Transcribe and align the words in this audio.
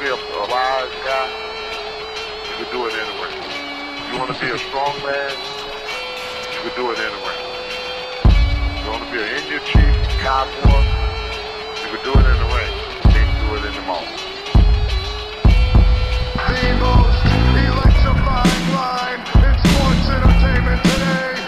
to 0.00 0.06
be 0.06 0.10
a, 0.10 0.14
a 0.14 0.48
wise 0.48 0.96
guy, 1.04 1.28
you 2.48 2.64
can 2.64 2.72
do 2.72 2.86
it 2.86 2.94
anyway. 2.96 3.32
You 4.10 4.18
want 4.18 4.34
to 4.34 4.40
be 4.40 4.50
a 4.50 4.58
strong 4.58 4.96
man, 5.04 5.30
you 6.52 6.60
can 6.64 6.74
do 6.76 6.90
it 6.90 6.98
anyway. 6.98 7.36
You 8.80 8.90
want 8.90 9.04
to 9.04 9.10
be 9.12 9.20
an 9.20 9.28
Indian 9.36 9.60
chief, 9.64 9.94
cowboy, 10.20 10.80
you 11.82 11.88
can 11.92 12.04
do 12.04 12.12
it 12.16 12.24
ring. 12.56 12.72
You 13.04 13.10
can 13.12 13.28
do 13.44 13.56
it 13.56 13.64
in 13.68 13.74
the 13.74 13.82
mall. 13.82 14.06
The 16.48 16.72
most 16.80 17.24
electrifying 17.68 18.66
line 18.72 19.20
in 19.44 19.54
sports 19.68 20.08
entertainment 20.08 20.82
today. 20.84 21.39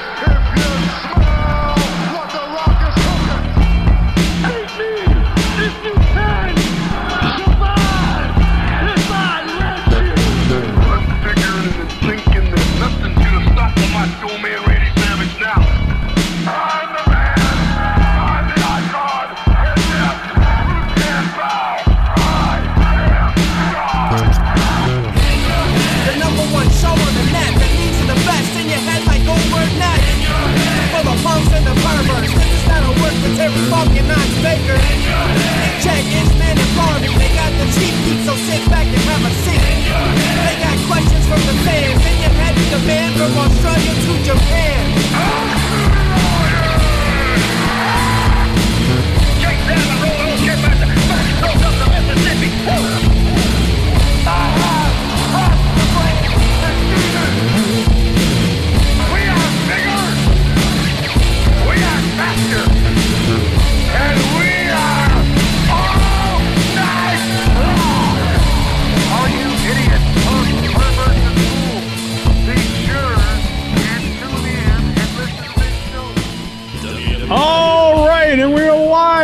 Australia 43.31 43.95
to 43.95 44.25
Japan. 44.25 45.02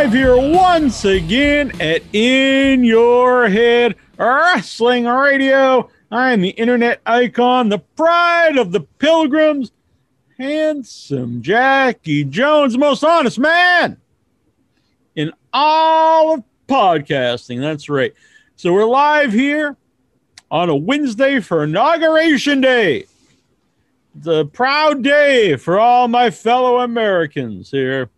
Live 0.09 0.17
here 0.17 0.53
once 0.55 1.05
again 1.05 1.71
at 1.79 2.01
In 2.13 2.83
Your 2.83 3.47
Head 3.47 3.93
Wrestling 4.17 5.05
Radio. 5.05 5.87
I 6.09 6.33
am 6.33 6.41
the 6.41 6.49
internet 6.49 6.99
icon, 7.05 7.69
the 7.69 7.77
pride 7.77 8.57
of 8.57 8.71
the 8.71 8.79
pilgrims, 8.79 9.71
handsome 10.39 11.43
Jackie 11.43 12.23
Jones, 12.23 12.73
the 12.73 12.79
most 12.79 13.03
honest 13.03 13.37
man 13.37 13.97
in 15.15 15.31
all 15.53 16.33
of 16.33 16.43
podcasting. 16.67 17.59
That's 17.59 17.87
right. 17.87 18.15
So 18.55 18.73
we're 18.73 18.85
live 18.85 19.31
here 19.31 19.77
on 20.49 20.69
a 20.69 20.75
Wednesday 20.75 21.39
for 21.39 21.65
Inauguration 21.65 22.61
Day. 22.61 23.05
A 24.25 24.43
proud 24.43 25.03
day 25.03 25.55
for 25.55 25.79
all 25.79 26.07
my 26.07 26.31
fellow 26.31 26.79
Americans 26.79 27.69
here. 27.69 28.09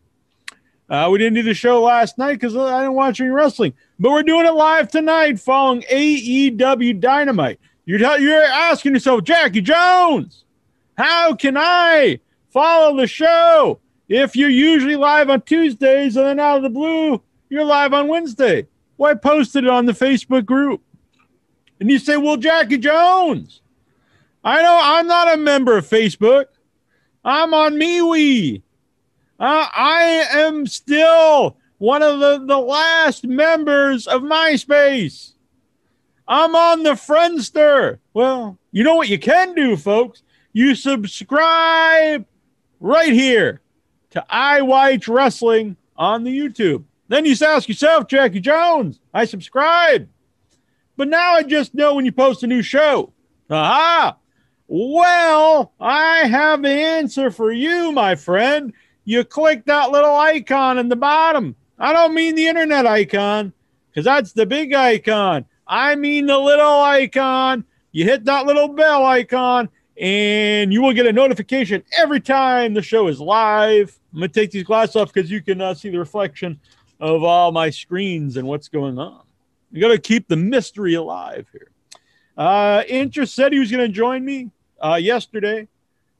Uh, 0.91 1.07
we 1.09 1.17
didn't 1.17 1.35
do 1.35 1.41
the 1.43 1.53
show 1.53 1.81
last 1.81 2.17
night 2.17 2.33
because 2.33 2.53
I 2.53 2.81
didn't 2.81 2.95
watch 2.95 3.21
any 3.21 3.29
wrestling, 3.29 3.71
but 3.97 4.11
we're 4.11 4.23
doing 4.23 4.45
it 4.45 4.51
live 4.51 4.89
tonight 4.89 5.39
following 5.39 5.83
AEW 5.83 6.99
Dynamite. 6.99 7.61
You're, 7.85 7.97
tell- 7.97 8.19
you're 8.19 8.43
asking 8.43 8.95
yourself, 8.95 9.23
Jackie 9.23 9.61
Jones, 9.61 10.43
how 10.97 11.33
can 11.33 11.55
I 11.57 12.19
follow 12.49 12.97
the 12.97 13.07
show 13.07 13.79
if 14.09 14.35
you're 14.35 14.49
usually 14.49 14.97
live 14.97 15.29
on 15.29 15.43
Tuesdays 15.43 16.17
and 16.17 16.25
then 16.25 16.41
out 16.41 16.57
of 16.57 16.63
the 16.63 16.69
blue, 16.69 17.21
you're 17.47 17.63
live 17.63 17.93
on 17.93 18.09
Wednesday? 18.09 18.67
Well, 18.97 19.11
I 19.11 19.13
posted 19.13 19.63
it 19.63 19.69
on 19.69 19.85
the 19.85 19.93
Facebook 19.93 20.45
group. 20.45 20.81
And 21.79 21.89
you 21.89 21.99
say, 21.99 22.17
well, 22.17 22.35
Jackie 22.35 22.77
Jones, 22.77 23.61
I 24.43 24.61
know 24.61 24.77
I'm 24.81 25.07
not 25.07 25.33
a 25.33 25.37
member 25.37 25.77
of 25.77 25.87
Facebook. 25.87 26.47
I'm 27.23 27.53
on 27.53 27.75
MeWe. 27.75 28.61
Uh, 29.41 29.67
I 29.73 30.27
am 30.33 30.67
still 30.67 31.57
one 31.79 32.03
of 32.03 32.19
the, 32.19 32.45
the 32.45 32.59
last 32.59 33.25
members 33.25 34.05
of 34.05 34.21
MySpace. 34.21 35.33
I'm 36.27 36.55
on 36.55 36.83
the 36.83 36.91
Friendster. 36.91 37.97
Well, 38.13 38.59
you 38.71 38.83
know 38.83 38.93
what 38.93 39.09
you 39.09 39.17
can 39.17 39.55
do, 39.55 39.75
folks? 39.75 40.21
You 40.53 40.75
subscribe 40.75 42.27
right 42.79 43.11
here 43.11 43.61
to 44.11 44.23
I 44.29 44.61
Watch 44.61 45.07
Wrestling 45.07 45.75
on 45.97 46.23
the 46.23 46.39
YouTube. 46.39 46.83
Then 47.07 47.25
you 47.25 47.35
ask 47.41 47.67
yourself, 47.67 48.07
Jackie 48.07 48.41
Jones, 48.41 48.99
I 49.11 49.25
subscribe. 49.25 50.07
But 50.97 51.07
now 51.07 51.33
I 51.33 51.41
just 51.41 51.73
know 51.73 51.95
when 51.95 52.05
you 52.05 52.11
post 52.11 52.43
a 52.43 52.47
new 52.47 52.61
show. 52.61 53.11
Aha! 53.49 54.17
Well, 54.67 55.73
I 55.79 56.27
have 56.27 56.61
the 56.61 56.69
answer 56.69 57.31
for 57.31 57.51
you, 57.51 57.91
my 57.91 58.13
friend. 58.13 58.71
You 59.11 59.25
click 59.25 59.65
that 59.65 59.91
little 59.91 60.15
icon 60.15 60.77
in 60.77 60.87
the 60.87 60.95
bottom. 60.95 61.57
I 61.77 61.91
don't 61.91 62.13
mean 62.13 62.35
the 62.35 62.47
internet 62.47 62.87
icon, 62.87 63.51
because 63.89 64.05
that's 64.05 64.31
the 64.31 64.45
big 64.45 64.73
icon. 64.73 65.43
I 65.67 65.95
mean 65.95 66.27
the 66.27 66.37
little 66.37 66.79
icon. 66.79 67.65
You 67.91 68.05
hit 68.05 68.23
that 68.23 68.45
little 68.45 68.69
bell 68.69 69.05
icon, 69.05 69.67
and 69.97 70.71
you 70.71 70.81
will 70.81 70.93
get 70.93 71.07
a 71.07 71.11
notification 71.11 71.83
every 71.97 72.21
time 72.21 72.73
the 72.73 72.81
show 72.81 73.09
is 73.09 73.19
live. 73.19 73.99
I'm 74.13 74.19
going 74.19 74.31
to 74.31 74.39
take 74.39 74.51
these 74.51 74.63
glasses 74.63 74.95
off 74.95 75.11
because 75.11 75.29
you 75.29 75.41
can 75.41 75.59
uh, 75.59 75.73
see 75.73 75.89
the 75.89 75.99
reflection 75.99 76.57
of 77.01 77.21
all 77.21 77.51
my 77.51 77.69
screens 77.69 78.37
and 78.37 78.47
what's 78.47 78.69
going 78.69 78.97
on. 78.97 79.23
You 79.73 79.81
got 79.81 79.89
to 79.89 79.99
keep 79.99 80.29
the 80.29 80.37
mystery 80.37 80.93
alive 80.93 81.47
here. 81.51 81.71
Uh, 82.37 82.83
Intra 82.87 83.27
said 83.27 83.51
he 83.51 83.59
was 83.59 83.71
going 83.71 83.85
to 83.85 83.93
join 83.93 84.23
me 84.23 84.51
uh, 84.81 84.95
yesterday, 84.95 85.67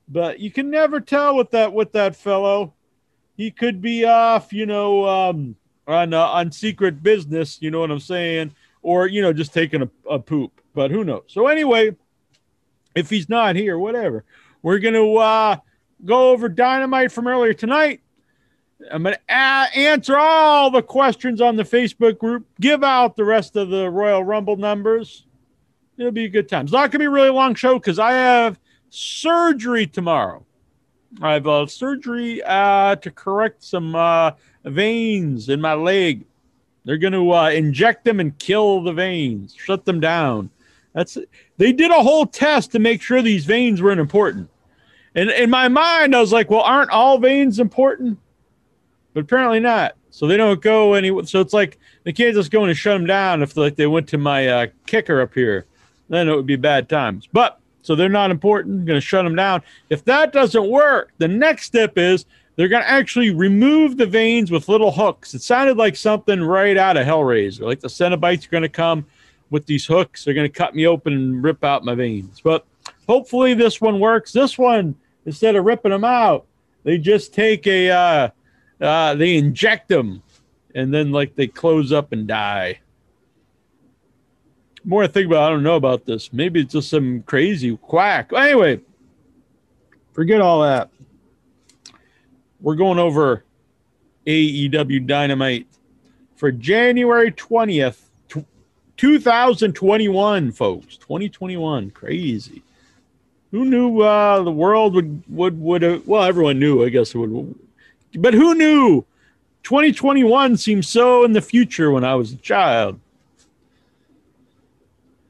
but 0.09 0.41
you 0.41 0.51
can 0.51 0.69
never 0.69 0.99
tell 0.99 1.37
with 1.37 1.51
that 1.51 1.71
with 1.71 1.93
that 1.93 2.17
fellow. 2.17 2.73
He 3.35 3.51
could 3.51 3.81
be 3.81 4.05
off, 4.05 4.53
you 4.53 4.65
know, 4.65 5.05
um, 5.07 5.55
on 5.87 6.13
uh, 6.13 6.27
on 6.27 6.51
secret 6.51 7.01
business. 7.01 7.57
You 7.61 7.71
know 7.71 7.79
what 7.79 7.91
I'm 7.91 7.99
saying? 7.99 8.53
Or 8.81 9.07
you 9.07 9.21
know, 9.21 9.33
just 9.33 9.53
taking 9.53 9.81
a, 9.81 9.89
a 10.09 10.19
poop. 10.19 10.61
But 10.73 10.91
who 10.91 11.03
knows? 11.03 11.23
So 11.27 11.47
anyway, 11.47 11.95
if 12.95 13.09
he's 13.09 13.29
not 13.29 13.55
here, 13.55 13.77
whatever. 13.77 14.23
We're 14.61 14.79
gonna 14.79 15.11
uh, 15.13 15.57
go 16.05 16.31
over 16.31 16.49
dynamite 16.49 17.11
from 17.11 17.27
earlier 17.27 17.53
tonight. 17.53 18.01
I'm 18.89 19.03
going 19.03 19.15
to 19.15 19.31
answer 19.31 20.17
all 20.17 20.71
the 20.71 20.81
questions 20.81 21.41
on 21.41 21.55
the 21.55 21.63
Facebook 21.63 22.17
group, 22.17 22.47
give 22.59 22.83
out 22.83 23.15
the 23.15 23.23
rest 23.25 23.55
of 23.55 23.69
the 23.69 23.89
Royal 23.89 24.23
Rumble 24.23 24.57
numbers. 24.57 25.25
It'll 25.97 26.11
be 26.11 26.25
a 26.25 26.29
good 26.29 26.49
time. 26.49 26.65
It's 26.65 26.73
not 26.73 26.89
going 26.89 26.91
to 26.93 26.99
be 26.99 27.05
a 27.05 27.11
really 27.11 27.29
long 27.29 27.53
show 27.53 27.75
because 27.75 27.99
I 27.99 28.11
have 28.13 28.59
surgery 28.89 29.85
tomorrow. 29.85 30.45
I 31.21 31.33
have 31.33 31.47
a 31.47 31.67
surgery 31.67 32.41
uh, 32.43 32.95
to 32.97 33.11
correct 33.11 33.63
some 33.63 33.95
uh, 33.95 34.31
veins 34.63 35.49
in 35.49 35.59
my 35.59 35.73
leg. 35.73 36.25
They're 36.85 36.97
going 36.97 37.13
to 37.13 37.31
uh, 37.33 37.49
inject 37.49 38.05
them 38.05 38.19
and 38.19 38.37
kill 38.39 38.81
the 38.81 38.93
veins, 38.93 39.55
shut 39.55 39.85
them 39.85 39.99
down. 39.99 40.49
That's 40.93 41.17
they 41.57 41.71
did 41.71 41.91
a 41.91 42.03
whole 42.03 42.25
test 42.25 42.71
to 42.71 42.79
make 42.79 43.01
sure 43.01 43.21
these 43.21 43.45
veins 43.45 43.81
weren't 43.81 43.99
important. 43.99 44.49
And 45.15 45.29
in 45.29 45.49
my 45.49 45.67
mind, 45.67 46.15
I 46.15 46.21
was 46.21 46.31
like, 46.31 46.49
well, 46.49 46.61
aren't 46.61 46.91
all 46.91 47.17
veins 47.17 47.59
important? 47.59 48.17
But 49.13 49.23
apparently 49.23 49.59
not. 49.59 49.95
So 50.09 50.27
they 50.27 50.37
don't 50.37 50.61
go 50.61 50.93
any. 50.93 51.25
So 51.25 51.39
it's 51.39 51.53
like 51.53 51.79
they 52.03 52.13
can't 52.13 52.35
just 52.35 52.51
go 52.51 52.63
and 52.63 52.75
shut 52.75 52.97
them 52.97 53.07
down 53.07 53.41
if 53.41 53.55
like 53.55 53.75
they 53.75 53.87
went 53.87 54.07
to 54.09 54.17
my 54.17 54.47
uh, 54.47 54.67
kicker 54.85 55.21
up 55.21 55.33
here. 55.33 55.65
Then 56.09 56.27
it 56.27 56.35
would 56.35 56.45
be 56.45 56.57
bad 56.57 56.89
times. 56.89 57.27
But 57.31 57.60
so 57.81 57.95
they're 57.95 58.09
not 58.09 58.31
important. 58.31 58.85
Going 58.85 58.97
to 58.97 59.05
shut 59.05 59.23
them 59.23 59.35
down. 59.35 59.61
If 59.89 60.05
that 60.05 60.33
doesn't 60.33 60.69
work, 60.69 61.11
the 61.17 61.27
next 61.27 61.65
step 61.65 61.97
is 61.97 62.25
they're 62.55 62.67
going 62.67 62.83
to 62.83 62.89
actually 62.89 63.31
remove 63.31 63.97
the 63.97 64.05
veins 64.05 64.51
with 64.51 64.69
little 64.69 64.91
hooks. 64.91 65.33
It 65.33 65.41
sounded 65.41 65.77
like 65.77 65.95
something 65.95 66.41
right 66.41 66.77
out 66.77 66.97
of 66.97 67.05
Hellraiser. 67.05 67.61
Like 67.61 67.79
the 67.79 67.87
Cenobites 67.87 68.47
are 68.47 68.51
going 68.51 68.63
to 68.63 68.69
come 68.69 69.05
with 69.49 69.65
these 69.65 69.85
hooks. 69.85 70.23
They're 70.23 70.33
going 70.33 70.51
to 70.51 70.57
cut 70.57 70.75
me 70.75 70.85
open 70.85 71.13
and 71.13 71.43
rip 71.43 71.63
out 71.63 71.85
my 71.85 71.95
veins. 71.95 72.41
But 72.41 72.65
hopefully 73.07 73.53
this 73.53 73.81
one 73.81 73.99
works. 73.99 74.31
This 74.31 74.57
one, 74.57 74.95
instead 75.25 75.55
of 75.55 75.65
ripping 75.65 75.91
them 75.91 76.03
out, 76.03 76.45
they 76.83 76.97
just 76.97 77.33
take 77.33 77.67
a, 77.67 77.89
uh, 77.89 78.29
uh, 78.79 79.15
they 79.15 79.37
inject 79.37 79.89
them 79.89 80.21
and 80.75 80.93
then 80.93 81.11
like 81.11 81.35
they 81.35 81.47
close 81.47 81.91
up 81.91 82.11
and 82.11 82.27
die. 82.27 82.79
More 84.83 85.03
I 85.03 85.07
think 85.07 85.27
about, 85.27 85.43
I 85.43 85.49
don't 85.49 85.63
know 85.63 85.75
about 85.75 86.05
this. 86.05 86.33
Maybe 86.33 86.61
it's 86.61 86.73
just 86.73 86.89
some 86.89 87.23
crazy 87.23 87.77
quack. 87.77 88.31
Anyway, 88.33 88.79
forget 90.13 90.41
all 90.41 90.63
that. 90.63 90.89
We're 92.59 92.75
going 92.75 92.99
over 92.99 93.43
AEW 94.25 95.05
Dynamite 95.05 95.67
for 96.35 96.51
January 96.51 97.31
twentieth, 97.31 98.09
two 98.97 99.19
thousand 99.19 99.73
twenty-one, 99.73 100.51
folks. 100.51 100.97
Twenty 100.97 101.29
twenty-one, 101.29 101.91
crazy. 101.91 102.63
Who 103.51 103.65
knew 103.65 104.01
uh, 104.01 104.41
the 104.43 104.51
world 104.51 104.95
would 104.95 105.23
would 105.27 105.59
would 105.59 105.81
have, 105.81 106.07
well 106.07 106.23
everyone 106.23 106.59
knew 106.59 106.83
I 106.85 106.89
guess 106.89 107.13
it 107.13 107.17
would 107.17 107.55
but 108.15 108.33
who 108.33 108.55
knew 108.55 109.05
2021 109.63 110.57
seemed 110.57 110.85
so 110.85 111.23
in 111.23 111.33
the 111.33 111.41
future 111.41 111.91
when 111.91 112.03
I 112.03 112.15
was 112.15 112.33
a 112.33 112.37
child. 112.37 112.99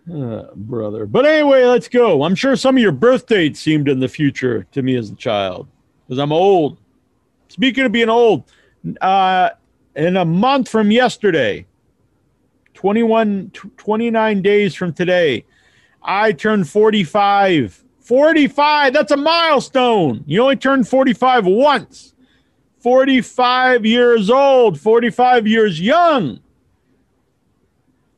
Uh, 0.10 0.48
brother. 0.56 1.06
But 1.06 1.26
anyway, 1.26 1.64
let's 1.64 1.88
go. 1.88 2.24
I'm 2.24 2.34
sure 2.34 2.56
some 2.56 2.76
of 2.76 2.82
your 2.82 2.92
birth 2.92 3.28
dates 3.28 3.60
seemed 3.60 3.88
in 3.88 4.00
the 4.00 4.08
future 4.08 4.66
to 4.72 4.82
me 4.82 4.96
as 4.96 5.12
a 5.12 5.16
child 5.16 5.68
because 6.08 6.18
I'm 6.18 6.32
old. 6.32 6.80
Speaking 7.50 7.86
of 7.86 7.92
being 7.92 8.10
old, 8.10 8.52
uh, 9.00 9.52
in 9.96 10.18
a 10.18 10.26
month 10.26 10.70
from 10.70 10.90
yesterday, 10.90 11.68
21, 12.74 13.52
29 13.78 14.42
days 14.42 14.74
from 14.74 14.92
today, 14.92 15.46
I 16.02 16.32
turned 16.32 16.68
45. 16.68 17.84
45, 18.00 18.94
that's 18.94 19.12
a 19.12 19.18
milestone. 19.18 20.24
You 20.26 20.42
only 20.42 20.56
turn 20.56 20.84
45 20.84 21.46
once. 21.46 22.16
45 22.80 23.86
years 23.86 24.30
old, 24.32 24.80
45 24.80 25.46
years 25.46 25.80
young. 25.80 26.40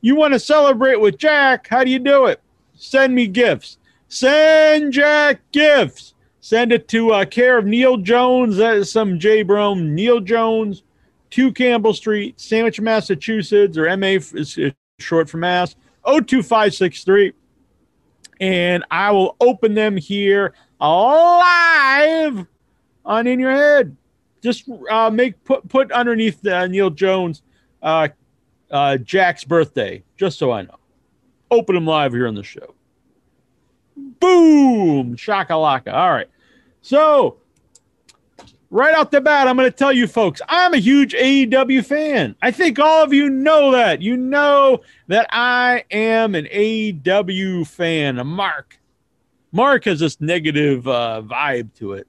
You 0.04 0.16
want 0.16 0.34
to 0.34 0.38
celebrate 0.38 1.00
with 1.00 1.16
Jack? 1.16 1.66
How 1.66 1.82
do 1.82 1.90
you 1.90 1.98
do 1.98 2.26
it? 2.26 2.42
Send 2.74 3.14
me 3.14 3.26
gifts. 3.26 3.78
Send 4.08 4.92
Jack 4.92 5.40
gifts. 5.50 6.12
Send 6.40 6.72
it 6.72 6.88
to 6.88 7.12
uh, 7.12 7.24
care 7.24 7.56
of 7.56 7.64
Neil 7.64 7.96
Jones. 7.96 8.58
That 8.58 8.76
is 8.76 8.92
some 8.92 9.18
J. 9.18 9.42
Brome. 9.42 9.94
Neil 9.94 10.20
Jones, 10.20 10.82
2 11.30 11.52
Campbell 11.52 11.94
Street, 11.94 12.38
Sandwich, 12.38 12.82
Massachusetts, 12.82 13.78
or 13.78 13.96
MA 13.96 14.18
is 14.34 14.58
short 14.98 15.30
for 15.30 15.38
Mass, 15.38 15.74
02563. 16.04 17.32
And 18.40 18.84
I 18.90 19.10
will 19.10 19.36
open 19.40 19.72
them 19.72 19.96
here 19.96 20.52
live 20.78 22.46
on 23.06 23.26
In 23.26 23.40
Your 23.40 23.52
Head 23.52 23.96
just 24.42 24.68
uh, 24.90 25.08
make 25.08 25.42
put 25.44 25.66
put 25.70 25.90
underneath 25.92 26.46
uh, 26.46 26.66
Neil 26.66 26.90
Jones 26.90 27.40
uh, 27.82 28.08
uh, 28.74 28.96
Jack's 28.98 29.44
birthday, 29.44 30.02
just 30.16 30.36
so 30.36 30.50
I 30.50 30.62
know. 30.62 30.76
Open 31.50 31.76
them 31.76 31.86
live 31.86 32.12
here 32.12 32.26
on 32.26 32.34
the 32.34 32.42
show. 32.42 32.74
Boom, 33.96 35.16
shakalaka. 35.16 35.94
All 35.94 36.10
right, 36.10 36.28
so 36.82 37.38
right 38.70 38.96
off 38.96 39.10
the 39.10 39.20
bat, 39.20 39.46
I'm 39.46 39.56
going 39.56 39.70
to 39.70 39.76
tell 39.76 39.92
you 39.92 40.08
folks, 40.08 40.42
I'm 40.48 40.74
a 40.74 40.78
huge 40.78 41.14
AEW 41.14 41.86
fan. 41.86 42.34
I 42.42 42.50
think 42.50 42.80
all 42.80 43.04
of 43.04 43.12
you 43.12 43.30
know 43.30 43.70
that. 43.70 44.02
You 44.02 44.16
know 44.16 44.80
that 45.06 45.28
I 45.30 45.84
am 45.92 46.34
an 46.34 46.46
AEW 46.46 47.68
fan. 47.68 48.18
A 48.18 48.24
mark, 48.24 48.80
Mark 49.52 49.84
has 49.84 50.00
this 50.00 50.20
negative 50.20 50.88
uh, 50.88 51.22
vibe 51.24 51.72
to 51.74 51.92
it. 51.92 52.08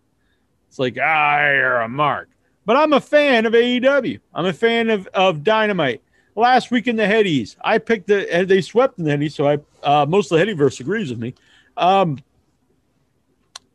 It's 0.68 0.80
like, 0.80 0.98
ah, 1.00 1.48
you're 1.52 1.82
a 1.82 1.88
mark. 1.88 2.30
But 2.66 2.78
I'm 2.78 2.94
a 2.94 3.00
fan 3.00 3.46
of 3.46 3.54
AEW. 3.54 4.20
I'm 4.34 4.48
a 4.48 4.54
fan 4.54 4.90
of, 4.90 5.06
of 5.14 5.44
Dynamite. 5.44 6.02
Last 6.36 6.70
week 6.70 6.88
in 6.88 6.98
the 6.98 7.04
Headies, 7.04 7.56
I 7.64 7.78
picked 7.78 8.08
the, 8.08 8.32
and 8.34 8.48
they 8.48 8.62
swept 8.62 9.00
in 9.00 9.06
the 9.06 9.12
Headies, 9.12 9.32
so 9.32 9.48
I, 9.48 9.58
uh, 9.84 10.06
most 10.06 10.32
of 10.32 10.38
the 10.38 10.46
Headyverse 10.46 10.80
agrees 10.82 11.10
with 11.10 11.20
me. 11.20 11.34
Um, 11.78 12.20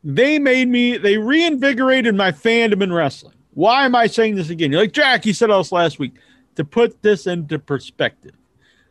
they 0.03 0.39
made 0.39 0.67
me, 0.67 0.97
they 0.97 1.17
reinvigorated 1.17 2.15
my 2.15 2.31
fandom 2.31 2.81
in 2.81 2.93
wrestling. 2.93 3.35
Why 3.53 3.85
am 3.85 3.95
I 3.95 4.07
saying 4.07 4.35
this 4.35 4.49
again? 4.49 4.71
You're 4.71 4.81
like, 4.81 4.93
Jack, 4.93 5.25
you 5.25 5.33
said 5.33 5.49
us 5.49 5.71
last 5.71 5.99
week 5.99 6.13
to 6.55 6.63
put 6.63 7.01
this 7.01 7.27
into 7.27 7.59
perspective. 7.59 8.35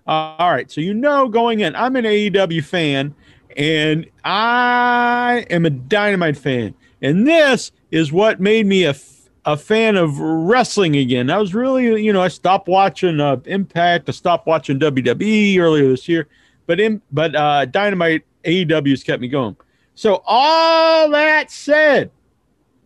Uh, 0.06 0.36
all 0.38 0.50
right. 0.50 0.70
So, 0.70 0.80
you 0.80 0.94
know, 0.94 1.28
going 1.28 1.60
in, 1.60 1.74
I'm 1.76 1.96
an 1.96 2.04
AEW 2.04 2.64
fan 2.64 3.14
and 3.56 4.08
I 4.24 5.46
am 5.50 5.66
a 5.66 5.70
Dynamite 5.70 6.36
fan. 6.36 6.74
And 7.02 7.26
this 7.26 7.72
is 7.90 8.12
what 8.12 8.40
made 8.40 8.66
me 8.66 8.84
a, 8.84 8.94
a 9.44 9.56
fan 9.56 9.96
of 9.96 10.18
wrestling 10.18 10.96
again. 10.96 11.30
I 11.30 11.38
was 11.38 11.54
really, 11.54 12.02
you 12.04 12.12
know, 12.12 12.20
I 12.20 12.28
stopped 12.28 12.68
watching 12.68 13.20
uh, 13.20 13.36
Impact. 13.46 14.08
I 14.08 14.12
stopped 14.12 14.46
watching 14.46 14.78
WWE 14.78 15.58
earlier 15.58 15.88
this 15.88 16.08
year, 16.08 16.28
but 16.66 16.80
in 16.80 17.00
but 17.10 17.34
uh, 17.34 17.64
Dynamite 17.66 18.24
AEW 18.44 18.90
has 18.90 19.02
kept 19.02 19.20
me 19.20 19.28
going. 19.28 19.56
So 19.94 20.22
all 20.26 21.10
that 21.10 21.50
said, 21.50 22.10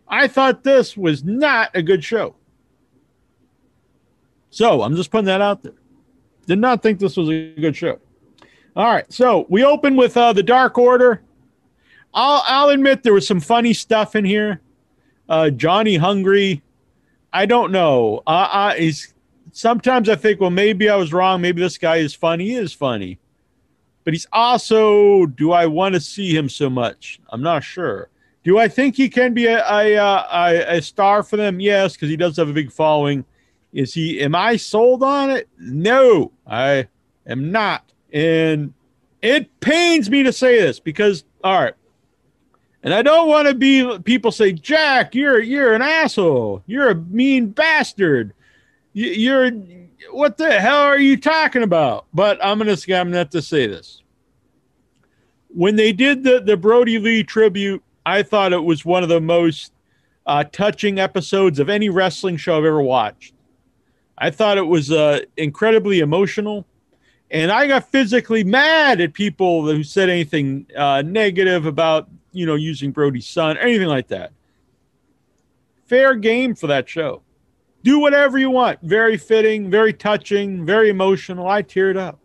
I 0.07 0.27
thought 0.27 0.63
this 0.63 0.95
was 0.95 1.23
not 1.23 1.71
a 1.73 1.81
good 1.81 2.03
show. 2.03 2.35
So 4.49 4.83
I'm 4.83 4.95
just 4.95 5.11
putting 5.11 5.25
that 5.25 5.41
out 5.41 5.63
there. 5.63 5.73
Did 6.45 6.59
not 6.59 6.81
think 6.81 6.99
this 6.99 7.17
was 7.17 7.29
a 7.29 7.53
good 7.55 7.75
show. 7.75 7.99
All 8.75 8.85
right, 8.85 9.11
so 9.11 9.45
we 9.49 9.63
open 9.63 9.95
with 9.95 10.15
uh, 10.17 10.33
the 10.33 10.43
Dark 10.43 10.77
Order. 10.77 11.21
I'll 12.13 12.43
I'll 12.47 12.69
admit 12.69 13.03
there 13.03 13.13
was 13.13 13.27
some 13.27 13.41
funny 13.41 13.73
stuff 13.73 14.15
in 14.15 14.23
here 14.23 14.61
uh, 15.29 15.49
Johnny 15.49 15.97
Hungee. 15.97 16.61
I 17.33 17.45
don't 17.45 17.71
know. 17.71 18.23
Uh, 18.25 18.47
uh, 18.51 18.73
he's 18.75 19.13
sometimes 19.51 20.09
I 20.09 20.15
think, 20.15 20.39
well, 20.39 20.49
maybe 20.49 20.89
I 20.89 20.95
was 20.95 21.13
wrong. 21.13 21.41
Maybe 21.41 21.61
this 21.61 21.77
guy 21.77 21.97
is 21.97 22.13
funny. 22.13 22.45
He 22.45 22.55
is 22.55 22.73
funny, 22.73 23.19
but 24.03 24.13
he's 24.13 24.27
also. 24.31 25.25
Do 25.25 25.51
I 25.51 25.65
want 25.65 25.95
to 25.95 26.01
see 26.01 26.35
him 26.35 26.49
so 26.49 26.69
much? 26.69 27.19
I'm 27.29 27.41
not 27.41 27.63
sure. 27.63 28.09
Do 28.43 28.59
I 28.59 28.67
think 28.67 28.95
he 28.95 29.09
can 29.09 29.33
be 29.33 29.47
a 29.47 29.59
a, 29.67 29.95
a, 29.95 30.77
a 30.77 30.81
star 30.81 31.23
for 31.23 31.37
them? 31.37 31.59
Yes, 31.59 31.93
because 31.93 32.09
he 32.09 32.17
does 32.17 32.37
have 32.37 32.49
a 32.49 32.53
big 32.53 32.71
following. 32.71 33.25
Is 33.73 33.93
he? 33.93 34.21
Am 34.21 34.35
I 34.35 34.55
sold 34.55 35.03
on 35.03 35.31
it? 35.31 35.49
No, 35.59 36.31
I 36.47 36.87
am 37.27 37.51
not. 37.51 37.91
And 38.13 38.73
it 39.21 39.59
pains 39.59 40.09
me 40.09 40.23
to 40.23 40.31
say 40.31 40.61
this 40.61 40.79
because, 40.79 41.25
all 41.43 41.59
right, 41.59 41.73
and 42.85 42.93
I 42.93 43.01
don't 43.01 43.27
want 43.27 43.47
to 43.47 43.55
be 43.55 43.97
people 44.03 44.31
say, 44.31 44.53
Jack, 44.53 45.15
you're 45.15 45.41
you're 45.41 45.73
an 45.73 45.81
asshole. 45.81 46.61
You're 46.67 46.91
a 46.91 46.95
mean 46.95 47.47
bastard. 47.47 48.31
You're 48.93 49.51
what 50.11 50.37
the 50.37 50.59
hell 50.59 50.81
are 50.83 50.99
you 50.99 51.17
talking 51.17 51.63
about? 51.63 52.05
But 52.13 52.37
I'm 52.45 52.59
gonna 52.59 52.73
I'm 52.73 53.07
gonna 53.07 53.17
have 53.17 53.31
to 53.31 53.41
say 53.41 53.65
this. 53.65 54.03
When 55.47 55.75
they 55.75 55.93
did 55.93 56.23
the 56.23 56.39
the 56.39 56.55
Brodie 56.55 56.99
Lee 56.99 57.23
tribute, 57.23 57.81
I 58.05 58.21
thought 58.21 58.53
it 58.53 58.63
was 58.63 58.85
one 58.85 59.01
of 59.01 59.09
the 59.09 59.19
most 59.19 59.73
uh, 60.27 60.43
touching 60.43 60.99
episodes 60.99 61.57
of 61.57 61.69
any 61.69 61.89
wrestling 61.89 62.37
show 62.37 62.55
I've 62.59 62.65
ever 62.65 62.83
watched. 62.83 63.33
I 64.15 64.29
thought 64.29 64.59
it 64.59 64.67
was 64.67 64.91
uh, 64.91 65.21
incredibly 65.37 66.01
emotional, 66.01 66.67
and 67.31 67.51
I 67.51 67.65
got 67.65 67.89
physically 67.89 68.43
mad 68.43 69.01
at 69.01 69.13
people 69.13 69.65
who 69.65 69.83
said 69.83 70.07
anything 70.07 70.67
uh, 70.77 71.01
negative 71.01 71.65
about 71.65 72.09
you 72.35 72.45
know, 72.45 72.55
using 72.55 72.91
Brodie's 72.91 73.27
son, 73.27 73.57
anything 73.57 73.87
like 73.87 74.09
that. 74.09 74.31
Fair 75.87 76.15
game 76.15 76.53
for 76.55 76.67
that 76.67 76.89
show. 76.89 77.21
Do 77.83 77.99
whatever 77.99 78.37
you 78.37 78.49
want. 78.49 78.79
Very 78.81 79.17
fitting, 79.17 79.69
very 79.69 79.93
touching, 79.93 80.65
very 80.65 80.89
emotional. 80.89 81.47
I 81.47 81.61
teared 81.63 81.97
up. 81.97 82.19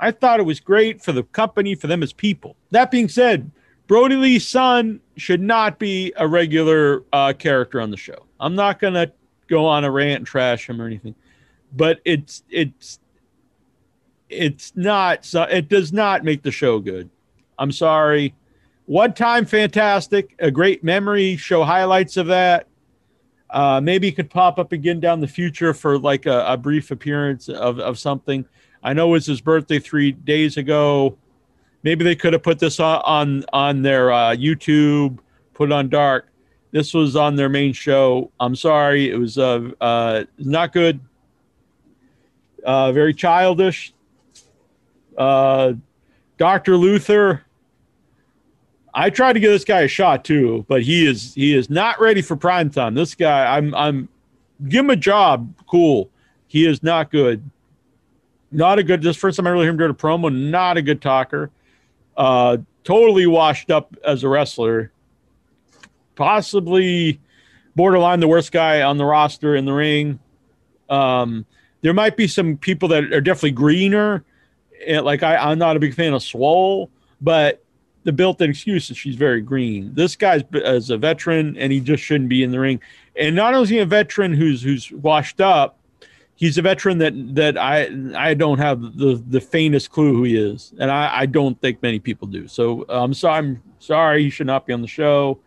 I 0.00 0.10
thought 0.10 0.40
it 0.40 0.44
was 0.44 0.60
great 0.60 1.00
for 1.00 1.12
the 1.12 1.22
company, 1.22 1.74
for 1.74 1.86
them 1.86 2.02
as 2.02 2.12
people. 2.12 2.56
That 2.72 2.90
being 2.90 3.08
said, 3.08 3.50
Brodie 3.86 4.16
Lee's 4.16 4.46
son 4.46 5.00
should 5.16 5.40
not 5.40 5.78
be 5.78 6.12
a 6.16 6.26
regular 6.26 7.04
uh, 7.12 7.32
character 7.32 7.80
on 7.80 7.90
the 7.90 7.96
show. 7.96 8.26
I'm 8.40 8.54
not 8.54 8.80
going 8.80 8.94
to 8.94 9.12
go 9.46 9.66
on 9.66 9.84
a 9.84 9.90
rant 9.90 10.18
and 10.18 10.26
trash 10.26 10.68
him 10.68 10.80
or 10.80 10.86
anything, 10.86 11.14
but 11.72 12.00
it's 12.04 12.42
it's 12.50 12.98
it's 14.28 14.72
not 14.74 15.32
it 15.34 15.68
does 15.68 15.92
not 15.92 16.24
make 16.24 16.42
the 16.42 16.50
show 16.50 16.80
good. 16.80 17.08
I'm 17.58 17.72
sorry. 17.72 18.34
One 18.86 19.14
time, 19.14 19.46
fantastic, 19.46 20.34
a 20.38 20.50
great 20.50 20.84
memory. 20.84 21.36
Show 21.36 21.64
highlights 21.64 22.16
of 22.18 22.26
that. 22.26 22.68
Uh, 23.48 23.80
maybe 23.80 24.12
could 24.12 24.28
pop 24.28 24.58
up 24.58 24.72
again 24.72 25.00
down 25.00 25.20
the 25.20 25.28
future 25.28 25.72
for 25.72 25.98
like 25.98 26.26
a, 26.26 26.44
a 26.46 26.56
brief 26.56 26.90
appearance 26.90 27.48
of, 27.48 27.78
of 27.78 27.98
something. 27.98 28.44
I 28.82 28.92
know 28.92 29.08
it 29.08 29.12
was 29.12 29.26
his 29.26 29.40
birthday 29.40 29.78
three 29.78 30.12
days 30.12 30.58
ago. 30.58 31.16
Maybe 31.82 32.04
they 32.04 32.16
could 32.16 32.32
have 32.32 32.42
put 32.42 32.58
this 32.58 32.80
on 32.80 33.00
on, 33.04 33.44
on 33.52 33.82
their 33.82 34.12
uh, 34.12 34.34
YouTube, 34.34 35.18
put 35.54 35.72
on 35.72 35.88
dark. 35.88 36.28
This 36.72 36.92
was 36.92 37.16
on 37.16 37.36
their 37.36 37.48
main 37.48 37.72
show. 37.72 38.32
I'm 38.40 38.56
sorry, 38.56 39.10
it 39.10 39.16
was 39.16 39.38
uh, 39.38 39.70
uh, 39.80 40.24
not 40.38 40.72
good. 40.72 41.00
Uh, 42.64 42.92
very 42.92 43.14
childish. 43.14 43.94
Uh, 45.16 45.74
Dr. 46.36 46.76
Luther 46.76 47.44
I 48.94 49.10
tried 49.10 49.32
to 49.32 49.40
give 49.40 49.50
this 49.50 49.64
guy 49.64 49.80
a 49.80 49.88
shot 49.88 50.24
too, 50.24 50.64
but 50.68 50.82
he 50.82 51.06
is 51.06 51.34
he 51.34 51.54
is 51.54 51.68
not 51.68 52.00
ready 52.00 52.22
for 52.22 52.36
prime 52.36 52.70
time. 52.70 52.94
This 52.94 53.14
guy, 53.14 53.56
I'm 53.56 53.74
I'm 53.74 54.08
give 54.68 54.84
him 54.84 54.90
a 54.90 54.96
job. 54.96 55.52
Cool. 55.66 56.10
He 56.46 56.66
is 56.66 56.82
not 56.82 57.10
good. 57.10 57.50
Not 58.52 58.78
a 58.78 58.84
good. 58.84 59.02
This 59.02 59.16
first 59.16 59.36
time 59.36 59.46
I 59.48 59.50
really 59.50 59.66
heard 59.66 59.72
him 59.72 59.78
do 59.78 59.84
a 59.86 59.94
promo. 59.94 60.32
Not 60.32 60.76
a 60.76 60.82
good 60.82 61.02
talker. 61.02 61.50
Uh, 62.16 62.58
totally 62.84 63.26
washed 63.26 63.72
up 63.72 63.96
as 64.04 64.22
a 64.22 64.28
wrestler. 64.28 64.92
Possibly 66.14 67.20
borderline 67.74 68.20
the 68.20 68.28
worst 68.28 68.52
guy 68.52 68.82
on 68.82 68.98
the 68.98 69.04
roster 69.04 69.56
in 69.56 69.64
the 69.64 69.72
ring. 69.72 70.20
Um, 70.88 71.44
there 71.80 71.92
might 71.92 72.16
be 72.16 72.28
some 72.28 72.56
people 72.56 72.88
that 72.90 73.12
are 73.12 73.20
definitely 73.20 73.50
greener. 73.50 74.24
And 74.86 75.04
like 75.04 75.24
I, 75.24 75.36
I'm 75.36 75.58
not 75.58 75.76
a 75.76 75.80
big 75.80 75.94
fan 75.94 76.14
of 76.14 76.22
Swole, 76.22 76.90
but 77.20 77.63
the 78.04 78.12
built-in 78.12 78.50
excuse 78.50 78.90
is 78.90 78.96
she's 78.96 79.16
very 79.16 79.40
green. 79.40 79.92
This 79.94 80.14
guy's 80.14 80.42
as 80.64 80.90
a 80.90 80.98
veteran, 80.98 81.56
and 81.56 81.72
he 81.72 81.80
just 81.80 82.02
shouldn't 82.02 82.28
be 82.28 82.42
in 82.42 82.50
the 82.50 82.60
ring. 82.60 82.80
And 83.16 83.34
not 83.34 83.54
only 83.54 83.64
is 83.64 83.70
he 83.70 83.78
a 83.78 83.86
veteran 83.86 84.34
who's 84.34 84.62
who's 84.62 84.92
washed 84.92 85.40
up, 85.40 85.78
he's 86.36 86.58
a 86.58 86.62
veteran 86.62 86.98
that 86.98 87.14
that 87.34 87.56
I 87.56 87.88
I 88.14 88.34
don't 88.34 88.58
have 88.58 88.98
the 88.98 89.22
the 89.26 89.40
faintest 89.40 89.90
clue 89.90 90.12
who 90.12 90.24
he 90.24 90.36
is, 90.36 90.74
and 90.78 90.90
I, 90.90 91.20
I 91.20 91.26
don't 91.26 91.58
think 91.60 91.82
many 91.82 91.98
people 91.98 92.28
do. 92.28 92.46
So 92.46 92.84
I'm 92.88 93.14
sorry. 93.14 93.38
I'm 93.38 93.62
sorry 93.78 94.22
he 94.22 94.30
should 94.30 94.46
not 94.46 94.66
be 94.66 94.72
on 94.72 94.82
the 94.82 94.88
show. 94.88 95.40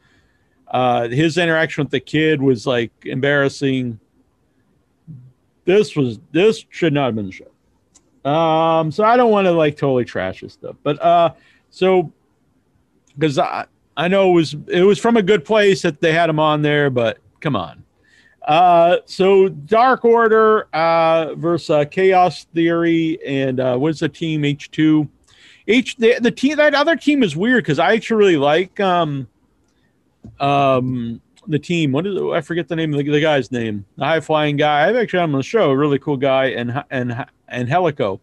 Uh, 0.68 1.08
his 1.08 1.38
interaction 1.38 1.84
with 1.84 1.92
the 1.92 2.00
kid 2.00 2.42
was 2.42 2.66
like 2.66 2.92
embarrassing. 3.06 4.00
This 5.66 5.96
was 5.96 6.20
this 6.32 6.66
should 6.70 6.94
not 6.94 7.06
have 7.06 7.16
been 7.16 7.28
the 7.28 7.32
show. 7.32 8.30
Um, 8.30 8.92
so 8.92 9.04
I 9.04 9.16
don't 9.16 9.32
want 9.32 9.46
to 9.46 9.52
like 9.52 9.78
totally 9.78 10.04
trash 10.04 10.42
this 10.42 10.54
stuff, 10.54 10.76
but 10.84 11.02
uh, 11.02 11.34
so 11.70 12.12
because 13.18 13.38
I 13.38 13.66
I 13.96 14.08
know 14.08 14.30
it 14.30 14.34
was 14.34 14.56
it 14.68 14.84
was 14.84 15.00
from 15.00 15.18
a 15.18 15.22
good 15.22 15.44
place 15.44 15.82
that 15.82 16.02
they 16.02 16.14
had 16.14 16.30
him 16.30 16.40
on 16.40 16.62
there, 16.62 16.90
but 16.90 17.18
come 17.40 17.56
on. 17.56 17.84
Uh, 18.48 18.98
so 19.06 19.50
Dark 19.50 20.06
Order 20.06 20.68
uh, 20.74 21.36
versus 21.36 21.70
uh, 21.70 21.86
Chaos 21.86 22.46
Theory 22.54 23.20
and 23.26 23.60
uh, 23.60 23.78
what's 23.78 24.00
the 24.00 24.08
team 24.08 24.46
H 24.46 24.72
two? 24.72 25.10
H 25.68 25.98
the, 25.98 26.18
the 26.22 26.32
team 26.32 26.56
that 26.58 26.74
other 26.74 26.96
team 26.96 27.24
is 27.24 27.36
weird 27.36 27.64
because 27.64 27.80
I 27.80 27.94
actually 27.94 28.18
really 28.18 28.38
like 28.38 28.80
um 28.80 29.28
um 30.40 31.22
the 31.48 31.60
team. 31.60 31.92
What 31.92 32.06
is 32.06 32.16
it? 32.16 32.24
I 32.24 32.42
forget 32.42 32.68
the 32.68 32.76
name 32.76 32.94
of 32.94 33.04
the, 33.04 33.12
the 33.12 33.22
guy's 33.22 33.52
name. 33.52 33.86
The 33.98 34.06
high 34.06 34.20
flying 34.20 34.58
guy. 34.58 34.88
I've 34.88 34.96
actually 34.96 35.20
on 35.20 35.32
the 35.32 35.42
show. 35.42 35.72
A 35.72 35.78
really 35.78 36.00
cool 36.00 36.18
guy 36.18 36.46
and 36.52 36.84
and 36.90 37.26
and 37.48 37.68
Helico. 37.68 38.20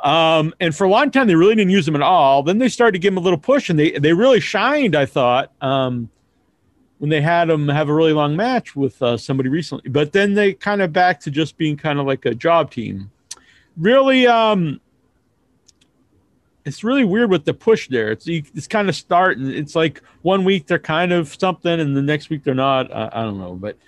Um, 0.00 0.54
and 0.60 0.74
for 0.74 0.84
a 0.84 0.90
long 0.90 1.10
time, 1.10 1.26
they 1.26 1.34
really 1.34 1.54
didn't 1.54 1.70
use 1.70 1.88
him 1.88 1.96
at 1.96 2.02
all. 2.02 2.42
Then 2.42 2.58
they 2.58 2.68
started 2.68 2.92
to 2.92 2.98
give 2.98 3.12
him 3.12 3.18
a 3.18 3.22
little 3.22 3.38
push, 3.38 3.70
and 3.70 3.78
they 3.78 3.92
they 3.92 4.12
really 4.12 4.40
shined. 4.40 4.94
I 4.94 5.06
thought 5.06 5.52
um, 5.60 6.10
when 6.98 7.10
they 7.10 7.20
had 7.20 7.48
him 7.48 7.68
have 7.68 7.88
a 7.88 7.94
really 7.94 8.12
long 8.12 8.36
match 8.36 8.76
with 8.76 9.00
uh, 9.02 9.16
somebody 9.16 9.48
recently, 9.48 9.90
but 9.90 10.12
then 10.12 10.34
they 10.34 10.52
kind 10.52 10.82
of 10.82 10.92
back 10.92 11.20
to 11.20 11.30
just 11.30 11.56
being 11.56 11.76
kind 11.76 11.98
of 11.98 12.06
like 12.06 12.26
a 12.26 12.34
job 12.34 12.70
team. 12.70 13.10
Really, 13.76 14.26
um, 14.26 14.80
it's 16.66 16.82
really 16.82 17.04
weird 17.04 17.30
with 17.30 17.44
the 17.44 17.54
push 17.54 17.88
there. 17.88 18.10
It's 18.10 18.26
it's 18.28 18.66
kind 18.66 18.88
of 18.88 18.96
starting. 18.96 19.50
It's 19.50 19.74
like 19.74 20.02
one 20.22 20.44
week 20.44 20.66
they're 20.66 20.78
kind 20.78 21.12
of 21.12 21.34
something, 21.34 21.80
and 21.80 21.96
the 21.96 22.02
next 22.02 22.28
week 22.28 22.44
they're 22.44 22.54
not. 22.54 22.92
I, 22.94 23.08
I 23.12 23.22
don't 23.22 23.38
know, 23.38 23.54
but 23.54 23.78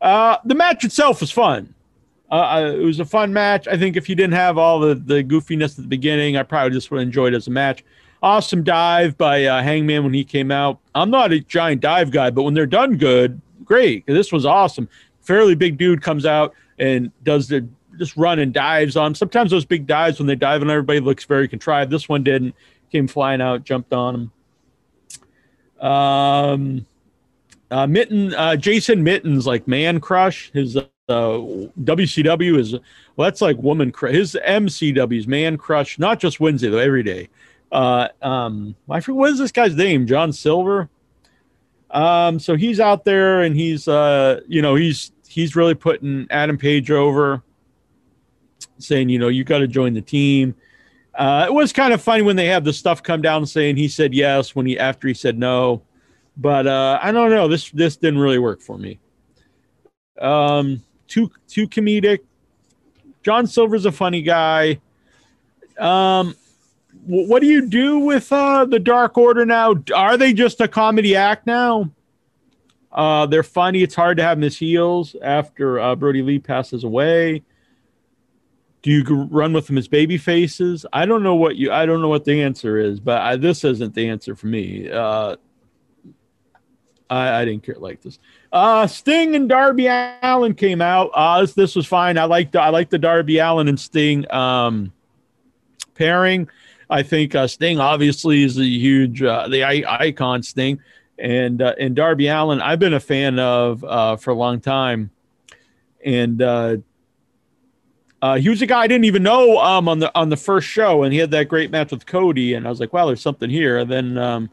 uh, 0.00 0.36
the 0.44 0.54
match 0.54 0.84
itself 0.84 1.20
was 1.20 1.32
fun. 1.32 1.74
Uh, 2.30 2.72
it 2.74 2.82
was 2.82 2.98
a 2.98 3.04
fun 3.04 3.32
match. 3.32 3.68
I 3.68 3.76
think 3.76 3.96
if 3.96 4.08
you 4.08 4.16
didn't 4.16 4.34
have 4.34 4.58
all 4.58 4.80
the, 4.80 4.94
the 4.94 5.22
goofiness 5.22 5.78
at 5.78 5.84
the 5.84 5.88
beginning, 5.88 6.36
I 6.36 6.42
probably 6.42 6.76
just 6.76 6.90
would 6.90 7.00
enjoy 7.00 7.28
it 7.28 7.34
as 7.34 7.46
a 7.46 7.50
match. 7.50 7.84
Awesome 8.22 8.64
dive 8.64 9.16
by 9.16 9.44
uh, 9.44 9.62
Hangman 9.62 10.02
when 10.02 10.14
he 10.14 10.24
came 10.24 10.50
out. 10.50 10.80
I'm 10.94 11.10
not 11.10 11.32
a 11.32 11.40
giant 11.40 11.82
dive 11.82 12.10
guy, 12.10 12.30
but 12.30 12.42
when 12.42 12.54
they're 12.54 12.66
done 12.66 12.96
good, 12.96 13.40
great. 13.64 14.06
This 14.06 14.32
was 14.32 14.44
awesome. 14.44 14.88
Fairly 15.20 15.54
big 15.54 15.78
dude 15.78 16.02
comes 16.02 16.26
out 16.26 16.54
and 16.78 17.12
does 17.22 17.48
the 17.48 17.66
just 17.98 18.16
run 18.16 18.38
and 18.38 18.52
dives 18.52 18.96
on. 18.96 19.14
Sometimes 19.14 19.50
those 19.50 19.64
big 19.64 19.86
dives 19.86 20.18
when 20.18 20.26
they 20.26 20.34
dive 20.34 20.62
on 20.62 20.70
everybody 20.70 21.00
looks 21.00 21.24
very 21.24 21.48
contrived. 21.48 21.90
This 21.90 22.08
one 22.08 22.22
didn't. 22.22 22.54
Came 22.92 23.08
flying 23.08 23.40
out, 23.40 23.64
jumped 23.64 23.92
on 23.92 24.30
him. 25.80 25.86
Um, 25.86 26.86
uh, 27.70 27.86
Mitten, 27.86 28.32
uh, 28.34 28.56
Jason 28.56 29.02
Mitten's 29.02 29.46
like 29.46 29.66
man 29.66 30.00
crush. 30.00 30.50
His 30.52 30.76
uh, 31.08 31.38
WCW 31.82 32.58
is 32.58 32.72
well, 32.72 33.26
that's 33.26 33.40
like 33.40 33.56
woman 33.58 33.92
crush. 33.92 34.14
His 34.14 34.36
MCW's 34.46 35.26
man 35.26 35.56
crush, 35.56 35.98
not 35.98 36.18
just 36.18 36.40
Wednesday 36.40 36.68
though, 36.68 36.78
every 36.78 37.02
day. 37.02 37.28
Uh, 37.70 38.08
um, 38.22 38.74
I 38.88 39.00
forget 39.00 39.16
what 39.16 39.30
is 39.30 39.38
this 39.38 39.52
guy's 39.52 39.76
name? 39.76 40.06
John 40.06 40.32
Silver. 40.32 40.88
Um, 41.90 42.40
so 42.40 42.56
he's 42.56 42.80
out 42.80 43.04
there 43.04 43.42
and 43.42 43.54
he's 43.54 43.86
uh, 43.86 44.40
you 44.48 44.62
know, 44.62 44.74
he's 44.74 45.12
he's 45.28 45.54
really 45.54 45.74
putting 45.74 46.26
Adam 46.30 46.58
Page 46.58 46.90
over, 46.90 47.42
saying, 48.78 49.08
you 49.08 49.18
know, 49.18 49.28
you 49.28 49.44
got 49.44 49.58
to 49.58 49.68
join 49.68 49.94
the 49.94 50.02
team. 50.02 50.54
Uh, 51.14 51.46
it 51.48 51.52
was 51.52 51.72
kind 51.72 51.94
of 51.94 52.02
funny 52.02 52.22
when 52.22 52.36
they 52.36 52.46
had 52.46 52.64
the 52.64 52.72
stuff 52.72 53.02
come 53.02 53.22
down 53.22 53.46
saying 53.46 53.76
he 53.76 53.88
said 53.88 54.12
yes 54.12 54.54
when 54.54 54.66
he 54.66 54.78
after 54.78 55.08
he 55.08 55.14
said 55.14 55.38
no, 55.38 55.82
but 56.36 56.66
uh, 56.66 56.98
I 57.00 57.12
don't 57.12 57.30
know. 57.30 57.46
This 57.46 57.70
this 57.70 57.96
didn't 57.96 58.18
really 58.18 58.38
work 58.38 58.60
for 58.60 58.76
me. 58.76 58.98
Um, 60.20 60.82
too 61.06 61.30
too 61.48 61.68
comedic. 61.68 62.20
John 63.22 63.46
Silver's 63.46 63.86
a 63.86 63.92
funny 63.92 64.22
guy. 64.22 64.80
Um, 65.78 66.36
what 67.06 67.40
do 67.40 67.46
you 67.46 67.66
do 67.68 67.98
with 67.98 68.32
uh, 68.32 68.64
the 68.64 68.78
Dark 68.78 69.16
Order 69.18 69.44
now? 69.46 69.74
Are 69.94 70.16
they 70.16 70.32
just 70.32 70.60
a 70.60 70.68
comedy 70.68 71.14
act 71.14 71.46
now? 71.46 71.90
Uh, 72.90 73.26
they're 73.26 73.42
funny. 73.42 73.82
It's 73.82 73.94
hard 73.94 74.16
to 74.16 74.22
have 74.22 74.42
as 74.42 74.56
heels 74.56 75.14
after 75.22 75.78
uh, 75.78 75.94
Brodie 75.94 76.22
Lee 76.22 76.38
passes 76.38 76.82
away. 76.82 77.42
Do 78.82 78.90
you 78.90 79.04
run 79.04 79.52
with 79.52 79.66
them 79.66 79.78
as 79.78 79.88
baby 79.88 80.16
faces? 80.16 80.86
I 80.92 81.06
don't 81.06 81.22
know 81.22 81.34
what 81.34 81.56
you. 81.56 81.72
I 81.72 81.86
don't 81.86 82.00
know 82.00 82.08
what 82.08 82.24
the 82.24 82.40
answer 82.42 82.78
is, 82.78 83.00
but 83.00 83.20
I, 83.20 83.36
this 83.36 83.64
isn't 83.64 83.94
the 83.94 84.08
answer 84.08 84.34
for 84.34 84.46
me. 84.46 84.90
Uh, 84.90 85.36
I, 87.08 87.42
I 87.42 87.44
didn't 87.44 87.62
care 87.62 87.76
like 87.78 88.02
this. 88.02 88.18
Uh, 88.52 88.86
Sting 88.86 89.36
and 89.36 89.48
Darby 89.48 89.86
Allin 89.86 90.54
came 90.54 90.80
out. 90.80 91.10
Uh, 91.14 91.40
this, 91.42 91.54
this 91.54 91.76
was 91.76 91.86
fine. 91.86 92.18
I 92.18 92.24
liked 92.24 92.56
I 92.56 92.70
liked 92.70 92.90
the 92.90 92.98
Darby 92.98 93.38
Allin 93.38 93.68
and 93.68 93.78
Sting 93.78 94.30
um, 94.32 94.92
pairing. 95.94 96.48
I 96.88 97.02
think 97.02 97.34
uh, 97.34 97.46
Sting 97.46 97.80
obviously 97.80 98.42
is 98.42 98.58
a 98.58 98.64
huge 98.64 99.22
uh, 99.22 99.48
the 99.48 99.64
icon 99.64 100.42
Sting, 100.42 100.80
and 101.18 101.60
uh, 101.62 101.74
and 101.78 101.94
Darby 101.96 102.28
Allin 102.28 102.60
I've 102.60 102.78
been 102.78 102.94
a 102.94 103.00
fan 103.00 103.38
of 103.38 103.84
uh, 103.84 104.16
for 104.16 104.30
a 104.30 104.34
long 104.34 104.60
time, 104.60 105.10
and 106.04 106.40
uh, 106.40 106.76
uh, 108.22 108.36
he 108.36 108.48
was 108.48 108.62
a 108.62 108.66
guy 108.66 108.80
I 108.80 108.86
didn't 108.86 109.04
even 109.04 109.22
know 109.22 109.58
um, 109.58 109.88
on 109.88 109.98
the 109.98 110.10
on 110.16 110.30
the 110.30 110.36
first 110.36 110.66
show, 110.66 111.02
and 111.02 111.12
he 111.12 111.18
had 111.18 111.30
that 111.32 111.48
great 111.48 111.70
match 111.70 111.90
with 111.90 112.06
Cody, 112.06 112.54
and 112.54 112.66
I 112.66 112.70
was 112.70 112.80
like, 112.80 112.92
wow, 112.92 113.06
there's 113.06 113.20
something 113.20 113.50
here. 113.50 113.78
And 113.78 113.90
then 113.90 114.18
um, 114.18 114.50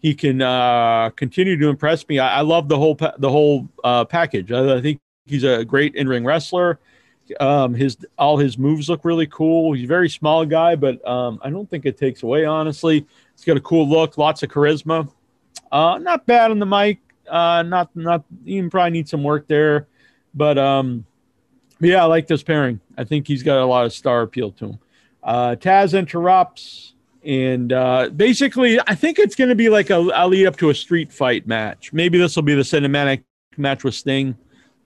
he 0.00 0.14
can 0.14 0.40
uh, 0.40 1.10
continue 1.10 1.56
to 1.58 1.68
impress 1.68 2.08
me. 2.08 2.18
I, 2.18 2.38
I 2.38 2.40
love 2.40 2.68
the 2.68 2.78
whole 2.78 2.96
pa- 2.96 3.14
the 3.18 3.30
whole 3.30 3.68
uh, 3.84 4.04
package. 4.06 4.50
I, 4.50 4.76
I, 4.76 4.80
think 4.80 4.98
he's 5.26 5.44
a 5.44 5.64
great 5.64 5.94
in 5.94 6.08
ring 6.08 6.24
wrestler. 6.24 6.80
Um, 7.38 7.74
his 7.74 7.98
all 8.18 8.38
his 8.38 8.58
moves 8.58 8.88
look 8.88 9.04
really 9.04 9.26
cool. 9.26 9.74
He's 9.74 9.84
a 9.84 9.88
very 9.88 10.08
small 10.08 10.44
guy, 10.46 10.74
but 10.74 11.06
um, 11.06 11.38
I 11.42 11.50
don't 11.50 11.68
think 11.68 11.86
it 11.86 11.96
takes 11.96 12.22
away. 12.22 12.44
Honestly, 12.46 13.06
he's 13.36 13.44
got 13.44 13.56
a 13.56 13.60
cool 13.60 13.88
look, 13.88 14.18
lots 14.18 14.42
of 14.42 14.50
charisma. 14.50 15.08
Uh, 15.70 15.98
not 15.98 16.26
bad 16.26 16.50
on 16.50 16.58
the 16.58 16.66
mic. 16.66 16.98
Uh, 17.28 17.62
not 17.62 17.94
not 17.94 18.24
even 18.46 18.70
probably 18.70 18.90
need 18.90 19.08
some 19.08 19.22
work 19.22 19.46
there, 19.46 19.86
but 20.34 20.58
um, 20.58 21.04
yeah, 21.78 22.02
I 22.02 22.06
like 22.06 22.26
this 22.26 22.42
pairing. 22.42 22.80
I 22.96 23.04
think 23.04 23.28
he's 23.28 23.42
got 23.42 23.58
a 23.58 23.66
lot 23.66 23.84
of 23.84 23.92
star 23.92 24.22
appeal 24.22 24.50
to 24.52 24.70
him. 24.70 24.78
Uh, 25.22 25.56
Taz 25.56 25.96
interrupts. 25.96 26.94
And 27.24 27.72
uh, 27.72 28.08
basically, 28.08 28.80
I 28.86 28.94
think 28.94 29.18
it's 29.18 29.34
going 29.34 29.50
to 29.50 29.54
be 29.54 29.68
like 29.68 29.90
a, 29.90 29.98
a 30.14 30.26
lead 30.26 30.46
up 30.46 30.56
to 30.58 30.70
a 30.70 30.74
street 30.74 31.12
fight 31.12 31.46
match. 31.46 31.92
Maybe 31.92 32.18
this 32.18 32.34
will 32.34 32.42
be 32.42 32.54
the 32.54 32.62
cinematic 32.62 33.24
match 33.56 33.84
with 33.84 33.94
Sting. 33.94 34.36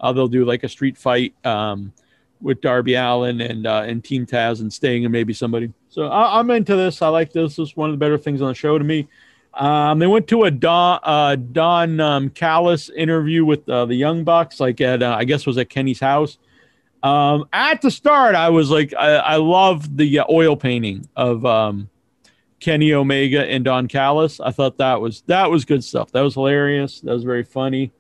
Uh, 0.01 0.13
they'll 0.13 0.29
do 0.29 0.45
like 0.45 0.65
a 0.65 0.69
street 0.69 0.99
fight 0.99 1.35
um, 1.47 1.93
with 2.41 2.61
Darby 2.61 2.95
Allin 2.95 3.41
and 3.41 3.67
uh, 3.67 3.85
and 3.87 4.03
Team 4.03 4.27
Taz 4.27 4.61
and 4.61 4.73
Sting 4.73 5.05
and 5.05 5.13
maybe 5.13 5.33
somebody. 5.33 5.73
So 5.89 6.09
I, 6.09 6.41
am 6.41 6.51
into 6.51 6.77
this. 6.77 7.01
I 7.03 7.09
like 7.09 7.33
this. 7.33 7.57
This 7.57 7.71
is 7.71 7.77
one 7.77 7.89
of 7.89 7.95
the 7.95 7.99
better 7.99 8.19
things 8.19 8.43
on 8.43 8.49
the 8.49 8.55
show 8.55 8.77
to 8.79 8.85
me. 8.85 9.09
Um, 9.55 10.01
they 10.01 10.09
went 10.09 10.27
to 10.29 10.43
a 10.43 10.51
Don 10.51 10.99
uh, 11.05 11.37
Don 11.37 12.01
um, 12.01 12.31
Callis 12.31 12.91
interview 12.91 13.45
with 13.45 13.69
uh, 13.69 13.87
the 13.87 13.95
Young 13.95 14.25
Bucks, 14.25 14.59
like 14.59 14.81
at 14.81 15.03
uh, 15.03 15.15
I 15.17 15.25
guess 15.25 15.47
was 15.47 15.57
at 15.59 15.71
Kenny's 15.71 16.01
house. 16.01 16.39
Um, 17.05 17.47
at 17.53 17.83
the 17.83 17.91
start, 17.91 18.35
I 18.35 18.49
was 18.49 18.71
like, 18.71 18.95
I, 18.99 19.17
I 19.17 19.37
love 19.37 19.97
the 19.97 20.21
uh, 20.21 20.25
oil 20.31 20.57
painting 20.57 21.07
of 21.15 21.45
um, 21.45 21.91
Kenny 22.65 22.95
Omega 22.95 23.45
and 23.45 23.63
Don 23.63 23.89
Callis. 23.89 24.41
I 24.41 24.51
thought 24.51 24.79
that 24.79 24.99
was 24.99 25.23
that 25.27 25.51
was 25.51 25.67
good 25.67 25.85
stuff. 25.85 26.11
That 26.13 26.23
was 26.23 26.33
hilarious. 26.33 27.01
That 27.01 27.13
was 27.13 27.23
very 27.23 27.43
funny. 27.45 27.93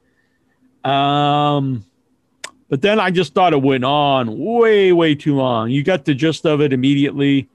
Um, 0.83 1.85
but 2.71 2.80
then 2.80 2.99
I 2.99 3.11
just 3.11 3.35
thought 3.35 3.52
it 3.52 3.61
went 3.61 3.85
on 3.85 4.38
way 4.38 4.90
way 4.90 5.14
too 5.16 5.35
long. 5.35 5.68
You 5.68 5.83
got 5.83 6.06
the 6.06 6.14
gist 6.14 6.47
of 6.47 6.62
it 6.62 6.73
immediately, 6.73 7.50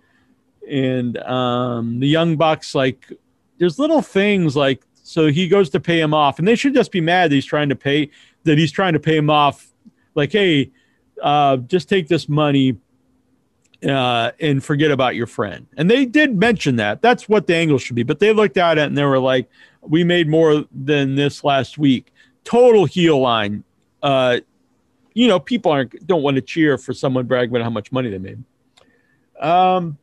and 0.70 1.18
um, 1.18 2.00
the 2.00 2.08
Young 2.08 2.38
Bucks 2.38 2.76
like 2.76 3.12
there's 3.58 3.80
little 3.80 4.04
things 4.04 4.56
like 4.56 4.84
so 4.94 5.28
he 5.32 5.48
goes 5.48 5.72
to 5.72 5.80
pay 5.80 6.00
him 6.00 6.14
off, 6.14 6.38
and 6.38 6.48
they 6.48 6.56
should 6.56 6.76
just 6.76 6.92
be 6.92 7.02
mad 7.02 7.32
that 7.32 7.36
he's 7.36 7.46
trying 7.46 7.70
to 7.70 7.76
pay 7.76 8.12
that 8.44 8.60
he's 8.60 8.72
trying 8.72 8.94
to 8.94 9.00
pay 9.00 9.18
him 9.18 9.32
off 9.32 9.74
like, 10.14 10.32
hey, 10.32 10.70
uh, 11.24 11.58
just 11.58 11.90
take 11.90 12.08
this 12.08 12.30
money 12.30 12.78
uh, 13.88 14.32
and 14.40 14.64
forget 14.64 14.92
about 14.92 15.16
your 15.16 15.28
friend. 15.28 15.68
And 15.78 15.90
they 15.90 16.06
did 16.06 16.38
mention 16.38 16.76
that. 16.78 17.02
That's 17.02 17.30
what 17.30 17.48
the 17.48 17.56
angle 17.56 17.78
should 17.78 17.96
be. 17.96 18.04
But 18.04 18.20
they 18.20 18.34
looked 18.34 18.58
at 18.58 18.78
it 18.78 18.84
and 18.84 18.98
they 18.98 19.06
were 19.06 19.20
like, 19.20 19.50
we 19.82 20.04
made 20.04 20.28
more 20.28 20.66
than 20.72 21.16
this 21.16 21.44
last 21.44 21.78
week. 21.78 22.12
Total 22.44 22.86
heel 22.86 23.20
line. 23.20 23.64
Uh, 24.02 24.40
you 25.14 25.28
know, 25.28 25.40
people 25.40 25.72
aren't 25.72 26.06
don't 26.08 26.24
want 26.24 26.36
to 26.36 26.42
cheer 26.42 26.78
for 26.78 26.94
someone 26.94 27.26
bragging 27.26 27.56
about 27.56 27.64
how 27.64 27.70
much 27.70 27.92
money 27.92 28.10
they 28.10 28.18
made. 28.18 28.44
Um, 29.40 29.98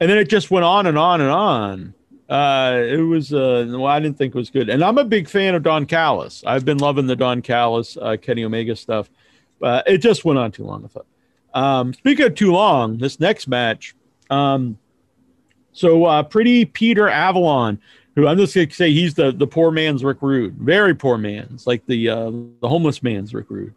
and 0.00 0.10
then 0.10 0.18
it 0.18 0.28
just 0.28 0.50
went 0.50 0.64
on 0.64 0.86
and 0.86 0.98
on 0.98 1.20
and 1.20 1.30
on. 1.30 1.94
Uh, 2.28 2.82
it 2.84 2.98
was 2.98 3.32
uh, 3.32 3.66
well, 3.68 3.86
I 3.86 4.00
didn't 4.00 4.18
think 4.18 4.34
it 4.34 4.38
was 4.38 4.50
good, 4.50 4.68
and 4.68 4.84
I'm 4.84 4.98
a 4.98 5.04
big 5.04 5.28
fan 5.28 5.54
of 5.54 5.62
Don 5.62 5.86
Callis. 5.86 6.42
I've 6.46 6.64
been 6.64 6.76
loving 6.76 7.06
the 7.06 7.16
Don 7.16 7.40
Callis, 7.40 7.96
uh, 7.96 8.16
Kenny 8.20 8.44
Omega 8.44 8.76
stuff, 8.76 9.10
but 9.58 9.88
it 9.88 9.98
just 9.98 10.26
went 10.26 10.38
on 10.38 10.52
too 10.52 10.64
long. 10.64 10.84
I 10.84 10.88
thought. 10.88 11.06
Um, 11.54 11.94
speaking 11.94 12.26
of 12.26 12.34
too 12.34 12.52
long, 12.52 12.98
this 12.98 13.20
next 13.20 13.48
match. 13.48 13.94
Um, 14.30 14.78
so 15.72 16.04
uh, 16.04 16.22
pretty 16.22 16.64
Peter 16.64 17.08
Avalon, 17.08 17.80
who 18.14 18.26
I'm 18.26 18.36
just 18.36 18.54
gonna 18.54 18.70
say 18.70 18.92
he's 18.92 19.14
the 19.14 19.32
the 19.32 19.46
poor 19.46 19.70
man's 19.70 20.04
Rick 20.04 20.18
Rude, 20.20 20.54
very 20.54 20.94
poor 20.94 21.16
man's, 21.16 21.66
like 21.66 21.86
the 21.86 22.08
uh, 22.08 22.30
the 22.60 22.68
homeless 22.68 23.02
man's 23.02 23.32
Rick 23.32 23.46
Rude, 23.48 23.74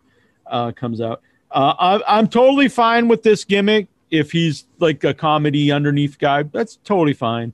uh, 0.47 0.71
comes 0.71 0.99
out. 0.99 1.21
Uh, 1.51 1.73
I, 1.77 2.17
I'm 2.17 2.27
totally 2.27 2.67
fine 2.69 3.07
with 3.07 3.23
this 3.23 3.43
gimmick 3.43 3.87
if 4.09 4.31
he's 4.31 4.65
like 4.79 5.03
a 5.03 5.13
comedy 5.13 5.71
underneath 5.71 6.17
guy. 6.17 6.43
That's 6.43 6.77
totally 6.77 7.13
fine. 7.13 7.53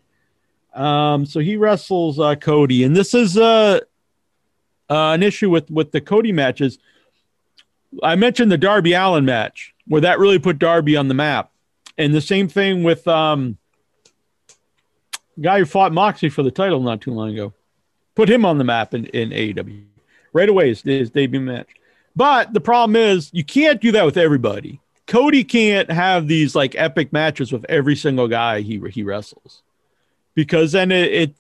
Um, 0.74 1.26
so 1.26 1.40
he 1.40 1.58
wrestles 1.58 2.20
uh, 2.20 2.36
Cody, 2.36 2.84
and 2.84 2.96
this 2.96 3.14
is 3.14 3.38
uh, 3.38 3.80
uh, 4.90 5.12
an 5.12 5.24
issue 5.24 5.50
with 5.50 5.70
with 5.70 5.92
the 5.92 6.02
Cody 6.02 6.32
matches. 6.32 6.80
I 8.04 8.16
mentioned 8.16 8.52
the 8.52 8.58
Darby 8.58 8.94
Allin 8.94 9.26
match 9.26 9.74
where 9.88 10.02
that 10.02 10.20
really 10.20 10.40
put 10.40 10.60
Darby 10.60 10.96
on 10.98 11.08
the 11.08 11.14
map, 11.14 11.52
and 11.98 12.14
the 12.14 12.22
same 12.22 12.48
thing 12.48 12.84
with 12.84 13.08
um, 13.08 13.58
guy 15.42 15.60
who 15.60 15.66
fought 15.66 15.92
Moxie 15.92 16.30
for 16.30 16.44
the 16.44 16.52
title 16.52 16.82
not 16.82 17.02
too 17.02 17.12
long 17.12 17.30
ago, 17.30 17.54
put 18.16 18.30
him 18.30 18.46
on 18.46 18.58
the 18.58 18.64
map 18.64 18.94
in 18.94 19.06
in 19.08 19.30
AEW 19.30 19.86
right 20.34 20.50
away 20.50 20.70
his, 20.70 20.82
his 20.82 21.10
debut 21.10 21.40
match. 21.40 21.70
But 22.16 22.54
the 22.54 22.62
problem 22.62 22.96
is 22.96 23.30
you 23.34 23.44
can't 23.44 23.82
do 23.82 23.92
that 23.94 24.06
with 24.06 24.18
everybody. 24.18 24.80
Cody 25.08 25.44
can't 25.44 25.90
have 25.90 26.28
these 26.28 26.56
like 26.56 26.76
epic 26.76 27.14
matches 27.14 27.52
with 27.52 27.66
every 27.70 27.96
single 27.96 28.28
guy 28.28 28.62
he 28.62 28.82
he 28.92 29.04
wrestles 29.04 29.62
because 30.36 30.74
then 30.74 30.92
it, 30.92 31.12
it 31.14 31.36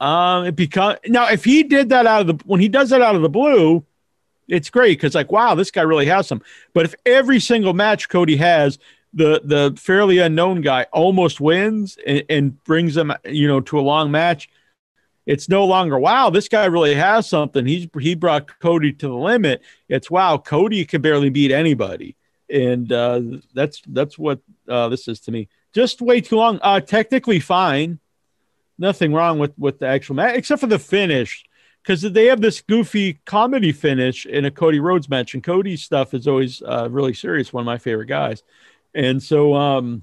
um 0.00 0.46
it 0.46 0.56
becomes 0.56 0.98
now 1.06 1.28
if 1.28 1.44
he 1.44 1.62
did 1.62 1.90
that 1.90 2.06
out 2.06 2.22
of 2.22 2.26
the 2.26 2.44
when 2.44 2.60
he 2.60 2.68
does 2.68 2.90
that 2.90 3.00
out 3.00 3.14
of 3.14 3.22
the 3.22 3.28
blue 3.28 3.84
it's 4.52 4.70
great 4.70 4.98
because 4.98 5.14
like 5.14 5.32
wow 5.32 5.54
this 5.54 5.70
guy 5.70 5.82
really 5.82 6.06
has 6.06 6.28
some. 6.28 6.42
But 6.74 6.84
if 6.84 6.94
every 7.06 7.40
single 7.40 7.72
match 7.72 8.08
cody 8.08 8.36
has 8.36 8.78
the 9.14 9.40
the 9.44 9.74
fairly 9.78 10.18
unknown 10.18 10.60
guy 10.60 10.86
almost 10.92 11.40
wins 11.40 11.98
and, 12.06 12.22
and 12.28 12.64
brings 12.64 12.94
them 12.94 13.12
you 13.24 13.48
know 13.48 13.60
to 13.60 13.78
a 13.78 13.82
long 13.82 14.10
match 14.10 14.48
it's 15.26 15.48
no 15.48 15.64
longer 15.64 15.98
wow 15.98 16.30
this 16.30 16.48
guy 16.48 16.66
really 16.66 16.94
has 16.94 17.28
something. 17.28 17.64
He's 17.66 17.86
he 17.98 18.14
brought 18.14 18.58
cody 18.58 18.92
to 18.92 19.08
the 19.08 19.14
limit. 19.14 19.62
It's 19.88 20.10
wow 20.10 20.38
cody 20.38 20.84
can 20.84 21.00
barely 21.00 21.30
beat 21.30 21.52
anybody. 21.52 22.16
And 22.50 22.92
uh, 22.92 23.22
that's 23.54 23.82
that's 23.86 24.18
what 24.18 24.40
uh, 24.68 24.88
this 24.88 25.08
is 25.08 25.20
to 25.20 25.32
me. 25.32 25.48
Just 25.72 26.02
way 26.02 26.20
too 26.20 26.36
long. 26.36 26.58
Uh, 26.60 26.80
technically 26.80 27.40
fine, 27.40 27.98
nothing 28.78 29.14
wrong 29.14 29.38
with 29.38 29.56
with 29.58 29.78
the 29.78 29.86
actual 29.86 30.16
match 30.16 30.36
except 30.36 30.60
for 30.60 30.66
the 30.66 30.78
finish 30.78 31.44
because 31.82 32.02
they 32.02 32.26
have 32.26 32.40
this 32.40 32.60
goofy 32.60 33.14
comedy 33.24 33.72
finish 33.72 34.24
in 34.26 34.44
a 34.44 34.50
Cody 34.50 34.80
Rhodes 34.80 35.08
match, 35.08 35.34
and 35.34 35.42
Cody's 35.42 35.82
stuff 35.82 36.14
is 36.14 36.28
always 36.28 36.62
uh, 36.62 36.88
really 36.90 37.14
serious. 37.14 37.52
One 37.52 37.62
of 37.62 37.66
my 37.66 37.78
favorite 37.78 38.06
guys, 38.06 38.42
and 38.94 39.22
so 39.22 39.54
um, 39.54 40.02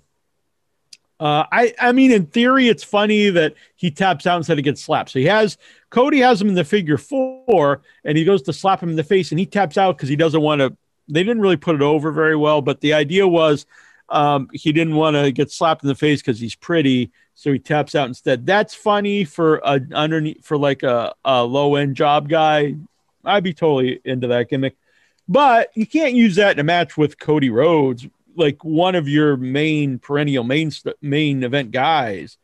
uh, 1.19 1.45
I 1.51 1.73
I 1.79 1.91
mean, 1.91 2.11
in 2.11 2.25
theory, 2.25 2.67
it's 2.69 2.83
funny 2.83 3.29
that 3.29 3.53
he 3.75 3.91
taps 3.91 4.25
out 4.25 4.37
instead 4.37 4.57
of 4.57 4.63
gets 4.63 4.81
slapped. 4.81 5.09
So 5.11 5.19
he 5.19 5.25
has 5.25 5.57
Cody 5.89 6.19
has 6.19 6.41
him 6.41 6.49
in 6.49 6.55
the 6.55 6.63
figure 6.63 6.97
four, 6.97 7.81
and 8.03 8.17
he 8.17 8.23
goes 8.23 8.41
to 8.43 8.53
slap 8.53 8.81
him 8.81 8.89
in 8.89 8.95
the 8.95 9.03
face, 9.03 9.31
and 9.31 9.39
he 9.39 9.45
taps 9.45 9.77
out 9.77 9.97
because 9.97 10.09
he 10.09 10.15
doesn't 10.15 10.41
want 10.41 10.59
to. 10.59 10.75
They 11.07 11.23
didn't 11.23 11.41
really 11.41 11.57
put 11.57 11.75
it 11.75 11.81
over 11.81 12.11
very 12.11 12.35
well, 12.35 12.61
but 12.61 12.81
the 12.81 12.93
idea 12.93 13.27
was 13.27 13.65
um, 14.09 14.49
he 14.53 14.71
didn't 14.71 14.95
want 14.95 15.15
to 15.15 15.31
get 15.31 15.51
slapped 15.51 15.83
in 15.83 15.87
the 15.87 15.95
face 15.95 16.21
because 16.21 16.39
he's 16.39 16.55
pretty, 16.55 17.11
so 17.35 17.51
he 17.53 17.59
taps 17.59 17.95
out 17.95 18.07
instead. 18.07 18.45
That's 18.45 18.73
funny 18.73 19.23
for 19.23 19.57
a 19.57 19.79
underneath 19.93 20.43
for 20.43 20.57
like 20.57 20.83
a, 20.83 21.13
a 21.23 21.43
low 21.43 21.75
end 21.75 21.95
job 21.95 22.29
guy. 22.29 22.75
I'd 23.23 23.43
be 23.43 23.53
totally 23.53 23.99
into 24.05 24.27
that 24.27 24.49
gimmick, 24.49 24.75
but 25.27 25.69
you 25.75 25.85
can't 25.85 26.13
use 26.13 26.35
that 26.35 26.53
in 26.53 26.59
a 26.59 26.63
match 26.63 26.97
with 26.97 27.19
Cody 27.19 27.49
Rhodes, 27.49 28.07
like 28.35 28.63
one 28.63 28.95
of 28.95 29.07
your 29.07 29.37
main 29.37 29.99
perennial 29.99 30.43
main 30.43 30.71
main 31.01 31.43
event 31.43 31.71
guys. 31.71 32.37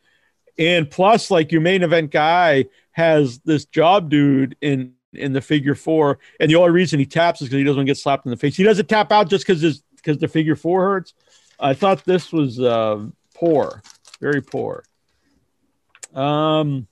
And 0.58 0.90
plus, 0.90 1.32
like 1.32 1.52
your 1.52 1.62
main 1.62 1.84
event 1.84 2.12
guy 2.12 2.66
has 2.92 3.40
this 3.40 3.66
job 3.66 4.10
dude 4.10 4.56
in 4.62 4.94
in 5.14 5.34
the 5.34 5.42
figure 5.42 5.76
four, 5.76 6.20
and 6.40 6.52
the 6.52 6.56
only 6.56 6.72
reason 6.72 7.00
he 7.00 7.06
taps 7.06 7.42
is 7.42 7.48
because 7.48 7.58
he 7.58 7.64
doesn't 7.64 7.78
want 7.78 7.88
to 7.88 7.90
get 7.90 7.98
slapped 7.98 8.26
in 8.26 8.32
the 8.32 8.38
face. 8.38 8.56
He 8.56 8.64
doesn't 8.64 8.88
tap 8.88 9.12
out 9.12 9.30
just 9.30 9.46
because 9.46 9.62
his 9.62 9.82
because 9.96 10.20
the 10.20 10.28
figure 10.28 10.56
four 10.56 10.84
hurts. 10.84 11.14
I 11.60 11.74
thought 11.74 12.06
this 12.06 12.32
was 12.32 12.60
uh, 12.60 13.06
poor, 13.34 13.82
very 14.20 14.42
poor. 14.42 14.84
Um, 16.14 16.88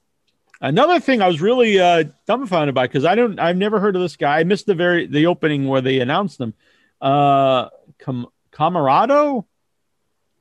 another 0.62 1.00
thing 1.00 1.22
I 1.22 1.28
was 1.28 1.42
really 1.42 1.80
uh, 1.80 2.06
dumbfounded 2.28 2.76
by 2.76 2.88
because 2.88 3.06
I 3.06 3.16
don't, 3.16 3.40
I've 3.40 3.58
never 3.58 3.80
heard 3.80 3.96
of 3.96 4.02
this 4.02 4.16
guy. 4.16 4.40
I 4.40 4.44
missed 4.44 4.66
the 4.66 4.76
very 4.76 5.08
the 5.08 5.28
opening 5.28 5.68
where 5.68 5.82
they 5.82 6.00
announced 6.00 6.40
him. 6.40 6.54
Uh, 7.02 7.70
Com- 8.00 8.28
Camarado, 8.52 9.46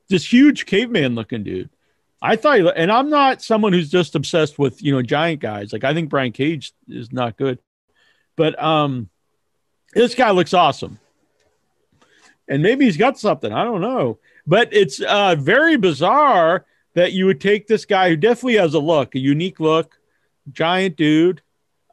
this 0.09 0.31
huge 0.31 0.67
caveman 0.67 1.15
looking 1.15 1.43
dude. 1.43 1.71
I 2.21 2.37
thought, 2.37 2.77
and 2.77 2.93
I'm 2.93 3.11
not 3.11 3.43
someone 3.43 3.73
who's 3.73 3.91
just 3.91 4.15
obsessed 4.15 4.59
with 4.59 4.83
you 4.83 4.93
know 4.93 5.03
giant 5.03 5.41
guys. 5.41 5.73
Like 5.73 5.85
I 5.85 5.95
think 5.95 6.09
Brian 6.09 6.33
Cage 6.33 6.73
is 6.89 7.13
not 7.13 7.37
good, 7.37 7.59
but 8.37 8.61
um, 8.63 9.09
this 9.93 10.15
guy 10.15 10.31
looks 10.31 10.55
awesome 10.55 11.01
and 12.49 12.63
maybe 12.63 12.85
he's 12.85 12.97
got 12.97 13.19
something. 13.19 13.53
I 13.53 13.65
don't 13.65 13.81
know, 13.81 14.19
but 14.47 14.69
it's 14.73 15.01
uh, 15.01 15.37
very 15.39 15.77
bizarre 15.77 16.65
that 16.95 17.13
you 17.13 17.27
would 17.27 17.41
take 17.41 17.67
this 17.67 17.85
guy 17.85 18.11
who 18.11 18.17
definitely 18.17 18.57
has 18.57 18.75
a 18.75 18.79
look, 18.79 19.15
a 19.15 19.19
unique 19.19 19.61
look, 19.61 19.99
giant 20.51 20.97
dude. 20.97 21.43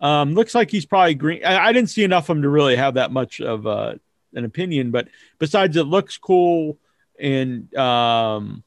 Um, 0.01 0.33
looks 0.33 0.55
like 0.55 0.71
he's 0.71 0.85
probably 0.85 1.15
green. 1.15 1.43
I, 1.43 1.67
I, 1.67 1.73
didn't 1.73 1.89
see 1.89 2.05
enough 2.05 2.29
of 2.29 2.37
him 2.37 2.43
to 2.43 2.49
really 2.49 2.77
have 2.77 2.93
that 2.93 3.11
much 3.11 3.41
of 3.41 3.67
uh, 3.67 3.95
an 4.33 4.45
opinion, 4.45 4.91
but 4.91 5.09
besides, 5.39 5.75
it 5.75 5.83
looks 5.83 6.17
cool 6.17 6.77
and 7.19 7.73
um, 7.75 8.63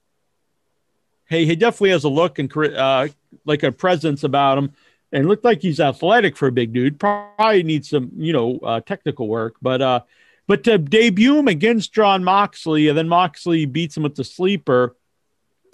hey, 1.27 1.47
he 1.47 1.57
definitely 1.57 1.90
has 1.90 2.05
a 2.05 2.09
look 2.09 2.38
and 2.38 2.55
uh, 2.57 3.09
like 3.45 3.62
a 3.62 3.73
presence 3.73 4.23
about 4.23 4.59
him, 4.59 4.73
and 5.12 5.29
looked 5.29 5.45
like 5.45 5.62
he's 5.62 5.81
athletic 5.81 6.37
for 6.37 6.49
a 6.49 6.53
big 6.53 6.73
dude. 6.73 7.01
Probably 7.01 7.62
needs 7.62 7.88
some, 7.88 8.11
you 8.16 8.33
know, 8.33 8.59
uh, 8.62 8.81
technical 8.81 9.29
work, 9.29 9.57
but 9.62 9.81
uh, 9.81 10.01
but 10.46 10.64
to 10.64 10.78
debut 10.78 11.38
him 11.38 11.48
against 11.48 11.94
Jon 11.94 12.24
Moxley 12.24 12.88
and 12.88 12.96
then 12.96 13.09
Moxley 13.09 13.64
beats 13.64 13.96
him 13.96 14.02
with 14.02 14.16
the 14.16 14.24
sleeper, 14.24 14.96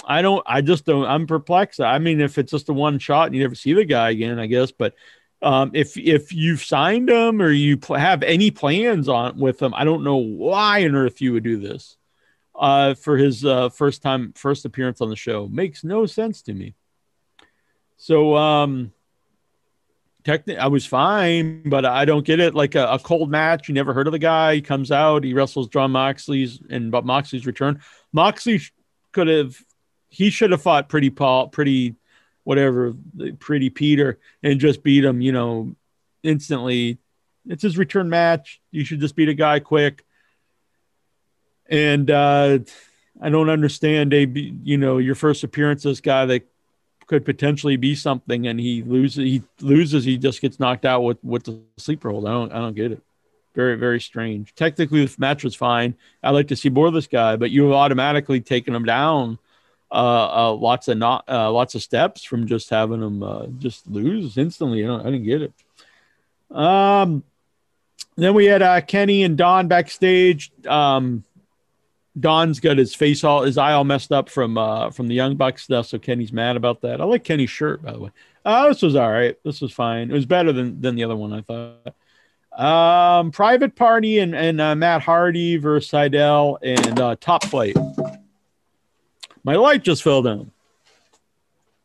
I 0.05 0.23
don't, 0.23 0.43
I 0.47 0.61
just 0.61 0.85
don't, 0.85 1.07
I'm 1.07 1.27
perplexed. 1.27 1.81
I 1.81 1.99
mean, 1.99 2.21
if 2.21 2.39
it's 2.39 2.53
just 2.53 2.69
a 2.69 2.73
one 2.73 2.99
shot 2.99 3.27
and 3.27 3.35
you 3.35 3.43
never 3.43 3.55
see 3.55 3.73
the 3.73 3.85
guy 3.85 4.11
again, 4.11 4.39
I 4.39 4.47
guess, 4.47 4.71
but 4.71 4.95
um, 5.41 5.71
if 5.75 5.97
if 5.97 6.33
you've 6.33 6.65
signed 6.65 7.09
him 7.09 7.41
or 7.41 7.51
you 7.51 7.77
pl- 7.77 7.97
have 7.97 8.23
any 8.23 8.51
plans 8.51 9.09
on 9.09 9.39
with 9.39 9.63
him, 9.63 9.73
I 9.75 9.85
don't 9.85 10.03
know 10.03 10.17
why 10.17 10.85
on 10.85 10.97
earth 10.97 11.21
you 11.21 11.33
would 11.33 11.45
do 11.45 11.59
this 11.59 11.97
uh, 12.59 12.95
for 12.95 13.17
his 13.17 13.45
uh, 13.45 13.69
first 13.69 14.03
time, 14.03 14.33
first 14.35 14.65
appearance 14.65 15.01
on 15.01 15.11
the 15.11 15.17
show. 15.17 15.47
Makes 15.47 15.85
no 15.85 16.07
sense 16.07 16.43
to 16.43 16.55
me. 16.55 16.75
So, 17.99 18.37
um, 18.37 18.93
I 20.29 20.67
was 20.67 20.85
fine, 20.85 21.63
but 21.67 21.85
I 21.85 22.05
don't 22.05 22.25
get 22.25 22.41
it. 22.41 22.55
Like 22.55 22.75
a, 22.75 22.87
a, 22.87 22.99
cold 22.99 23.31
match, 23.31 23.69
you 23.69 23.75
never 23.75 23.95
heard 23.95 24.07
of 24.07 24.13
the 24.13 24.19
guy. 24.19 24.57
He 24.57 24.63
comes 24.63 24.91
out, 24.91 25.25
he 25.25 25.35
wrestles 25.35 25.69
Jon 25.69 25.91
Moxley's 25.93 26.61
and 26.69 26.91
but 26.91 27.05
Moxley's 27.05 27.47
return. 27.47 27.81
Moxley 28.13 28.61
could 29.13 29.29
have, 29.29 29.57
he 30.09 30.31
should 30.31 30.51
have 30.51 30.63
fought 30.63 30.89
pretty 30.89 31.11
Paul, 31.11 31.49
pretty 31.49 31.95
whatever, 32.45 32.95
pretty 33.39 33.71
Peter, 33.71 34.19
and 34.43 34.61
just 34.61 34.83
beat 34.83 35.05
him. 35.05 35.21
You 35.21 35.33
know, 35.33 35.77
instantly. 36.23 36.99
It's 37.47 37.63
his 37.63 37.79
return 37.79 38.11
match. 38.11 38.61
You 38.71 38.85
should 38.85 39.01
just 39.01 39.17
beat 39.17 39.29
a 39.29 39.35
guy 39.35 39.61
quick. 39.61 40.05
And 41.69 42.11
uh, 42.11 42.59
I 43.21 43.31
don't 43.31 43.51
understand 43.51 44.13
a 44.13 44.27
you 44.27 44.79
know 44.79 44.99
your 44.99 45.15
first 45.15 45.45
appearance. 45.45 45.83
This 45.83 46.01
guy 46.01 46.27
that 46.27 46.43
could 47.09 47.25
potentially 47.25 47.77
be 47.77 47.95
something, 47.95 48.47
and 48.47 48.61
he 48.61 48.83
loses. 48.83 49.17
He 49.17 49.43
loses. 49.61 50.05
He 50.05 50.17
just 50.17 50.41
gets 50.41 50.61
knocked 50.61 50.85
out 50.85 51.01
with 51.01 51.19
with 51.25 51.45
the 51.45 51.59
sleeper 51.79 52.11
hold. 52.11 52.27
I 52.27 52.33
don't. 52.33 52.53
I 52.53 52.59
don't 52.59 52.77
get 52.77 52.93
it. 52.93 53.03
Very 53.55 53.77
very 53.77 54.01
strange. 54.01 54.55
Technically, 54.55 55.05
the 55.05 55.15
match 55.19 55.43
was 55.43 55.55
fine. 55.55 55.97
I 56.23 56.31
like 56.31 56.49
to 56.49 56.57
see 56.57 56.69
more 56.69 56.87
of 56.87 56.95
this 56.95 57.09
guy, 57.09 57.37
but 57.37 57.51
you 57.51 57.65
have 57.65 57.73
automatically 57.73 58.41
taken 58.41 58.75
him 58.75 58.85
down. 58.85 59.39
Uh, 59.91 60.51
uh, 60.51 60.53
lots 60.53 60.87
of 60.89 60.99
not 60.99 61.25
uh, 61.29 61.51
lots 61.51 61.75
of 61.75 61.83
steps 61.83 62.23
from 62.23 62.47
just 62.47 62.69
having 62.69 63.03
him 63.03 63.23
uh, 63.23 63.47
just 63.59 63.89
lose 63.89 64.37
instantly. 64.37 64.85
I, 64.85 64.87
don't, 64.87 65.01
I 65.01 65.05
didn't 65.11 65.25
get 65.25 65.43
it. 65.43 65.53
Um, 66.55 67.25
then 68.17 68.35
we 68.35 68.45
had 68.45 68.63
uh, 68.63 68.81
Kenny 68.83 69.23
and 69.23 69.39
Don 69.39 69.67
backstage. 69.67 70.53
Um, 70.67 71.25
Don's 72.19 72.61
got 72.61 72.79
his 72.79 72.95
face 72.95 73.25
all 73.25 73.43
his 73.43 73.59
eye 73.59 73.73
all 73.73 73.85
messed 73.85 74.13
up 74.13 74.29
from 74.29 74.57
uh, 74.59 74.91
from 74.91 75.09
the 75.09 75.15
Young 75.15 75.37
Bucks 75.37 75.65
stuff, 75.65 75.87
so 75.87 75.99
Kenny's 75.99 76.33
mad 76.33 76.57
about 76.57 76.81
that. 76.83 77.01
I 77.01 77.05
like 77.05 77.25
Kenny's 77.25 77.51
shirt 77.51 77.83
by 77.83 77.93
the 77.93 78.01
way. 78.01 78.11
Uh, 78.45 78.69
this 78.69 78.83
was 78.83 78.97
all 78.97 79.11
right. 79.11 79.37
This 79.45 79.61
was 79.61 79.73
fine. 79.73 80.11
It 80.11 80.15
was 80.15 80.27
better 80.27 80.53
than 80.53 80.81
than 80.81 80.95
the 80.95 81.05
other 81.05 81.17
one 81.17 81.33
I 81.33 81.43
thought. 81.43 81.95
Um, 82.59 83.31
Private 83.31 83.77
Party 83.77 84.19
and 84.19 84.35
and 84.35 84.61
uh, 84.61 84.75
Matt 84.75 85.03
Hardy 85.03 85.57
versus 85.57 85.91
Sydal 85.91 86.59
and 86.63 86.99
uh, 86.99 87.17
Top 87.21 87.45
Flight. 87.45 87.77
My 89.45 89.57
light 89.57 89.85
just 89.85 90.03
fell 90.03 90.23
down. 90.23 90.51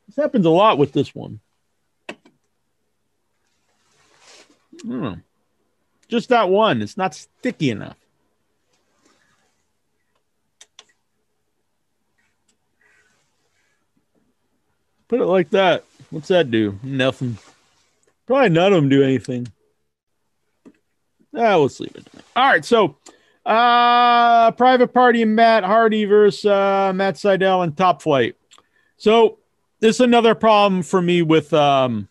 This 0.07 0.15
happens 0.15 0.45
a 0.45 0.49
lot 0.49 0.77
with 0.77 0.93
this 0.93 1.13
one. 1.13 1.39
Hmm. 4.81 5.13
Just 6.07 6.29
that 6.29 6.49
one. 6.49 6.81
It's 6.81 6.97
not 6.97 7.15
sticky 7.15 7.69
enough. 7.69 7.97
Put 15.13 15.21
it 15.21 15.25
like 15.25 15.51
that. 15.51 15.85
What's 16.09 16.29
that 16.29 16.49
do? 16.49 16.79
Nothing. 16.81 17.37
Probably 18.25 18.49
none 18.49 18.73
of 18.73 18.81
them 18.81 18.89
do 18.89 19.03
anything. 19.03 19.45
Ah, 21.37 21.55
let's 21.55 21.79
leave 21.79 21.95
it. 21.95 22.07
All 22.35 22.49
right, 22.49 22.65
so 22.65 22.97
uh 23.45 24.49
private 24.53 24.91
party 24.91 25.23
Matt 25.23 25.63
Hardy 25.63 26.05
versus 26.05 26.45
uh 26.45 26.93
Matt 26.95 27.13
Sydal 27.13 27.63
and 27.63 27.77
Top 27.77 28.01
Flight. 28.01 28.35
So 28.97 29.37
this 29.81 29.97
is 29.97 29.99
another 29.99 30.33
problem 30.33 30.81
for 30.81 30.99
me 30.99 31.21
with 31.21 31.53
um 31.53 32.09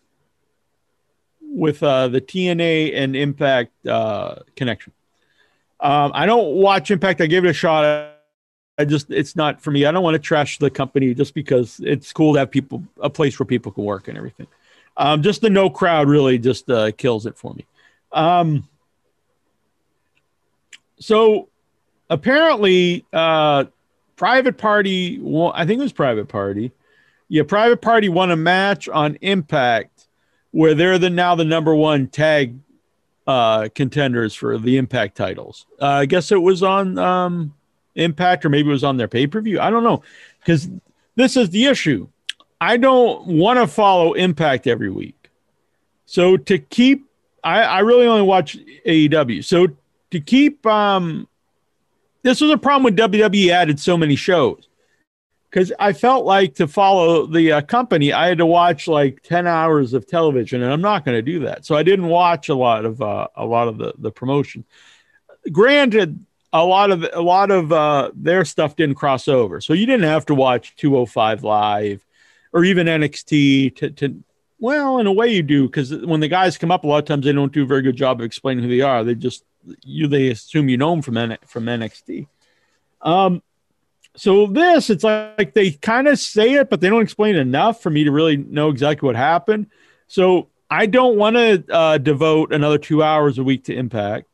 with 1.41 1.83
uh 1.83 2.07
the 2.07 2.21
TNA 2.21 2.95
and 2.95 3.17
Impact 3.17 3.85
uh 3.85 4.35
connection. 4.55 4.93
Um 5.81 6.13
I 6.15 6.25
don't 6.25 6.53
watch 6.53 6.89
Impact, 6.89 7.19
I 7.19 7.25
gave 7.25 7.43
it 7.43 7.49
a 7.49 7.53
shot. 7.53 8.12
I 8.77 8.85
just 8.85 9.11
it's 9.11 9.35
not 9.35 9.61
for 9.61 9.71
me. 9.71 9.85
I 9.85 9.91
don't 9.91 10.03
want 10.03 10.15
to 10.15 10.19
trash 10.19 10.57
the 10.57 10.69
company 10.69 11.13
just 11.13 11.33
because 11.33 11.79
it's 11.83 12.11
cool 12.11 12.33
to 12.33 12.39
have 12.39 12.51
people 12.51 12.83
a 12.99 13.09
place 13.09 13.37
where 13.37 13.45
people 13.45 13.71
can 13.71 13.83
work 13.83 14.07
and 14.07 14.17
everything. 14.17 14.47
Um, 14.97 15.21
just 15.21 15.41
the 15.41 15.49
no 15.49 15.69
crowd 15.69 16.07
really 16.07 16.37
just 16.37 16.69
uh, 16.69 16.91
kills 16.91 17.25
it 17.25 17.37
for 17.37 17.53
me. 17.53 17.65
Um, 18.11 18.67
so 20.99 21.49
apparently, 22.09 23.05
uh, 23.13 23.65
private 24.15 24.57
party. 24.57 25.19
Well, 25.21 25.51
I 25.55 25.65
think 25.65 25.79
it 25.79 25.83
was 25.83 25.93
private 25.93 26.27
party. 26.27 26.71
Yeah, 27.27 27.43
private 27.43 27.81
party 27.81 28.09
won 28.09 28.31
a 28.31 28.35
match 28.35 28.87
on 28.89 29.17
Impact 29.21 30.07
where 30.51 30.75
they're 30.75 30.99
the 30.99 31.09
now 31.09 31.35
the 31.35 31.45
number 31.45 31.73
one 31.75 32.07
tag 32.07 32.55
uh, 33.25 33.69
contenders 33.73 34.35
for 34.35 34.57
the 34.57 34.77
Impact 34.77 35.15
titles. 35.15 35.65
Uh, 35.81 35.87
I 35.87 36.05
guess 36.05 36.31
it 36.31 36.41
was 36.41 36.63
on. 36.63 36.97
Um, 36.97 37.53
Impact 37.95 38.45
or 38.45 38.49
maybe 38.49 38.69
it 38.69 38.71
was 38.71 38.83
on 38.83 38.97
their 38.97 39.07
pay 39.07 39.27
per 39.27 39.41
view. 39.41 39.59
I 39.59 39.69
don't 39.69 39.83
know 39.83 40.01
because 40.39 40.69
this 41.15 41.37
is 41.37 41.49
the 41.49 41.65
issue. 41.65 42.07
I 42.59 42.77
don't 42.77 43.27
want 43.27 43.59
to 43.59 43.67
follow 43.67 44.13
Impact 44.13 44.67
every 44.67 44.89
week. 44.89 45.29
So 46.05 46.37
to 46.37 46.57
keep, 46.57 47.09
I, 47.43 47.61
I 47.61 47.79
really 47.79 48.07
only 48.07 48.21
watch 48.21 48.57
AEW. 48.85 49.43
So 49.43 49.67
to 50.11 50.19
keep, 50.19 50.65
um, 50.65 51.27
this 52.21 52.39
was 52.39 52.51
a 52.51 52.57
problem 52.57 52.83
when 52.83 52.95
WWE 52.95 53.49
added 53.49 53.79
so 53.79 53.97
many 53.97 54.15
shows 54.15 54.67
because 55.49 55.71
I 55.77 55.93
felt 55.93 56.25
like 56.25 56.55
to 56.55 56.67
follow 56.67 57.27
the 57.27 57.51
uh, 57.51 57.61
company, 57.61 58.11
I 58.11 58.27
had 58.27 58.39
to 58.39 58.45
watch 58.45 58.87
like 58.87 59.21
10 59.23 59.45
hours 59.45 59.93
of 59.93 60.07
television 60.07 60.63
and 60.63 60.71
I'm 60.71 60.81
not 60.81 61.05
going 61.05 61.15
to 61.15 61.21
do 61.21 61.41
that. 61.41 61.65
So 61.65 61.75
I 61.75 61.83
didn't 61.83 62.07
watch 62.07 62.49
a 62.49 62.55
lot 62.55 62.85
of, 62.85 63.01
uh, 63.01 63.27
a 63.35 63.45
lot 63.45 63.67
of 63.67 63.77
the, 63.77 63.93
the 63.99 64.11
promotion. 64.11 64.65
Granted, 65.51 66.25
a 66.53 66.63
lot 66.63 66.91
of 66.91 67.05
a 67.11 67.21
lot 67.21 67.51
of 67.51 67.73
uh, 67.73 68.11
their 68.15 68.45
stuff 68.45 68.75
didn't 68.75 68.95
cross 68.95 69.27
over, 69.27 69.59
so 69.59 69.73
you 69.73 69.85
didn't 69.85 70.05
have 70.05 70.25
to 70.27 70.35
watch 70.35 70.75
205 70.77 71.43
live 71.43 72.05
or 72.53 72.63
even 72.63 72.87
NXT 72.87 73.75
to, 73.77 73.89
to 73.89 74.23
well, 74.59 74.99
in 74.99 75.07
a 75.07 75.11
way 75.11 75.27
you 75.27 75.43
do 75.43 75.65
because 75.65 75.93
when 75.93 76.21
the 76.21 76.27
guys 76.27 76.57
come 76.57 76.71
up, 76.71 76.83
a 76.83 76.87
lot 76.87 76.99
of 76.99 77.05
times 77.05 77.25
they 77.25 77.33
don't 77.33 77.51
do 77.51 77.63
a 77.63 77.65
very 77.65 77.81
good 77.81 77.97
job 77.97 78.21
of 78.21 78.25
explaining 78.25 78.63
who 78.63 78.69
they 78.69 78.81
are. 78.81 79.03
They 79.03 79.15
just 79.15 79.43
you 79.83 80.07
they 80.07 80.29
assume 80.29 80.69
you 80.69 80.77
know 80.77 80.91
them 80.91 81.01
from 81.01 81.17
N- 81.17 81.37
from 81.45 81.65
NXT. 81.65 82.27
Um, 83.01 83.41
so 84.15 84.45
this 84.45 84.89
it's 84.89 85.03
like 85.03 85.53
they 85.53 85.71
kind 85.71 86.07
of 86.07 86.19
say 86.19 86.53
it, 86.53 86.69
but 86.69 86.79
they 86.79 86.89
don't 86.89 87.01
explain 87.01 87.35
enough 87.35 87.81
for 87.81 87.89
me 87.89 88.03
to 88.03 88.11
really 88.11 88.37
know 88.37 88.69
exactly 88.69 89.07
what 89.07 89.15
happened. 89.15 89.67
So 90.07 90.49
I 90.69 90.85
don't 90.85 91.17
want 91.17 91.35
to 91.35 91.63
uh, 91.69 91.97
devote 91.97 92.53
another 92.53 92.77
two 92.77 93.03
hours 93.03 93.39
a 93.39 93.43
week 93.43 93.65
to 93.65 93.75
Impact. 93.75 94.27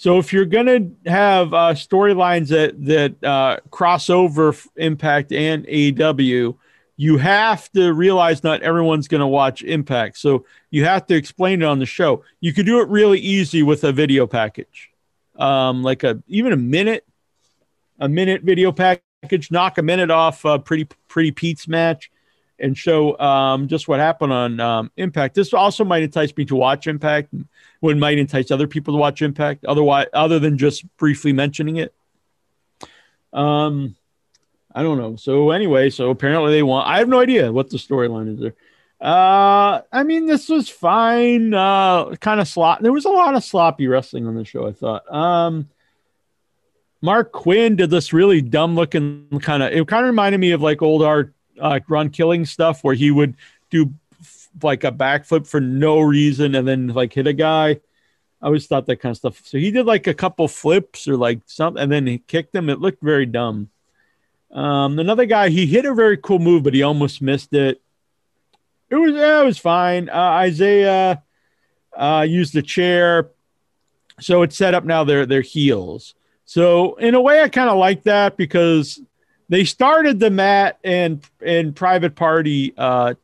So 0.00 0.16
if 0.18 0.32
you're 0.32 0.46
going 0.46 0.64
to 1.04 1.10
have 1.10 1.52
uh, 1.52 1.74
storylines 1.74 2.48
that 2.48 2.82
that 2.86 3.22
uh, 3.22 3.58
cross 3.70 4.08
over 4.08 4.56
Impact 4.76 5.30
and 5.30 5.66
AEW, 5.66 6.56
you 6.96 7.18
have 7.18 7.70
to 7.72 7.92
realize 7.92 8.42
not 8.42 8.62
everyone's 8.62 9.08
going 9.08 9.20
to 9.20 9.26
watch 9.26 9.62
Impact. 9.62 10.16
So 10.16 10.46
you 10.70 10.86
have 10.86 11.06
to 11.08 11.14
explain 11.14 11.60
it 11.60 11.66
on 11.66 11.80
the 11.80 11.84
show. 11.84 12.24
You 12.40 12.54
could 12.54 12.64
do 12.64 12.80
it 12.80 12.88
really 12.88 13.18
easy 13.18 13.62
with 13.62 13.84
a 13.84 13.92
video 13.92 14.26
package, 14.26 14.90
um, 15.36 15.82
like 15.82 16.02
a 16.02 16.22
even 16.28 16.54
a 16.54 16.56
minute, 16.56 17.06
a 17.98 18.08
minute 18.08 18.40
video 18.40 18.72
package. 18.72 19.50
Knock 19.50 19.76
a 19.76 19.82
minute 19.82 20.10
off 20.10 20.46
a 20.46 20.58
pretty 20.58 20.88
pretty 21.08 21.30
Pete's 21.30 21.68
match, 21.68 22.10
and 22.60 22.76
show 22.76 23.18
um, 23.18 23.68
just 23.68 23.88
what 23.88 24.00
happened 24.00 24.32
on 24.32 24.60
um, 24.60 24.90
Impact. 24.96 25.34
This 25.34 25.52
also 25.52 25.84
might 25.84 26.02
entice 26.02 26.36
me 26.36 26.44
to 26.46 26.56
watch 26.56 26.86
Impact. 26.86 27.32
Would 27.80 27.96
might 27.98 28.18
entice 28.18 28.50
other 28.50 28.66
people 28.66 28.94
to 28.94 28.98
watch 28.98 29.22
Impact. 29.22 29.64
Otherwise, 29.64 30.06
other 30.12 30.38
than 30.38 30.58
just 30.58 30.84
briefly 30.96 31.32
mentioning 31.32 31.76
it. 31.76 31.94
Um, 33.32 33.96
I 34.74 34.82
don't 34.82 34.98
know. 34.98 35.16
So 35.16 35.50
anyway, 35.50 35.90
so 35.90 36.10
apparently 36.10 36.52
they 36.52 36.62
want. 36.62 36.88
I 36.88 36.98
have 36.98 37.08
no 37.08 37.20
idea 37.20 37.52
what 37.52 37.70
the 37.70 37.76
storyline 37.76 38.34
is 38.34 38.40
there. 38.40 38.54
Uh, 39.00 39.80
I 39.90 40.02
mean, 40.02 40.26
this 40.26 40.48
was 40.48 40.68
fine. 40.68 41.54
Uh, 41.54 42.16
kind 42.16 42.40
of 42.40 42.46
slop. 42.46 42.80
There 42.80 42.92
was 42.92 43.06
a 43.06 43.10
lot 43.10 43.34
of 43.34 43.42
sloppy 43.42 43.86
wrestling 43.86 44.26
on 44.26 44.34
the 44.34 44.44
show. 44.44 44.66
I 44.66 44.72
thought. 44.72 45.12
Um. 45.12 45.68
Marq 47.02 47.32
Quen 47.32 47.76
did 47.76 47.88
this 47.88 48.12
really 48.12 48.42
dumb 48.42 48.74
looking 48.74 49.40
kind 49.40 49.62
of. 49.62 49.72
It 49.72 49.88
kind 49.88 50.04
of 50.04 50.10
reminded 50.10 50.38
me 50.38 50.50
of 50.50 50.60
like 50.60 50.82
old 50.82 51.02
art 51.02 51.32
uh, 51.60 51.80
Ron 51.88 52.10
Killing 52.10 52.44
stuff 52.46 52.82
where 52.82 52.94
he 52.94 53.10
would 53.10 53.36
do 53.70 53.92
like 54.62 54.84
a 54.84 54.92
backflip 54.92 55.46
for 55.46 55.60
no 55.60 56.00
reason 56.00 56.54
and 56.54 56.66
then 56.66 56.88
like 56.88 57.12
hit 57.12 57.26
a 57.26 57.32
guy. 57.32 57.80
I 58.42 58.46
always 58.46 58.66
thought 58.66 58.86
that 58.86 58.96
kind 58.96 59.10
of 59.10 59.16
stuff. 59.16 59.40
So 59.44 59.58
he 59.58 59.70
did 59.70 59.86
like 59.86 60.06
a 60.06 60.14
couple 60.14 60.48
flips 60.48 61.06
or 61.06 61.16
like 61.16 61.40
something, 61.46 61.82
and 61.82 61.92
then 61.92 62.06
he 62.06 62.18
kicked 62.18 62.54
him. 62.54 62.70
It 62.70 62.80
looked 62.80 63.02
very 63.02 63.26
dumb. 63.26 63.68
Um, 64.50 64.98
another 64.98 65.26
guy, 65.26 65.50
he 65.50 65.66
hit 65.66 65.84
a 65.84 65.94
very 65.94 66.16
cool 66.16 66.38
move, 66.38 66.62
but 66.62 66.74
he 66.74 66.82
almost 66.82 67.22
missed 67.22 67.52
it. 67.52 67.80
It 68.88 68.96
was 68.96 69.14
yeah, 69.14 69.42
it 69.42 69.44
was 69.44 69.58
fine. 69.58 70.08
Uh, 70.08 70.42
Isiah 70.46 71.22
uh, 71.96 72.26
used 72.28 72.54
the 72.54 72.62
chair, 72.62 73.30
so 74.20 74.42
it's 74.42 74.56
set 74.56 74.74
up 74.74 74.84
now. 74.84 75.04
Their 75.04 75.26
their 75.26 75.42
heels. 75.42 76.14
So 76.44 76.96
in 76.96 77.14
a 77.14 77.20
way, 77.20 77.42
I 77.42 77.48
kind 77.48 77.70
of 77.70 77.78
like 77.78 78.04
that 78.04 78.36
because 78.36 79.00
they 79.50 79.64
started 79.64 80.20
the 80.20 80.30
Matt 80.30 80.78
and 80.82 81.22
and 81.44 81.76
private 81.76 82.14
party 82.14 82.72
uh, 82.78 83.14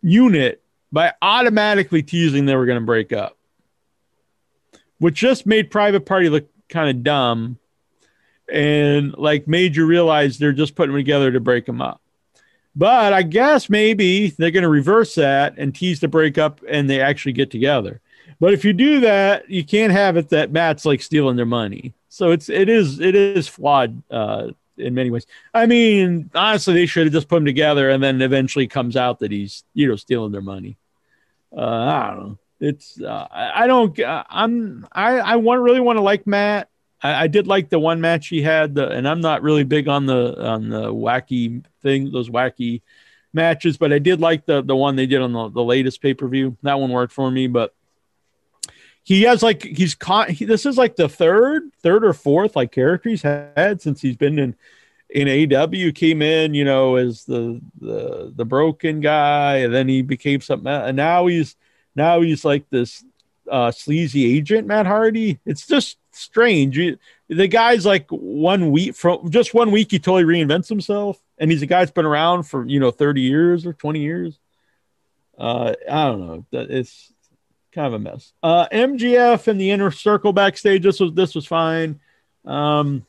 unit 0.00 0.62
by 0.90 1.12
automatically 1.20 2.02
teasing 2.02 2.46
they 2.46 2.56
were 2.56 2.66
going 2.66 2.80
to 2.80 2.86
break 2.86 3.12
up, 3.12 3.36
which 4.98 5.16
just 5.16 5.44
made 5.44 5.70
private 5.70 6.06
party 6.06 6.30
look 6.30 6.48
kind 6.68 6.88
of 6.88 7.02
dumb, 7.02 7.58
and 8.50 9.12
like 9.18 9.46
made 9.48 9.76
you 9.76 9.84
realize 9.84 10.38
they're 10.38 10.52
just 10.52 10.76
putting 10.76 10.92
them 10.92 11.00
together 11.00 11.32
to 11.32 11.40
break 11.40 11.66
them 11.66 11.82
up. 11.82 12.00
But 12.76 13.12
I 13.12 13.22
guess 13.22 13.68
maybe 13.68 14.28
they're 14.30 14.50
going 14.52 14.62
to 14.62 14.68
reverse 14.68 15.16
that 15.16 15.54
and 15.58 15.74
tease 15.74 15.98
the 15.98 16.08
breakup, 16.08 16.60
and 16.68 16.88
they 16.88 17.00
actually 17.00 17.32
get 17.32 17.50
together. 17.50 18.00
But 18.38 18.52
if 18.52 18.64
you 18.64 18.72
do 18.72 19.00
that, 19.00 19.50
you 19.50 19.64
can't 19.64 19.92
have 19.92 20.16
it 20.16 20.28
that 20.28 20.52
Matt's 20.52 20.84
like 20.84 21.02
stealing 21.02 21.36
their 21.36 21.44
money. 21.44 21.94
So 22.08 22.30
it's 22.30 22.48
it 22.48 22.68
is 22.68 23.00
it 23.00 23.16
is 23.16 23.48
flawed 23.48 24.00
uh, 24.12 24.48
in 24.78 24.94
many 24.94 25.10
ways. 25.10 25.26
I 25.54 25.66
mean, 25.66 26.30
honestly, 26.34 26.74
they 26.74 26.86
should 26.86 27.06
have 27.06 27.12
just 27.12 27.28
put 27.28 27.36
them 27.36 27.44
together, 27.44 27.90
and 27.90 28.02
then 28.02 28.22
eventually 28.22 28.66
comes 28.66 28.96
out 28.96 29.20
that 29.20 29.30
he's 29.30 29.64
you 29.74 29.88
know 29.88 29.96
stealing 29.96 30.32
their 30.32 30.42
money. 30.42 30.76
Uh, 31.56 31.60
I 31.60 32.10
don't 32.10 32.18
know. 32.20 32.38
It's 32.60 33.00
uh, 33.00 33.26
I 33.30 33.66
don't 33.66 33.98
uh, 34.00 34.24
I'm 34.28 34.86
I 34.92 35.18
I 35.18 35.36
want 35.36 35.60
really 35.60 35.80
want 35.80 35.98
to 35.98 36.02
like 36.02 36.26
Matt. 36.26 36.68
I, 37.02 37.24
I, 37.24 37.26
did 37.26 37.46
like 37.46 37.68
the 37.68 37.78
one 37.78 38.00
match 38.00 38.28
he 38.28 38.40
had, 38.40 38.74
the, 38.74 38.88
and 38.88 39.06
I'm 39.06 39.20
not 39.20 39.42
really 39.42 39.64
big 39.64 39.86
on 39.86 40.06
the 40.06 40.42
on 40.42 40.70
the 40.70 40.92
wacky 40.92 41.62
thing, 41.82 42.10
those 42.10 42.30
wacky 42.30 42.80
matches, 43.34 43.76
but 43.76 43.92
I 43.92 43.98
did 43.98 44.20
like 44.20 44.46
the 44.46 44.62
the 44.62 44.74
one 44.74 44.96
they 44.96 45.06
did 45.06 45.20
on 45.20 45.32
the, 45.32 45.50
the 45.50 45.62
latest 45.62 46.00
pay 46.00 46.14
per 46.14 46.26
view. 46.26 46.56
That 46.62 46.80
one 46.80 46.90
worked 46.90 47.12
for 47.12 47.30
me, 47.30 47.46
but 47.46 47.74
he 49.06 49.22
has 49.22 49.40
like 49.40 49.62
he's 49.62 49.94
caught 49.94 50.30
he, 50.30 50.44
this 50.44 50.66
is 50.66 50.76
like 50.76 50.96
the 50.96 51.08
third 51.08 51.70
third 51.80 52.04
or 52.04 52.12
fourth 52.12 52.56
like 52.56 52.72
character 52.72 53.08
he's 53.08 53.22
had 53.22 53.80
since 53.80 54.00
he's 54.00 54.16
been 54.16 54.36
in 54.36 54.56
in 55.08 55.54
AW 55.54 55.92
came 55.94 56.20
in 56.20 56.54
you 56.54 56.64
know 56.64 56.96
as 56.96 57.24
the 57.24 57.60
the 57.80 58.32
the 58.34 58.44
broken 58.44 59.00
guy 59.00 59.58
and 59.58 59.72
then 59.72 59.88
he 59.88 60.02
became 60.02 60.40
something 60.40 60.66
and 60.66 60.96
now 60.96 61.26
he's 61.26 61.54
now 61.94 62.20
he's 62.20 62.44
like 62.44 62.68
this 62.70 63.04
uh, 63.48 63.70
sleazy 63.70 64.36
agent 64.36 64.66
Matt 64.66 64.86
Hardy. 64.86 65.38
It's 65.46 65.68
just 65.68 65.98
strange. 66.10 66.76
The 67.28 67.48
guy's 67.48 67.86
like 67.86 68.06
one 68.10 68.72
week 68.72 68.96
from 68.96 69.30
just 69.30 69.54
one 69.54 69.70
week 69.70 69.92
he 69.92 70.00
totally 70.00 70.24
reinvents 70.24 70.68
himself, 70.68 71.20
and 71.38 71.50
he's 71.50 71.62
a 71.62 71.66
guy 71.66 71.80
that's 71.80 71.92
been 71.92 72.06
around 72.06 72.42
for 72.42 72.66
you 72.66 72.80
know 72.80 72.90
thirty 72.90 73.20
years 73.20 73.64
or 73.64 73.72
twenty 73.72 74.00
years. 74.00 74.38
Uh, 75.38 75.74
I 75.88 76.06
don't 76.06 76.26
know. 76.26 76.44
It's 76.52 77.12
kind 77.76 77.86
of 77.86 77.92
a 77.92 77.98
mess. 77.98 78.32
Uh, 78.42 78.66
MJF 78.72 79.46
and 79.46 79.60
the 79.60 79.70
inner 79.70 79.90
circle 79.90 80.32
backstage. 80.32 80.82
This 80.82 80.98
was 80.98 81.12
this 81.12 81.34
was 81.34 81.46
fine. 81.46 82.00
Um, 82.44 83.06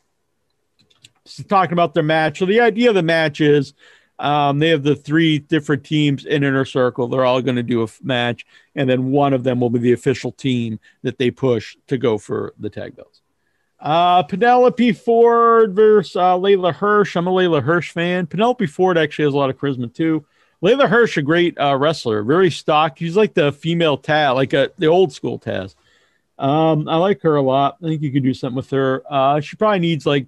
talking 1.47 1.73
about 1.73 1.93
their 1.93 2.03
match. 2.03 2.39
So 2.39 2.45
the 2.45 2.59
idea 2.59 2.89
of 2.89 2.95
the 2.95 3.01
match 3.01 3.41
is 3.41 3.73
um, 4.19 4.59
they 4.59 4.69
have 4.69 4.83
the 4.83 4.95
three 4.95 5.39
different 5.39 5.83
teams 5.85 6.25
in 6.25 6.43
inner 6.43 6.65
circle. 6.65 7.07
They're 7.07 7.25
all 7.25 7.41
going 7.41 7.55
to 7.55 7.63
do 7.63 7.81
a 7.81 7.85
f- 7.85 7.99
match, 8.03 8.45
and 8.75 8.89
then 8.89 9.11
one 9.11 9.33
of 9.33 9.43
them 9.43 9.59
will 9.59 9.69
be 9.69 9.79
the 9.79 9.93
official 9.93 10.31
team 10.33 10.79
that 11.03 11.17
they 11.17 11.31
push 11.31 11.77
to 11.87 11.97
go 11.97 12.17
for 12.17 12.53
the 12.59 12.69
tag 12.69 12.95
belts. 12.95 13.21
Uh, 13.79 14.23
Penelope 14.23 14.91
Ford 14.93 15.75
versus 15.75 16.15
uh, 16.15 16.35
Leyla 16.35 16.73
Hirsch. 16.73 17.15
I'm 17.15 17.27
a 17.27 17.31
Leyla 17.31 17.61
Hirsch 17.61 17.91
fan. 17.91 18.27
Penelope 18.27 18.65
Ford 18.65 18.97
actually 18.97 19.25
has 19.25 19.33
a 19.33 19.37
lot 19.37 19.49
of 19.49 19.57
charisma 19.57 19.93
too. 19.93 20.25
Leyla 20.63 20.89
Hirsch, 20.89 21.17
a 21.17 21.21
great 21.21 21.59
uh, 21.59 21.77
wrestler, 21.77 22.23
very 22.23 22.49
stock. 22.49 22.97
She's 22.97 23.15
like 23.15 23.33
the 23.33 23.51
female 23.51 23.97
Taz, 23.97 24.35
like 24.35 24.53
a, 24.53 24.71
the 24.77 24.87
old 24.87 25.13
school 25.13 25.39
Taz. 25.39 25.75
Um, 26.39 26.87
I 26.87 26.97
like 26.97 27.21
her 27.21 27.35
a 27.35 27.41
lot. 27.41 27.77
I 27.83 27.87
think 27.87 28.01
you 28.01 28.11
could 28.11 28.23
do 28.23 28.33
something 28.33 28.55
with 28.55 28.69
her. 28.71 29.03
Uh, 29.09 29.39
she 29.39 29.55
probably 29.55 29.79
needs 29.79 30.05
like 30.05 30.27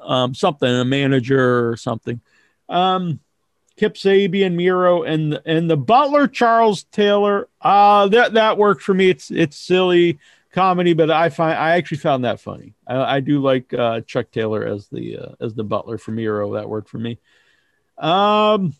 um, 0.00 0.34
something, 0.34 0.68
a 0.68 0.84
manager 0.84 1.68
or 1.68 1.76
something. 1.76 2.20
Um, 2.68 3.20
Kip 3.76 3.94
Sabian, 3.94 4.54
Miro, 4.54 5.04
and 5.04 5.40
and 5.46 5.70
the 5.70 5.76
Butler 5.76 6.26
Charles 6.26 6.82
Taylor. 6.84 7.48
Uh 7.60 8.08
that 8.08 8.34
that 8.34 8.58
worked 8.58 8.82
for 8.82 8.92
me. 8.92 9.08
It's 9.08 9.30
it's 9.30 9.56
silly 9.56 10.18
comedy, 10.52 10.94
but 10.94 11.10
I 11.10 11.28
find 11.28 11.56
I 11.56 11.76
actually 11.76 11.98
found 11.98 12.24
that 12.24 12.40
funny. 12.40 12.74
I, 12.86 13.16
I 13.16 13.20
do 13.20 13.40
like 13.40 13.72
uh, 13.72 14.00
Chuck 14.00 14.32
Taylor 14.32 14.64
as 14.64 14.88
the 14.88 15.18
uh, 15.18 15.34
as 15.40 15.54
the 15.54 15.62
Butler 15.62 15.96
for 15.96 16.10
Miro. 16.10 16.54
That 16.54 16.68
worked 16.68 16.88
for 16.88 16.98
me. 16.98 17.20
Um, 17.96 18.74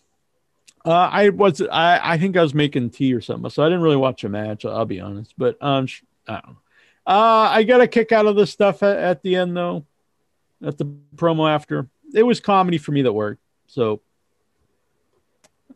uh, 0.88 1.10
I 1.12 1.28
was 1.28 1.60
I 1.60 2.00
I 2.14 2.18
think 2.18 2.36
I 2.36 2.42
was 2.42 2.54
making 2.54 2.88
tea 2.90 3.12
or 3.12 3.20
something, 3.20 3.50
so 3.50 3.62
I 3.62 3.66
didn't 3.66 3.82
really 3.82 3.96
watch 3.96 4.24
a 4.24 4.28
match. 4.30 4.64
I'll 4.64 4.86
be 4.86 5.00
honest, 5.00 5.34
but 5.36 5.58
um, 5.60 5.86
I 6.26 6.32
don't 6.32 6.46
know. 6.46 6.56
Uh, 7.06 7.48
I 7.50 7.62
got 7.64 7.82
a 7.82 7.86
kick 7.86 8.10
out 8.10 8.26
of 8.26 8.36
this 8.36 8.50
stuff 8.50 8.82
at, 8.82 8.96
at 8.96 9.22
the 9.22 9.36
end 9.36 9.54
though, 9.54 9.84
at 10.64 10.78
the 10.78 10.86
promo 11.14 11.50
after. 11.50 11.88
It 12.14 12.22
was 12.22 12.40
comedy 12.40 12.78
for 12.78 12.92
me 12.92 13.02
that 13.02 13.12
worked. 13.12 13.42
So 13.66 14.00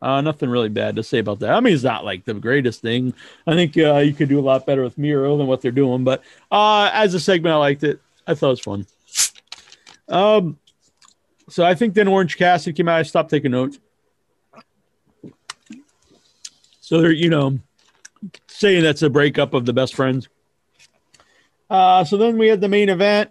uh, 0.00 0.22
nothing 0.22 0.48
really 0.48 0.70
bad 0.70 0.96
to 0.96 1.02
say 1.02 1.18
about 1.18 1.40
that. 1.40 1.50
I 1.50 1.60
mean, 1.60 1.74
it's 1.74 1.82
not 1.82 2.06
like 2.06 2.24
the 2.24 2.32
greatest 2.32 2.80
thing. 2.80 3.12
I 3.46 3.54
think 3.54 3.76
uh, 3.76 3.98
you 3.98 4.14
could 4.14 4.30
do 4.30 4.40
a 4.40 4.40
lot 4.40 4.64
better 4.64 4.82
with 4.82 4.96
Miro 4.96 5.36
than 5.36 5.46
what 5.46 5.60
they're 5.60 5.72
doing. 5.72 6.04
But 6.04 6.22
uh, 6.50 6.90
as 6.90 7.12
a 7.12 7.20
segment, 7.20 7.52
I 7.52 7.56
liked 7.56 7.84
it. 7.84 8.00
I 8.26 8.34
thought 8.34 8.48
it 8.48 8.50
was 8.50 8.60
fun. 8.60 8.86
Um, 10.08 10.58
so 11.50 11.64
I 11.64 11.74
think 11.74 11.92
then 11.92 12.08
Orange 12.08 12.38
Cassidy 12.38 12.74
came 12.74 12.88
out. 12.88 12.98
I 12.98 13.02
stopped 13.02 13.28
taking 13.28 13.50
notes. 13.50 13.78
So 16.92 17.00
they're, 17.00 17.10
you 17.10 17.30
know, 17.30 17.58
saying 18.48 18.82
that's 18.82 19.00
a 19.00 19.08
breakup 19.08 19.54
of 19.54 19.64
the 19.64 19.72
best 19.72 19.94
friends. 19.94 20.28
Uh, 21.70 22.04
so 22.04 22.18
then 22.18 22.36
we 22.36 22.48
had 22.48 22.60
the 22.60 22.68
main 22.68 22.90
event. 22.90 23.30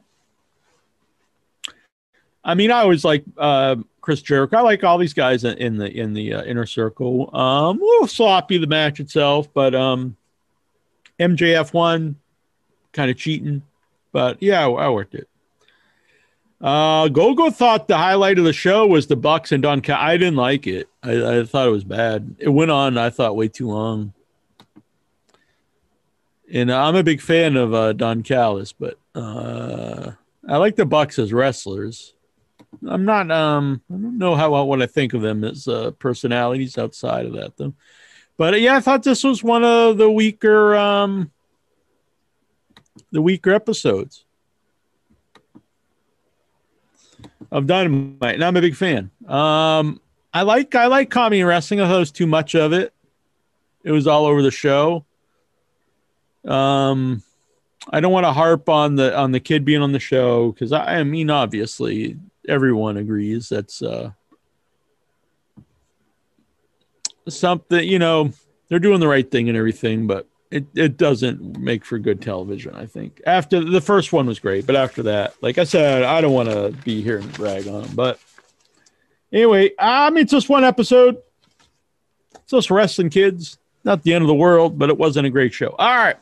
I 2.43 2.55
mean, 2.55 2.71
I 2.71 2.79
always 2.79 3.05
like 3.05 3.23
uh, 3.37 3.75
Chris 4.01 4.23
Jericho. 4.23 4.57
I 4.57 4.61
like 4.61 4.83
all 4.83 4.97
these 4.97 5.13
guys 5.13 5.43
in 5.43 5.77
the 5.77 5.95
in 5.95 6.13
the 6.15 6.33
uh, 6.33 6.43
inner 6.43 6.65
circle. 6.65 7.29
Um, 7.37 7.79
a 7.79 7.85
little 7.85 8.07
sloppy 8.07 8.57
the 8.57 8.65
match 8.65 8.99
itself, 8.99 9.47
but 9.53 9.75
um, 9.75 10.17
MJF 11.19 11.71
won, 11.71 12.15
kind 12.93 13.11
of 13.11 13.17
cheating, 13.17 13.61
but 14.11 14.41
yeah, 14.41 14.65
I 14.65 14.89
worked 14.89 15.13
it. 15.13 15.29
Uh, 16.61 17.07
Gogo 17.07 17.49
thought 17.49 17.87
the 17.87 17.97
highlight 17.97 18.37
of 18.37 18.45
the 18.45 18.53
show 18.53 18.85
was 18.85 19.07
the 19.07 19.15
Bucks 19.15 19.51
and 19.51 19.63
Don. 19.63 19.81
I 19.89 20.17
didn't 20.17 20.35
like 20.35 20.67
it. 20.67 20.89
I, 21.01 21.39
I 21.39 21.43
thought 21.43 21.67
it 21.67 21.71
was 21.71 21.83
bad. 21.83 22.35
It 22.37 22.49
went 22.49 22.69
on. 22.69 22.97
I 22.97 23.09
thought 23.09 23.35
way 23.35 23.47
too 23.47 23.67
long. 23.67 24.13
And 26.53 26.71
I'm 26.71 26.95
a 26.95 27.03
big 27.03 27.21
fan 27.21 27.55
of 27.55 27.73
uh, 27.73 27.93
Don 27.93 28.21
Callis, 28.21 28.73
but 28.73 28.99
uh, 29.15 30.11
I 30.47 30.57
like 30.57 30.75
the 30.75 30.85
Bucks 30.85 31.17
as 31.17 31.33
wrestlers. 31.33 32.13
I'm 32.87 33.05
not 33.05 33.29
um 33.31 33.81
I 33.89 33.93
don't 33.93 34.17
know 34.17 34.35
how 34.35 34.63
what 34.63 34.81
I 34.81 34.85
think 34.85 35.13
of 35.13 35.21
them 35.21 35.43
as 35.43 35.67
uh, 35.67 35.91
personalities 35.91 36.77
outside 36.77 37.25
of 37.25 37.33
that 37.33 37.57
though. 37.57 37.73
But 38.37 38.53
uh, 38.53 38.57
yeah, 38.57 38.77
I 38.77 38.79
thought 38.79 39.03
this 39.03 39.23
was 39.23 39.43
one 39.43 39.63
of 39.63 39.97
the 39.97 40.09
weaker 40.09 40.75
um 40.75 41.31
the 43.11 43.21
weaker 43.21 43.51
episodes 43.51 44.25
of 47.51 47.67
Dynamite, 47.67 48.35
and 48.35 48.43
I'm 48.43 48.55
a 48.55 48.61
big 48.61 48.75
fan. 48.75 49.11
Um 49.27 49.99
I 50.33 50.43
like 50.43 50.73
I 50.75 50.87
like 50.87 51.09
comedy 51.09 51.43
wrestling. 51.43 51.81
I 51.81 51.87
thought 51.87 51.95
it 51.95 51.99
was 51.99 52.11
too 52.11 52.27
much 52.27 52.55
of 52.55 52.73
it. 52.73 52.93
It 53.83 53.91
was 53.91 54.07
all 54.07 54.25
over 54.25 54.41
the 54.41 54.51
show. 54.51 55.05
Um 56.45 57.23
I 57.89 57.99
don't 57.99 58.11
want 58.11 58.25
to 58.25 58.33
harp 58.33 58.69
on 58.69 58.95
the 58.95 59.17
on 59.17 59.31
the 59.31 59.39
kid 59.39 59.65
being 59.65 59.81
on 59.81 59.91
the 59.91 59.99
show 59.99 60.51
because 60.51 60.71
I, 60.71 60.99
I 60.99 61.03
mean 61.03 61.29
obviously 61.29 62.17
everyone 62.47 62.97
agrees 62.97 63.49
that's 63.49 63.81
uh, 63.81 64.11
something 67.27 67.87
you 67.87 67.99
know 67.99 68.31
they're 68.67 68.79
doing 68.79 68.99
the 68.99 69.07
right 69.07 69.29
thing 69.29 69.49
and 69.49 69.57
everything 69.57 70.07
but 70.07 70.27
it, 70.51 70.65
it 70.75 70.97
doesn't 70.97 71.57
make 71.57 71.85
for 71.85 71.97
good 71.97 72.21
television 72.21 72.75
i 72.75 72.85
think. 72.85 73.21
After 73.25 73.63
the 73.63 73.81
first 73.81 74.13
one 74.13 74.27
was 74.27 74.39
great 74.39 74.65
but 74.65 74.75
after 74.75 75.03
that 75.03 75.33
like 75.41 75.57
i 75.57 75.63
said 75.63 76.03
i 76.03 76.21
don't 76.21 76.33
want 76.33 76.49
to 76.49 76.75
be 76.83 77.01
here 77.01 77.17
and 77.17 77.31
brag 77.33 77.67
on 77.67 77.83
them 77.83 77.91
but 77.95 78.19
anyway 79.31 79.71
i 79.79 80.09
mean 80.09 80.23
it's 80.23 80.31
just 80.31 80.49
one 80.49 80.63
episode. 80.63 81.17
It's 82.33 82.51
just 82.51 82.71
wrestling 82.71 83.09
kids. 83.09 83.57
Not 83.83 84.03
the 84.03 84.13
end 84.13 84.23
of 84.23 84.27
the 84.27 84.35
world 84.35 84.77
but 84.77 84.89
it 84.89 84.97
wasn't 84.97 85.27
a 85.27 85.29
great 85.29 85.53
show. 85.53 85.75
All 85.77 85.97
right. 85.97 86.17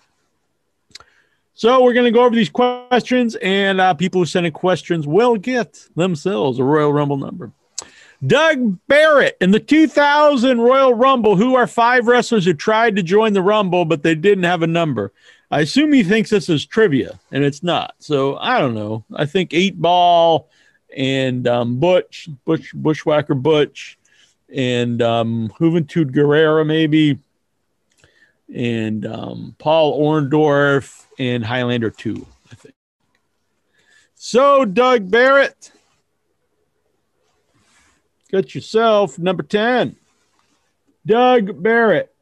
So 1.59 1.83
we're 1.83 1.91
going 1.91 2.05
to 2.05 2.11
go 2.11 2.23
over 2.23 2.33
these 2.33 2.47
questions, 2.47 3.35
and 3.35 3.81
uh, 3.81 3.93
people 3.93 4.21
who 4.21 4.25
send 4.25 4.45
in 4.45 4.53
questions 4.53 5.05
will 5.05 5.35
get 5.35 5.89
themselves 5.93 6.57
a 6.57 6.63
Royal 6.63 6.93
Rumble 6.93 7.17
number. 7.17 7.51
Doug 8.25 8.77
Barrett 8.87 9.37
in 9.39 9.51
the 9.51 9.59
2000 9.59 10.59
Royal 10.59 10.93
Rumble, 10.93 11.35
who 11.35 11.55
are 11.55 11.67
five 11.67 12.07
wrestlers 12.07 12.45
who 12.45 12.53
tried 12.53 12.95
to 12.97 13.03
join 13.03 13.33
the 13.33 13.41
Rumble, 13.41 13.85
but 13.85 14.03
they 14.03 14.15
didn't 14.15 14.43
have 14.43 14.61
a 14.61 14.67
number. 14.67 15.13
I 15.51 15.61
assume 15.61 15.93
he 15.93 16.03
thinks 16.03 16.29
this 16.29 16.49
is 16.49 16.65
trivia, 16.65 17.19
and 17.31 17.43
it's 17.43 17.63
not. 17.63 17.95
So 17.99 18.37
I 18.37 18.59
don't 18.59 18.75
know. 18.75 19.03
I 19.15 19.25
think 19.25 19.53
Eight 19.53 19.79
Ball 19.81 20.49
and 20.95 21.47
um, 21.47 21.79
Butch, 21.79 22.29
Butch, 22.45 22.73
Bushwhacker 22.73 23.35
Butch, 23.35 23.97
and 24.53 25.01
um, 25.01 25.49
Juventud 25.59 26.11
Guerrera, 26.11 26.65
maybe, 26.65 27.19
and 28.53 29.05
um, 29.05 29.55
Paul 29.59 29.99
Orndorff 29.99 31.05
and 31.17 31.45
Highlander 31.45 31.91
2, 31.91 32.25
I 32.51 32.55
think. 32.55 32.75
So, 34.15 34.65
Doug 34.65 35.09
Barrett, 35.09 35.71
got 38.31 38.53
yourself 38.55 39.17
number 39.19 39.43
10. 39.43 39.95
Doug 41.05 41.61
Barrett. 41.61 42.13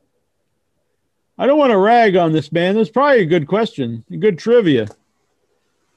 I 1.38 1.46
don't 1.46 1.60
want 1.60 1.72
to 1.72 1.78
rag 1.78 2.15
on 2.15 2.32
this 2.32 2.52
man. 2.52 2.76
That's 2.76 2.89
probably 2.89 3.22
a 3.22 3.26
good 3.26 3.48
question, 3.48 4.04
good 4.20 4.39
trivia. 4.39 4.88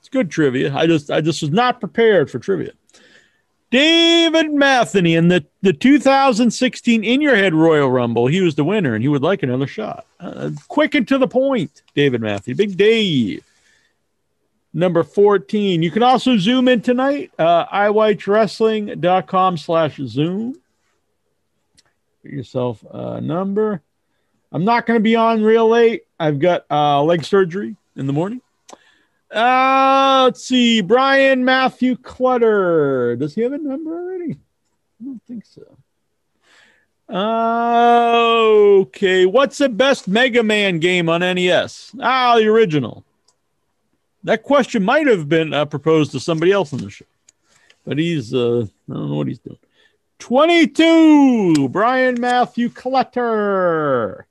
It's 0.00 0.08
good 0.10 0.30
trivia. 0.30 0.74
I 0.74 0.86
just 0.86 1.10
I 1.10 1.20
just 1.20 1.40
was 1.40 1.50
not 1.50 1.80
prepared 1.80 2.30
for 2.30 2.38
trivia. 2.38 2.72
David 3.70 4.52
Matheny 4.52 5.14
in 5.14 5.28
the, 5.28 5.46
the 5.62 5.72
2016 5.72 7.04
In 7.04 7.20
Your 7.20 7.36
Head 7.36 7.54
Royal 7.54 7.88
Rumble. 7.88 8.26
He 8.26 8.40
was 8.40 8.56
the 8.56 8.64
winner 8.64 8.94
and 8.94 9.02
he 9.02 9.08
would 9.08 9.22
like 9.22 9.44
another 9.44 9.68
shot. 9.68 10.06
Uh, 10.18 10.50
quick 10.66 10.96
and 10.96 11.06
to 11.06 11.18
the 11.18 11.28
point, 11.28 11.82
David 11.94 12.20
Matheny. 12.20 12.54
Big 12.54 12.76
Dave. 12.76 13.44
Number 14.72 15.02
14. 15.02 15.82
You 15.82 15.90
can 15.90 16.02
also 16.02 16.36
zoom 16.36 16.68
in 16.68 16.80
tonight. 16.80 17.32
Uh, 17.38 17.66
iWatchWrestling.com 17.66 19.56
slash 19.56 19.96
zoom. 19.96 20.60
Get 22.22 22.32
yourself 22.32 22.84
a 22.90 23.20
number. 23.20 23.82
I'm 24.52 24.64
not 24.64 24.86
going 24.86 24.98
to 24.98 25.02
be 25.02 25.16
on 25.16 25.42
real 25.42 25.68
late. 25.68 26.02
I've 26.18 26.38
got 26.38 26.66
uh, 26.70 27.02
leg 27.02 27.24
surgery 27.24 27.76
in 27.96 28.06
the 28.06 28.12
morning. 28.12 28.42
Uh, 29.30 30.22
let's 30.24 30.44
see. 30.44 30.80
Brian 30.82 31.44
Matthew 31.44 31.96
Clutter. 31.96 33.16
Does 33.16 33.34
he 33.34 33.42
have 33.42 33.52
a 33.52 33.58
number 33.58 33.92
already? 33.92 34.32
I 34.32 35.04
don't 35.04 35.22
think 35.26 35.44
so. 35.46 35.78
Uh, 37.08 38.12
okay. 38.80 39.26
What's 39.26 39.58
the 39.58 39.68
best 39.68 40.06
Mega 40.06 40.42
Man 40.42 40.78
game 40.78 41.08
on 41.08 41.20
NES? 41.20 41.94
Ah, 42.00 42.36
the 42.36 42.46
original. 42.46 43.04
That 44.24 44.42
question 44.42 44.84
might 44.84 45.06
have 45.06 45.28
been 45.28 45.54
uh, 45.54 45.64
proposed 45.64 46.10
to 46.12 46.20
somebody 46.20 46.52
else 46.52 46.72
on 46.72 46.80
the 46.80 46.90
show, 46.90 47.04
but 47.86 47.98
he's, 47.98 48.34
uh, 48.34 48.66
I 48.88 48.92
don't 48.92 49.10
know 49.10 49.16
what 49.16 49.28
he's 49.28 49.38
doing. 49.38 49.58
22. 50.18 51.68
Brian 51.70 52.20
Matthew 52.20 52.68
Clutter. 52.68 54.26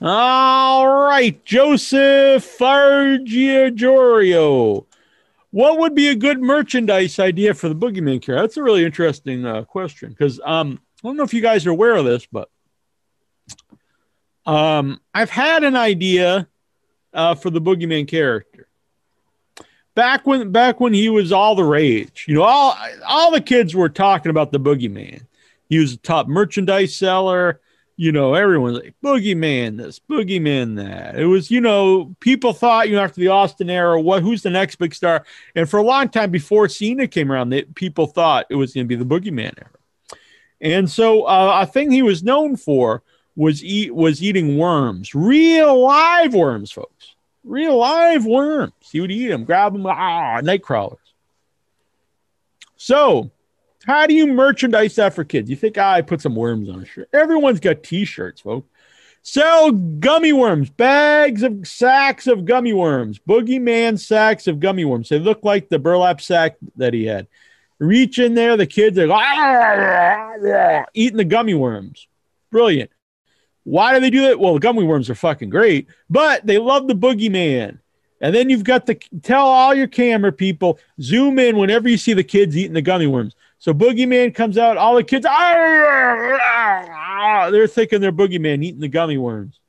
All 0.00 0.88
right, 0.88 1.44
Joseph 1.44 2.58
Fargiajorio. 2.58 4.86
What 5.50 5.78
would 5.78 5.94
be 5.94 6.08
a 6.08 6.16
good 6.16 6.40
merchandise 6.40 7.18
idea 7.18 7.52
for 7.54 7.68
the 7.68 7.74
Boogeyman 7.74 8.22
character? 8.22 8.40
That's 8.40 8.56
a 8.56 8.62
really 8.62 8.84
interesting 8.84 9.44
uh, 9.44 9.64
question 9.64 10.08
because 10.08 10.40
um, 10.44 10.80
I 11.04 11.08
don't 11.08 11.16
know 11.16 11.24
if 11.24 11.34
you 11.34 11.42
guys 11.42 11.66
are 11.66 11.70
aware 11.70 11.94
of 11.94 12.06
this, 12.06 12.26
but 12.26 12.48
um, 14.46 15.00
I've 15.14 15.30
had 15.30 15.62
an 15.62 15.76
idea 15.76 16.48
uh, 17.12 17.34
for 17.34 17.50
the 17.50 17.60
Boogeyman 17.60 18.08
character 18.08 18.68
back 19.94 20.26
when 20.26 20.50
back 20.52 20.80
when 20.80 20.94
he 20.94 21.08
was 21.08 21.32
all 21.32 21.54
the 21.54 21.64
rage. 21.64 22.24
You 22.28 22.34
know, 22.34 22.42
all 22.42 22.76
all 23.06 23.30
the 23.30 23.40
kids 23.40 23.74
were 23.74 23.88
talking 23.88 24.30
about 24.30 24.52
the 24.52 24.60
Boogeyman. 24.60 25.22
He 25.68 25.78
was 25.78 25.94
a 25.94 25.98
top 25.98 26.28
merchandise 26.28 26.96
seller. 26.96 27.60
You 27.96 28.10
know, 28.10 28.34
everyone's 28.34 28.78
like 28.78 28.94
Boogeyman 29.04 29.76
this, 29.76 30.00
Boogeyman 30.00 30.76
that. 30.76 31.18
It 31.18 31.26
was, 31.26 31.50
you 31.50 31.60
know, 31.60 32.16
people 32.20 32.52
thought, 32.52 32.88
you 32.88 32.96
know, 32.96 33.02
after 33.02 33.20
the 33.20 33.28
Austin 33.28 33.70
era, 33.70 34.00
what 34.00 34.22
who's 34.22 34.42
the 34.42 34.50
next 34.50 34.76
big 34.76 34.94
star? 34.94 35.24
And 35.54 35.68
for 35.68 35.78
a 35.78 35.82
long 35.84 36.08
time 36.08 36.30
before 36.30 36.68
Cena 36.68 37.06
came 37.06 37.30
around, 37.30 37.50
they, 37.50 37.62
people 37.62 38.06
thought 38.06 38.46
it 38.48 38.56
was 38.56 38.72
going 38.72 38.88
to 38.88 38.88
be 38.88 38.96
the 38.96 39.04
Boogeyman 39.04 39.52
era. 39.58 39.70
And 40.60 40.90
so, 40.90 41.24
uh, 41.24 41.60
a 41.62 41.66
thing 41.66 41.90
he 41.90 42.02
was 42.02 42.22
known 42.22 42.56
for 42.56 43.02
was 43.36 43.62
eat 43.62 43.94
was 43.94 44.22
eating 44.22 44.58
worms, 44.58 45.14
real 45.14 45.80
live 45.82 46.34
worms, 46.34 46.72
folks, 46.72 46.91
real 47.44 47.76
live 47.76 48.24
worms. 48.24 48.72
He 48.80 49.00
would 49.00 49.10
eat 49.10 49.28
them, 49.28 49.44
grab 49.44 49.72
them, 49.72 49.86
ah, 49.86 50.40
night 50.42 50.62
crawlers. 50.62 50.98
So, 52.76 53.30
how 53.84 54.06
do 54.06 54.14
you 54.14 54.26
merchandise 54.26 54.96
that 54.96 55.14
for 55.14 55.24
kids? 55.24 55.50
You 55.50 55.56
think 55.56 55.78
ah, 55.78 55.92
I 55.92 56.02
put 56.02 56.20
some 56.20 56.34
worms 56.34 56.68
on 56.68 56.82
a 56.82 56.86
shirt? 56.86 57.08
Everyone's 57.12 57.60
got 57.60 57.82
T-shirts, 57.82 58.40
folks. 58.40 58.68
Sell 59.24 59.70
gummy 59.70 60.32
worms, 60.32 60.68
bags 60.68 61.44
of 61.44 61.66
sacks 61.66 62.26
of 62.26 62.44
gummy 62.44 62.72
worms, 62.72 63.20
boogeyman 63.20 63.98
sacks 63.98 64.48
of 64.48 64.58
gummy 64.58 64.84
worms. 64.84 65.08
They 65.08 65.20
look 65.20 65.44
like 65.44 65.68
the 65.68 65.78
burlap 65.78 66.20
sack 66.20 66.56
that 66.76 66.92
he 66.92 67.04
had. 67.04 67.28
Reach 67.78 68.18
in 68.18 68.34
there, 68.34 68.56
the 68.56 68.66
kids 68.66 68.98
are 68.98 69.06
like, 69.06 69.24
eating 70.92 71.18
the 71.18 71.24
gummy 71.24 71.54
worms. 71.54 72.08
Brilliant. 72.50 72.90
Why 73.64 73.94
do 73.94 74.00
they 74.00 74.10
do 74.10 74.24
it? 74.24 74.40
Well, 74.40 74.54
the 74.54 74.60
gummy 74.60 74.84
worms 74.84 75.08
are 75.08 75.14
fucking 75.14 75.50
great, 75.50 75.86
but 76.10 76.46
they 76.46 76.58
love 76.58 76.88
the 76.88 76.94
boogeyman. 76.94 77.78
And 78.20 78.34
then 78.34 78.50
you've 78.50 78.64
got 78.64 78.86
to 78.86 78.94
tell 79.22 79.46
all 79.46 79.74
your 79.74 79.88
camera 79.88 80.32
people 80.32 80.78
zoom 81.00 81.38
in 81.38 81.56
whenever 81.56 81.88
you 81.88 81.96
see 81.96 82.12
the 82.12 82.24
kids 82.24 82.56
eating 82.56 82.72
the 82.72 82.82
gummy 82.82 83.06
worms. 83.08 83.34
So 83.58 83.72
boogeyman 83.74 84.34
comes 84.34 84.58
out, 84.58 84.76
all 84.76 84.96
the 84.96 85.04
kids, 85.04 85.24
ah, 85.28 86.48
they're 87.50 87.68
thinking 87.68 88.00
they're 88.00 88.12
boogeyman 88.12 88.64
eating 88.64 88.80
the 88.80 88.88
gummy 88.88 89.18
worms. 89.18 89.60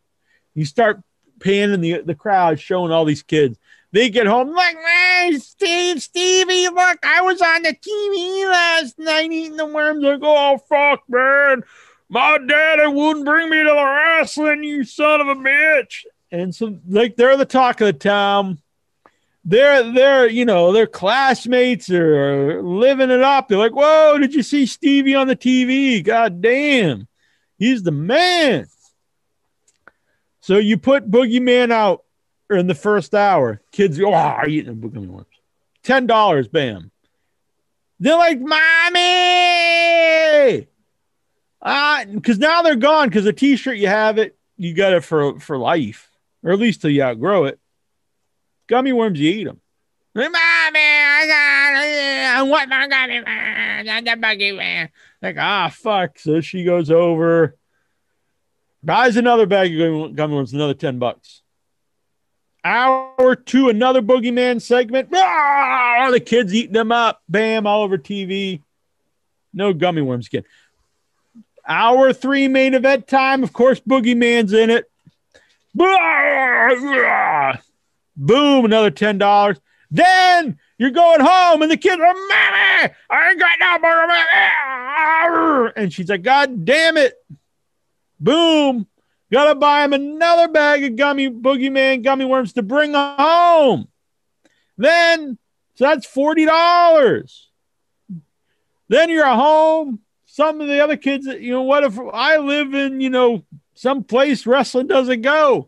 You 0.56 0.66
start 0.66 1.02
panning 1.40 1.82
the 1.82 2.02
the 2.02 2.16
crowd, 2.16 2.60
showing 2.60 2.92
all 2.92 3.06
these 3.06 3.24
kids. 3.24 3.58
They 3.92 4.10
get 4.10 4.26
home 4.26 4.56
like, 4.56 4.76
man, 4.76 5.40
Steve, 5.40 6.02
Stevie, 6.02 6.68
look, 6.70 6.98
I 7.04 7.22
was 7.22 7.40
on 7.42 7.62
the 7.62 7.76
TV 7.76 8.50
last 8.50 8.98
night 8.98 9.32
eating 9.32 9.58
the 9.58 9.68
worms. 9.68 10.04
Like, 10.04 10.22
oh 10.24 10.58
fuck, 10.58 11.04
man, 11.08 11.64
my 12.14 12.38
daddy 12.38 12.88
wouldn't 12.88 13.26
bring 13.26 13.50
me 13.50 13.58
to 13.58 13.64
the 13.64 13.74
wrestling, 13.74 14.64
you 14.64 14.84
son 14.84 15.20
of 15.20 15.28
a 15.28 15.36
bitch. 15.36 16.06
And 16.32 16.54
so, 16.54 16.78
like, 16.88 17.16
they're 17.16 17.38
the 17.38 17.46
talk 17.46 17.82
of 17.82 17.88
the 17.88 17.94
town. 17.94 18.60
They're 19.44 19.92
they're 19.92 20.30
you 20.30 20.46
know 20.46 20.72
their 20.72 20.88
classmates 20.88 21.90
are 21.90 22.62
living 22.62 23.10
it 23.10 23.22
up. 23.22 23.48
They're 23.48 23.58
like, 23.58 23.74
whoa, 23.74 24.18
did 24.20 24.34
you 24.34 24.44
see 24.44 24.68
Stevie 24.68 25.16
on 25.16 25.28
the 25.28 25.36
TV? 25.36 26.04
God 26.04 26.40
damn, 26.40 27.08
he's 27.58 27.84
the 27.84 27.92
man. 27.92 28.68
So 30.40 30.60
you 30.60 30.78
put 30.78 31.10
Boogeyman 31.10 31.72
out 31.72 32.04
in 32.50 32.68
the 32.68 32.76
first 32.76 33.16
hour. 33.16 33.60
Kids 33.72 34.00
oh, 34.00 34.42
eating 34.48 34.80
the 34.80 34.88
Boogeyman 34.88 35.08
worms. 35.08 35.26
Ten 35.84 36.08
dollars, 36.08 36.48
bam. 36.48 36.92
They're 38.00 38.18
like, 38.18 38.40
mommy. 38.40 40.68
Ah, 41.64 42.04
because 42.12 42.38
now 42.38 42.62
they're 42.62 42.76
gone. 42.76 43.08
Because 43.08 43.24
the 43.24 43.34
T-shirt 43.34 43.78
you 43.78 43.88
have 43.88 44.18
it, 44.18 44.38
you 44.58 44.74
got 44.74 44.94
it 44.94 45.04
for 45.04 45.40
for 45.40 45.58
life, 45.58 46.10
or 46.44 46.52
at 46.52 46.60
least 46.60 46.82
till 46.82 46.90
you 46.90 47.02
outgrow 47.02 47.46
it. 47.46 47.60
Gummy 48.68 48.92
worms, 48.92 49.20
you 49.20 49.32
eat 49.32 49.44
them. 49.46 49.62
Mommy, 50.16 50.34
I 50.34 51.26
got 51.28 52.38
I 52.38 52.42
want 52.44 52.70
my 52.70 52.88
gummy 52.88 53.20
worms. 53.20 54.06
The 54.06 54.12
Boogeyman. 54.22 54.90
Like, 55.22 55.38
ah, 55.40 55.70
fuck. 55.74 56.20
So 56.20 56.42
she 56.42 56.66
goes 56.66 56.92
over, 56.92 57.56
buys 58.84 59.16
another 59.16 59.46
bag 59.46 59.72
of 59.74 59.80
gummy- 59.80 60.14
gummy 60.14 60.36
worms, 60.36 60.54
another 60.54 60.74
ten 60.74 61.00
bucks. 61.00 61.42
Hour 62.66 63.36
two, 63.36 63.70
another 63.70 64.02
boogeyman 64.02 64.62
segment. 64.62 65.10
Ah, 65.14 66.10
the 66.12 66.20
kids 66.20 66.54
eating 66.54 66.74
them 66.74 66.92
up. 66.92 67.22
Bam, 67.28 67.68
all 67.68 67.84
over 67.84 67.98
TV. 67.98 68.62
No 69.54 69.74
gummy 69.74 70.02
worms 70.02 70.28
again. 70.28 70.44
Hour 71.68 72.14
three, 72.14 72.48
main 72.48 72.74
event 72.74 73.08
time. 73.08 73.44
Of 73.44 73.54
course, 73.54 73.80
boogeyman's 73.80 74.54
in 74.54 74.70
it. 74.70 74.90
Boom, 78.16 78.66
another 78.66 78.92
ten 78.92 79.18
dollars. 79.18 79.60
Then 79.90 80.60
you're 80.78 80.92
going 80.92 81.22
home, 81.22 81.62
and 81.62 81.72
the 81.72 81.78
kids 81.78 82.02
are, 82.02 82.14
"Mommy, 82.14 82.94
I 83.10 83.30
ain't 83.30 83.40
got 83.40 83.60
no 83.60 83.80
more." 83.80 84.08
money." 84.08 85.74
And 85.76 85.94
she's 85.94 86.10
like, 86.10 86.22
"God 86.22 86.66
damn 86.66 86.98
it!" 86.98 87.16
Boom, 88.20 88.88
Gotta 89.34 89.56
buy 89.56 89.84
him 89.84 89.94
another 89.94 90.48
bag 90.48 90.84
of 90.84 90.96
gummy 90.96 91.28
boogeyman 91.28 92.04
gummy 92.04 92.24
worms 92.24 92.54
to 92.54 92.62
bring 92.62 92.94
home. 92.94 93.88
Then, 94.78 95.40
so 95.74 95.86
that's 95.86 96.06
$40. 96.06 97.48
Then 98.90 99.10
you're 99.10 99.26
home. 99.26 100.02
Some 100.34 100.62
of 100.62 100.68
the 100.68 100.80
other 100.80 100.98
kids, 100.98 101.28
you 101.28 101.52
know, 101.52 101.62
what 101.62 101.84
if 101.84 102.00
I 102.12 102.38
live 102.38 102.74
in, 102.74 103.00
you 103.00 103.12
know, 103.12 103.44
some 103.76 104.04
place 104.04 104.48
wrestling 104.48 104.88
doesn't 104.88 105.22
go? 105.22 105.68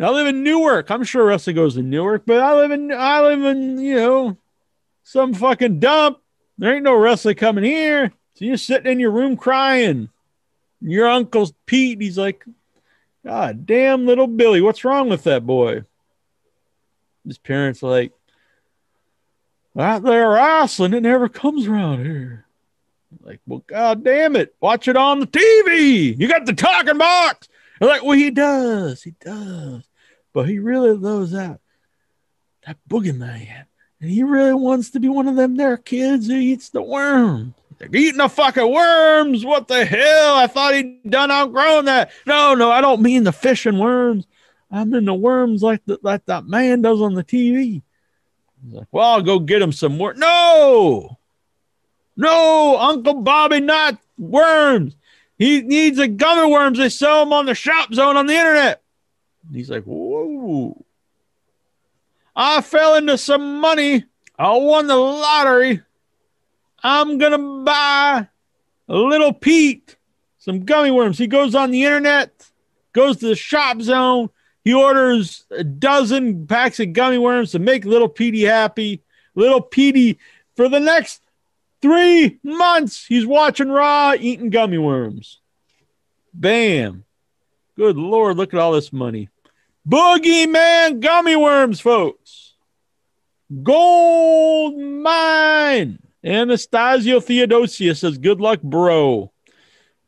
I 0.00 0.08
live 0.08 0.26
in 0.26 0.42
Newark. 0.42 0.90
I'm 0.90 1.04
sure 1.04 1.26
wrestling 1.26 1.56
goes 1.56 1.76
in 1.76 1.90
Newark, 1.90 2.22
but 2.24 2.40
I 2.40 2.54
live 2.54 2.70
in, 2.70 2.90
I 2.90 3.20
live 3.20 3.44
in, 3.44 3.76
you 3.76 3.96
know, 3.96 4.38
some 5.02 5.34
fucking 5.34 5.80
dump. 5.80 6.18
There 6.56 6.74
ain't 6.74 6.84
no 6.84 6.94
wrestling 6.94 7.36
coming 7.36 7.64
here. 7.64 8.10
So 8.36 8.46
you're 8.46 8.56
sitting 8.56 8.90
in 8.90 9.00
your 9.00 9.10
room 9.10 9.36
crying 9.36 10.08
your 10.80 11.06
uncle's 11.06 11.52
Pete. 11.66 12.00
He's 12.00 12.16
like, 12.16 12.42
God 13.22 13.66
damn, 13.66 14.06
little 14.06 14.28
Billy, 14.28 14.62
what's 14.62 14.82
wrong 14.82 15.10
with 15.10 15.24
that 15.24 15.44
boy? 15.44 15.84
His 17.26 17.36
parents 17.36 17.82
are 17.82 17.90
like, 17.90 18.12
out 19.76 20.04
there 20.04 20.30
wrestling, 20.30 20.94
it 20.94 21.02
never 21.02 21.28
comes 21.28 21.66
around 21.66 22.02
here. 22.06 22.45
Like, 23.22 23.40
well, 23.46 23.64
god 23.66 24.04
damn 24.04 24.36
it, 24.36 24.54
watch 24.60 24.88
it 24.88 24.96
on 24.96 25.20
the 25.20 25.26
TV. 25.26 26.18
You 26.18 26.28
got 26.28 26.46
the 26.46 26.52
talking 26.52 26.98
box. 26.98 27.48
They're 27.80 27.88
like, 27.88 28.02
well, 28.02 28.16
he 28.16 28.30
does, 28.30 29.02
he 29.02 29.14
does, 29.20 29.88
but 30.32 30.48
he 30.48 30.58
really 30.58 30.92
loves 30.92 31.32
that 31.32 31.60
that 32.66 32.78
boogeyman, 32.88 33.66
and 34.00 34.10
he 34.10 34.22
really 34.22 34.54
wants 34.54 34.90
to 34.90 35.00
be 35.00 35.08
one 35.08 35.28
of 35.28 35.36
them 35.36 35.56
there 35.56 35.76
kids 35.76 36.26
who 36.26 36.34
eats 36.34 36.70
the 36.70 36.82
worm. 36.82 37.54
They're 37.78 37.94
eating 37.94 38.18
the 38.18 38.28
fucking 38.28 38.72
worms. 38.72 39.44
What 39.44 39.68
the 39.68 39.84
hell? 39.84 40.34
I 40.34 40.46
thought 40.46 40.74
he'd 40.74 41.10
done 41.10 41.30
outgrown 41.30 41.84
that. 41.84 42.10
No, 42.26 42.54
no, 42.54 42.70
I 42.70 42.80
don't 42.80 43.02
mean 43.02 43.24
the 43.24 43.32
fish 43.32 43.66
and 43.66 43.78
worms. 43.78 44.26
I'm 44.70 44.92
in 44.94 45.04
the 45.04 45.14
worms 45.14 45.62
like 45.62 45.82
the, 45.86 45.98
like 46.02 46.24
that 46.26 46.46
man 46.46 46.82
does 46.82 47.00
on 47.00 47.14
the 47.14 47.22
TV. 47.22 47.82
Like, 48.68 48.88
well, 48.90 49.04
I'll 49.04 49.22
go 49.22 49.38
get 49.38 49.62
him 49.62 49.72
some 49.72 49.96
more. 49.96 50.14
No, 50.14 51.18
no, 52.16 52.78
Uncle 52.78 53.14
Bobby, 53.14 53.60
not 53.60 53.98
worms. 54.18 54.96
He 55.38 55.60
needs 55.62 55.98
a 55.98 56.08
gummy 56.08 56.50
worms. 56.50 56.78
They 56.78 56.88
sell 56.88 57.20
them 57.20 57.32
on 57.32 57.46
the 57.46 57.54
shop 57.54 57.92
zone 57.92 58.16
on 58.16 58.26
the 58.26 58.34
internet. 58.34 58.82
He's 59.52 59.70
like, 59.70 59.84
whoa. 59.84 60.84
I 62.34 62.62
fell 62.62 62.96
into 62.96 63.18
some 63.18 63.60
money. 63.60 64.04
I 64.38 64.56
won 64.56 64.86
the 64.86 64.96
lottery. 64.96 65.82
I'm 66.82 67.18
going 67.18 67.32
to 67.32 67.64
buy 67.64 68.28
a 68.88 68.96
little 68.96 69.32
Pete 69.32 69.96
some 70.46 70.64
gummy 70.64 70.92
worms. 70.92 71.18
He 71.18 71.26
goes 71.26 71.54
on 71.56 71.72
the 71.72 71.84
internet, 71.84 72.48
goes 72.92 73.16
to 73.18 73.26
the 73.26 73.34
shop 73.34 73.82
zone. 73.82 74.30
He 74.62 74.72
orders 74.72 75.44
a 75.50 75.64
dozen 75.64 76.46
packs 76.46 76.78
of 76.78 76.92
gummy 76.92 77.18
worms 77.18 77.50
to 77.52 77.58
make 77.58 77.84
little 77.84 78.08
Petey 78.08 78.44
happy. 78.44 79.02
Little 79.34 79.60
Petey, 79.60 80.18
for 80.54 80.68
the 80.68 80.80
next 80.80 81.20
three 81.82 82.38
months, 82.42 83.06
he's 83.06 83.26
watching 83.26 83.68
Raw, 83.68 84.14
eating 84.18 84.50
gummy 84.50 84.78
worms. 84.78 85.40
Bam. 86.32 87.04
Good 87.76 87.96
Lord, 87.96 88.36
look 88.36 88.54
at 88.54 88.60
all 88.60 88.72
this 88.72 88.92
money. 88.92 89.28
Boogeyman 89.88 91.00
gummy 91.00 91.36
worms, 91.36 91.80
folks. 91.80 92.54
Gold 93.62 94.78
mine. 94.78 95.98
Anastasio 96.24 97.20
Theodosia 97.20 97.94
says, 97.94 98.18
Good 98.18 98.40
luck, 98.40 98.60
bro. 98.62 99.32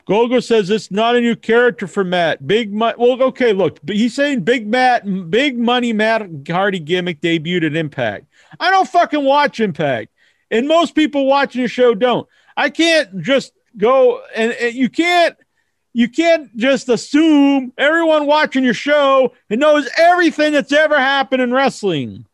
Golgo 0.08 0.42
says 0.42 0.70
it's 0.70 0.90
not 0.90 1.16
a 1.16 1.20
new 1.20 1.36
character 1.36 1.86
for 1.86 2.02
Matt. 2.02 2.46
Big 2.46 2.72
money. 2.72 2.94
Well, 2.98 3.22
okay, 3.24 3.52
look, 3.52 3.78
he's 3.86 4.14
saying 4.14 4.40
Big 4.40 4.66
Matt, 4.66 5.04
Big 5.30 5.58
Money 5.58 5.92
Matt 5.92 6.26
Hardy 6.48 6.78
gimmick 6.78 7.20
debuted 7.20 7.66
at 7.66 7.76
Impact. 7.76 8.26
I 8.58 8.70
don't 8.70 8.88
fucking 8.88 9.22
watch 9.22 9.60
Impact, 9.60 10.08
and 10.50 10.68
most 10.68 10.94
people 10.94 11.26
watching 11.26 11.62
the 11.62 11.68
show 11.68 11.94
don't. 11.94 12.28
I 12.56 12.70
can't 12.70 13.22
just 13.22 13.52
go 13.76 14.22
and, 14.34 14.52
and 14.52 14.74
you 14.74 14.88
can't 14.88 15.36
you 15.92 16.08
can't 16.08 16.54
just 16.56 16.88
assume 16.88 17.72
everyone 17.78 18.26
watching 18.26 18.64
your 18.64 18.74
show 18.74 19.32
and 19.50 19.60
knows 19.60 19.88
everything 19.96 20.52
that's 20.52 20.72
ever 20.72 20.98
happened 20.98 21.42
in 21.42 21.52
wrestling. 21.52 22.26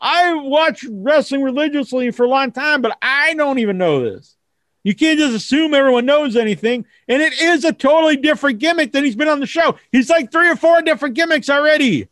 I 0.00 0.34
watch 0.34 0.84
wrestling 0.88 1.42
religiously 1.42 2.10
for 2.12 2.24
a 2.24 2.28
long 2.28 2.52
time, 2.52 2.82
but 2.82 2.96
I 3.02 3.34
don't 3.34 3.58
even 3.58 3.78
know 3.78 4.04
this. 4.04 4.36
You 4.84 4.94
can't 4.94 5.18
just 5.18 5.34
assume 5.34 5.74
everyone 5.74 6.06
knows 6.06 6.36
anything. 6.36 6.84
And 7.08 7.20
it 7.20 7.32
is 7.40 7.64
a 7.64 7.72
totally 7.72 8.16
different 8.16 8.58
gimmick 8.58 8.92
than 8.92 9.04
he's 9.04 9.16
been 9.16 9.28
on 9.28 9.40
the 9.40 9.46
show. 9.46 9.76
He's 9.90 10.08
like 10.08 10.30
three 10.30 10.48
or 10.48 10.56
four 10.56 10.82
different 10.82 11.14
gimmicks 11.14 11.50
already. 11.50 12.08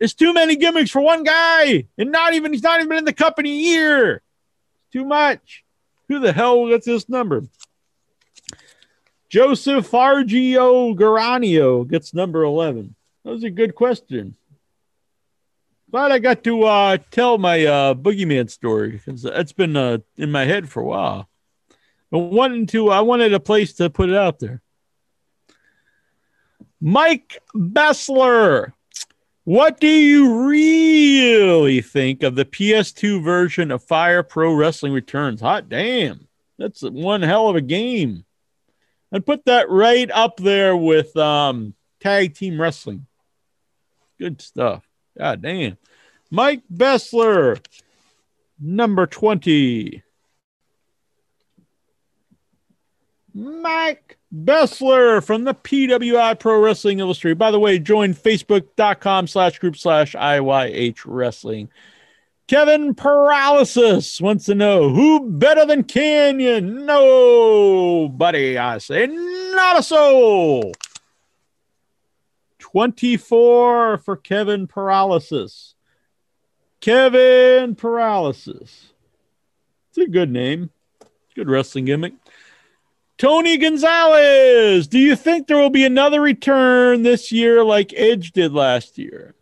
It's 0.00 0.14
too 0.14 0.34
many 0.34 0.56
gimmicks 0.56 0.90
for 0.90 1.00
one 1.00 1.22
guy. 1.22 1.86
And 1.96 2.10
not 2.10 2.34
even, 2.34 2.52
he's 2.52 2.62
not 2.62 2.80
even 2.80 2.98
in 2.98 3.04
the 3.04 3.12
company 3.12 3.70
year. 3.70 4.22
Too 4.92 5.04
much. 5.04 5.64
Who 6.08 6.18
the 6.18 6.32
hell 6.32 6.68
gets 6.68 6.86
this 6.86 7.08
number? 7.08 7.44
Joseph 9.28 9.88
Fargio 9.88 10.96
Garanio 10.96 11.88
gets 11.88 12.12
number 12.12 12.42
11. 12.42 12.96
That 13.24 13.30
was 13.30 13.44
a 13.44 13.50
good 13.50 13.76
question. 13.76 14.36
Glad 15.90 16.10
I 16.10 16.18
got 16.18 16.42
to 16.44 16.62
uh, 16.64 16.98
tell 17.10 17.38
my 17.38 17.64
uh, 17.64 17.94
boogeyman 17.94 18.50
story 18.50 18.92
because 18.92 19.22
that's 19.22 19.52
been 19.52 19.76
uh, 19.76 19.98
in 20.16 20.32
my 20.32 20.44
head 20.44 20.68
for 20.68 20.80
a 20.80 20.86
while. 20.86 21.28
I 22.12 22.16
wanted 22.16 22.68
to, 22.70 22.90
I 22.90 23.00
wanted 23.00 23.32
a 23.32 23.40
place 23.40 23.74
to 23.74 23.88
put 23.88 24.08
it 24.08 24.16
out 24.16 24.40
there. 24.40 24.62
Mike 26.80 27.40
Bessler, 27.54 28.72
what 29.50 29.80
do 29.80 29.88
you 29.88 30.46
really 30.46 31.80
think 31.80 32.22
of 32.22 32.36
the 32.36 32.44
PS2 32.44 33.20
version 33.20 33.72
of 33.72 33.82
Fire 33.82 34.22
Pro 34.22 34.54
Wrestling 34.54 34.92
Returns? 34.92 35.40
Hot 35.40 35.68
damn, 35.68 36.28
that's 36.56 36.82
one 36.82 37.22
hell 37.22 37.48
of 37.48 37.56
a 37.56 37.60
game. 37.60 38.24
I'd 39.12 39.26
put 39.26 39.46
that 39.46 39.68
right 39.68 40.08
up 40.08 40.36
there 40.36 40.76
with 40.76 41.16
um, 41.16 41.74
tag 41.98 42.36
team 42.36 42.60
wrestling. 42.60 43.08
Good 44.20 44.40
stuff. 44.40 44.88
God 45.18 45.42
damn. 45.42 45.78
Mike 46.30 46.62
Bessler, 46.72 47.60
number 48.60 49.04
20. 49.04 50.04
Mike 53.34 54.16
Bessler 54.32 55.22
from 55.24 55.44
the 55.44 55.54
PWI 55.54 56.38
Pro 56.38 56.60
Wrestling 56.60 57.00
Illustrated. 57.00 57.38
By 57.38 57.50
the 57.50 57.58
way, 57.58 57.78
join 57.78 58.14
facebook.com 58.14 59.26
slash 59.26 59.58
group 59.58 59.76
slash 59.76 60.14
IYH 60.14 61.00
Wrestling. 61.04 61.68
Kevin 62.46 62.94
Paralysis 62.94 64.20
wants 64.20 64.44
to 64.46 64.54
know 64.54 64.88
who 64.88 65.30
better 65.30 65.64
than 65.64 65.84
Kanyon? 65.84 66.84
Nobody, 66.84 68.58
I 68.58 68.78
say. 68.78 69.06
Not 69.06 69.78
a 69.78 69.82
soul. 69.82 70.72
24 72.58 73.98
for 73.98 74.16
Kevin 74.16 74.66
Paralysis. 74.66 75.74
Kevin 76.80 77.74
Paralysis. 77.74 78.92
It's 79.90 79.98
a 79.98 80.06
good 80.06 80.30
name. 80.30 80.70
Good 81.34 81.48
wrestling 81.48 81.84
gimmick. 81.84 82.14
Tony 83.20 83.58
Gonzalez, 83.58 84.88
do 84.88 84.98
you 84.98 85.14
think 85.14 85.46
there 85.46 85.58
will 85.58 85.68
be 85.68 85.84
another 85.84 86.22
return 86.22 87.02
this 87.02 87.30
year 87.30 87.62
like 87.62 87.92
Edge 87.94 88.32
did 88.32 88.54
last 88.54 88.96
year? 88.96 89.34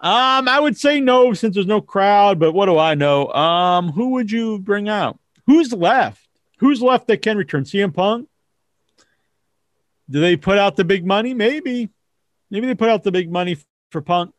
Um, 0.00 0.48
I 0.48 0.58
would 0.58 0.78
say 0.78 0.98
no 0.98 1.34
since 1.34 1.52
there's 1.52 1.66
no 1.66 1.82
crowd, 1.82 2.38
but 2.38 2.52
what 2.52 2.64
do 2.64 2.78
I 2.78 2.94
know? 2.94 3.28
Um, 3.34 3.92
who 3.92 4.12
would 4.12 4.30
you 4.30 4.60
bring 4.60 4.88
out? 4.88 5.18
Who's 5.44 5.74
left? 5.74 6.26
Who's 6.56 6.80
left 6.80 7.06
that 7.08 7.20
can 7.20 7.36
return? 7.36 7.64
CM 7.64 7.92
Punk? 7.92 8.30
Do 10.08 10.18
they 10.18 10.38
put 10.38 10.56
out 10.56 10.76
the 10.76 10.84
big 10.84 11.04
money? 11.04 11.34
Maybe. 11.34 11.90
Maybe 12.50 12.66
they 12.66 12.74
put 12.74 12.88
out 12.88 13.02
the 13.02 13.12
big 13.12 13.30
money 13.30 13.58
for 13.90 14.00
Punk. 14.00 14.32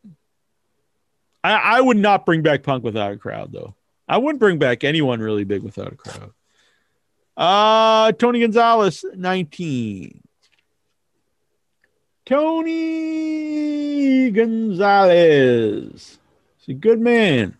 I, 1.44 1.52
I 1.52 1.80
would 1.80 1.96
not 1.96 2.26
bring 2.26 2.42
back 2.42 2.64
Punk 2.64 2.82
without 2.82 3.12
a 3.12 3.18
crowd, 3.18 3.52
though. 3.52 3.76
I 4.08 4.18
wouldn't 4.18 4.40
bring 4.40 4.58
back 4.58 4.82
anyone 4.82 5.20
really 5.20 5.44
big 5.44 5.62
without 5.62 5.92
a 5.92 5.96
crowd. 5.96 6.32
Uh, 7.38 8.12
Tony 8.12 8.40
Gonzalez, 8.40 9.04
19. 9.14 10.22
Tony 12.26 14.30
Gonzalez. 14.32 16.18
He's 16.58 16.68
a 16.68 16.74
good 16.74 17.00
man. 17.00 17.56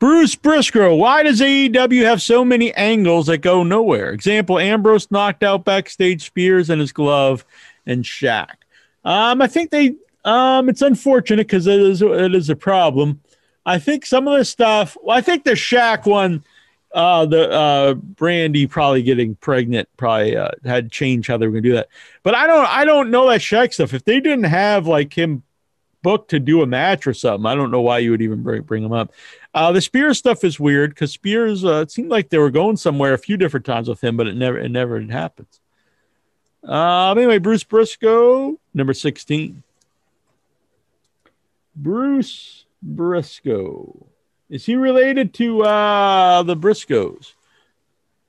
Bruce 0.00 0.34
Briscoe, 0.34 0.96
why 0.96 1.22
does 1.22 1.40
AEW 1.40 2.02
have 2.02 2.20
so 2.20 2.44
many 2.44 2.74
angles 2.74 3.28
that 3.28 3.38
go 3.38 3.62
nowhere? 3.62 4.10
Example, 4.10 4.58
Ambrose 4.58 5.08
knocked 5.10 5.42
out 5.44 5.64
backstage 5.64 6.26
Spears 6.26 6.68
and 6.68 6.80
his 6.80 6.90
glove 6.90 7.44
and 7.86 8.04
Shaq. 8.04 8.56
Um, 9.04 9.40
I 9.40 9.46
think 9.46 9.70
they 9.70 9.94
um 10.24 10.68
it's 10.68 10.82
unfortunate 10.82 11.46
because 11.46 11.68
it 11.68 11.80
is 11.80 12.02
it 12.02 12.34
is 12.34 12.50
a 12.50 12.56
problem. 12.56 13.20
I 13.64 13.78
think 13.78 14.04
some 14.04 14.26
of 14.26 14.36
the 14.36 14.44
stuff 14.44 14.96
well, 15.00 15.16
I 15.16 15.20
think 15.20 15.44
the 15.44 15.52
Shaq 15.52 16.06
one 16.06 16.42
uh, 16.94 17.26
the 17.26 17.50
uh, 17.50 17.94
Brandi 17.94 18.70
probably 18.70 19.02
getting 19.02 19.34
pregnant 19.34 19.88
probably 19.96 20.36
uh, 20.36 20.52
had 20.64 20.92
changed 20.92 21.28
how 21.28 21.36
they 21.36 21.46
were 21.46 21.52
going 21.52 21.64
to 21.64 21.68
do 21.68 21.74
that. 21.74 21.88
But 22.22 22.34
I 22.36 22.46
don't 22.46 22.66
I 22.66 22.84
don't 22.84 23.10
know 23.10 23.28
that 23.28 23.40
Shaq 23.40 23.74
stuff. 23.74 23.92
If 23.92 24.04
they 24.04 24.20
didn't 24.20 24.44
have 24.44 24.86
like 24.86 25.12
him 25.12 25.42
booked 26.02 26.30
to 26.30 26.38
do 26.38 26.62
a 26.62 26.66
match 26.66 27.06
or 27.06 27.12
something, 27.12 27.46
I 27.46 27.54
don't 27.54 27.72
know 27.72 27.80
why 27.80 27.98
you 27.98 28.12
would 28.12 28.22
even 28.22 28.42
bring 28.42 28.62
bring 28.62 28.84
him 28.84 28.92
up. 28.92 29.12
Uh, 29.52 29.72
the 29.72 29.80
Spears 29.80 30.18
stuff 30.18 30.44
is 30.44 30.60
weird 30.60 30.90
because 30.90 31.10
Spears 31.10 31.64
uh, 31.64 31.80
it 31.80 31.90
seemed 31.90 32.10
like 32.10 32.28
they 32.28 32.38
were 32.38 32.50
going 32.50 32.76
somewhere 32.76 33.12
a 33.12 33.18
few 33.18 33.36
different 33.36 33.66
times 33.66 33.88
with 33.88 34.02
him, 34.02 34.16
but 34.16 34.28
it 34.28 34.36
never 34.36 34.58
it 34.58 34.70
never 34.70 35.00
happens. 35.02 35.60
Uh, 36.66 37.12
anyway, 37.12 37.38
Bruce 37.38 37.64
Briscoe, 37.64 38.58
number 38.72 38.94
sixteen. 38.94 39.64
Bruce 41.74 42.66
Briscoe. 42.80 44.06
Is 44.54 44.64
he 44.64 44.76
related 44.76 45.34
to 45.34 45.64
uh, 45.64 46.44
the 46.44 46.56
Briscoes? 46.56 47.32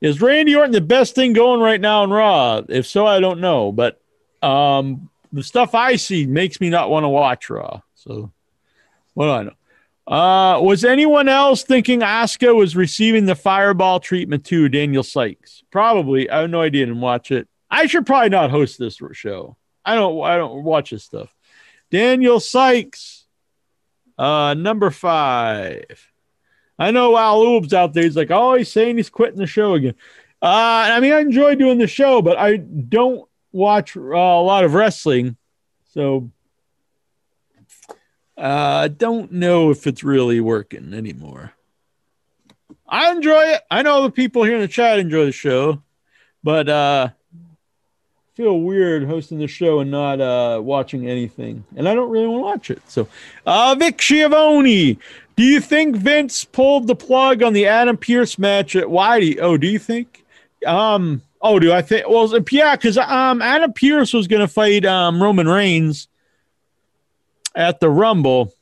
Is 0.00 0.20
Randy 0.20 0.56
Orton 0.56 0.72
the 0.72 0.80
best 0.80 1.14
thing 1.14 1.32
going 1.34 1.60
right 1.60 1.80
now 1.80 2.02
in 2.02 2.10
Raw? 2.10 2.62
If 2.68 2.84
so, 2.84 3.06
I 3.06 3.20
don't 3.20 3.38
know. 3.38 3.70
But 3.70 4.00
um, 4.42 5.08
the 5.32 5.44
stuff 5.44 5.72
I 5.76 5.94
see 5.94 6.26
makes 6.26 6.60
me 6.60 6.68
not 6.68 6.90
want 6.90 7.04
to 7.04 7.08
watch 7.08 7.48
Raw. 7.48 7.80
So, 7.94 8.32
what 9.14 9.26
do 9.26 9.30
I 9.30 9.42
know? 9.44 9.52
Uh, 10.12 10.60
was 10.62 10.84
anyone 10.84 11.28
else 11.28 11.62
thinking 11.62 12.00
Asuka 12.00 12.52
was 12.56 12.74
receiving 12.74 13.26
the 13.26 13.36
fireball 13.36 14.00
treatment 14.00 14.44
too? 14.44 14.68
Daniel 14.68 15.04
Sykes, 15.04 15.62
probably. 15.70 16.28
I 16.28 16.40
have 16.40 16.50
no 16.50 16.60
idea. 16.60 16.86
Didn't 16.86 17.02
watch 17.02 17.30
it. 17.30 17.46
I 17.70 17.86
should 17.86 18.04
probably 18.04 18.30
not 18.30 18.50
host 18.50 18.80
this 18.80 18.98
show. 19.12 19.56
I 19.84 19.94
don't. 19.94 20.20
I 20.24 20.38
don't 20.38 20.64
watch 20.64 20.90
this 20.90 21.04
stuff. 21.04 21.32
Daniel 21.88 22.40
Sykes 22.40 23.26
uh, 24.18 24.54
number 24.54 24.90
five. 24.90 26.10
I 26.78 26.90
know 26.90 27.16
Al 27.16 27.42
Oob's 27.42 27.72
out 27.72 27.94
there. 27.94 28.02
He's 28.02 28.16
like, 28.16 28.30
oh, 28.30 28.54
he's 28.54 28.70
saying 28.70 28.96
he's 28.96 29.10
quitting 29.10 29.38
the 29.38 29.46
show 29.46 29.74
again. 29.74 29.94
Uh, 30.42 30.90
I 30.92 31.00
mean, 31.00 31.12
I 31.12 31.20
enjoy 31.20 31.54
doing 31.54 31.78
the 31.78 31.86
show, 31.86 32.20
but 32.20 32.38
I 32.38 32.56
don't 32.56 33.26
watch 33.52 33.96
uh, 33.96 34.00
a 34.00 34.42
lot 34.42 34.64
of 34.64 34.74
wrestling. 34.74 35.36
So 35.92 36.30
I 38.36 38.42
uh, 38.42 38.88
don't 38.88 39.32
know 39.32 39.70
if 39.70 39.86
it's 39.86 40.04
really 40.04 40.40
working 40.40 40.92
anymore. 40.92 41.52
I 42.86 43.10
enjoy 43.10 43.42
it. 43.42 43.62
I 43.70 43.82
know 43.82 44.02
the 44.02 44.10
people 44.10 44.44
here 44.44 44.56
in 44.56 44.60
the 44.60 44.68
chat 44.68 44.98
enjoy 44.98 45.24
the 45.24 45.32
show, 45.32 45.82
but 46.44 46.68
uh, 46.68 47.08
feel 48.34 48.60
weird 48.60 49.04
hosting 49.04 49.38
the 49.38 49.48
show 49.48 49.80
and 49.80 49.90
not 49.90 50.20
uh, 50.20 50.60
watching 50.62 51.08
anything, 51.08 51.64
and 51.74 51.88
I 51.88 51.94
don't 51.94 52.10
really 52.10 52.26
want 52.26 52.40
to 52.40 52.44
watch 52.44 52.70
it. 52.70 52.82
So, 52.88 53.08
uh, 53.46 53.74
Vic 53.78 54.00
Schiavone, 54.00 54.98
do 55.36 55.44
you 55.44 55.60
think 55.60 55.96
Vince 55.96 56.44
pulled 56.44 56.86
the 56.86 56.96
plug 56.96 57.42
on 57.42 57.52
the 57.52 57.66
Adam 57.66 57.96
Pearce 57.96 58.38
match 58.38 58.74
at 58.74 58.86
Whitey? 58.86 59.38
Oh, 59.38 59.56
do 59.56 59.66
you 59.66 59.78
think? 59.78 60.24
Um, 60.66 61.22
oh, 61.42 61.58
do 61.58 61.72
I 61.72 61.82
think? 61.82 62.08
Well, 62.08 62.32
yeah, 62.50 62.74
because 62.74 62.96
um, 62.96 63.42
Adam 63.42 63.72
Pearce 63.72 64.14
was 64.14 64.26
going 64.26 64.40
to 64.40 64.48
fight 64.48 64.86
um, 64.86 65.22
Roman 65.22 65.46
Reigns 65.46 66.08
at 67.54 67.80
the 67.80 67.90
Rumble, 67.90 68.54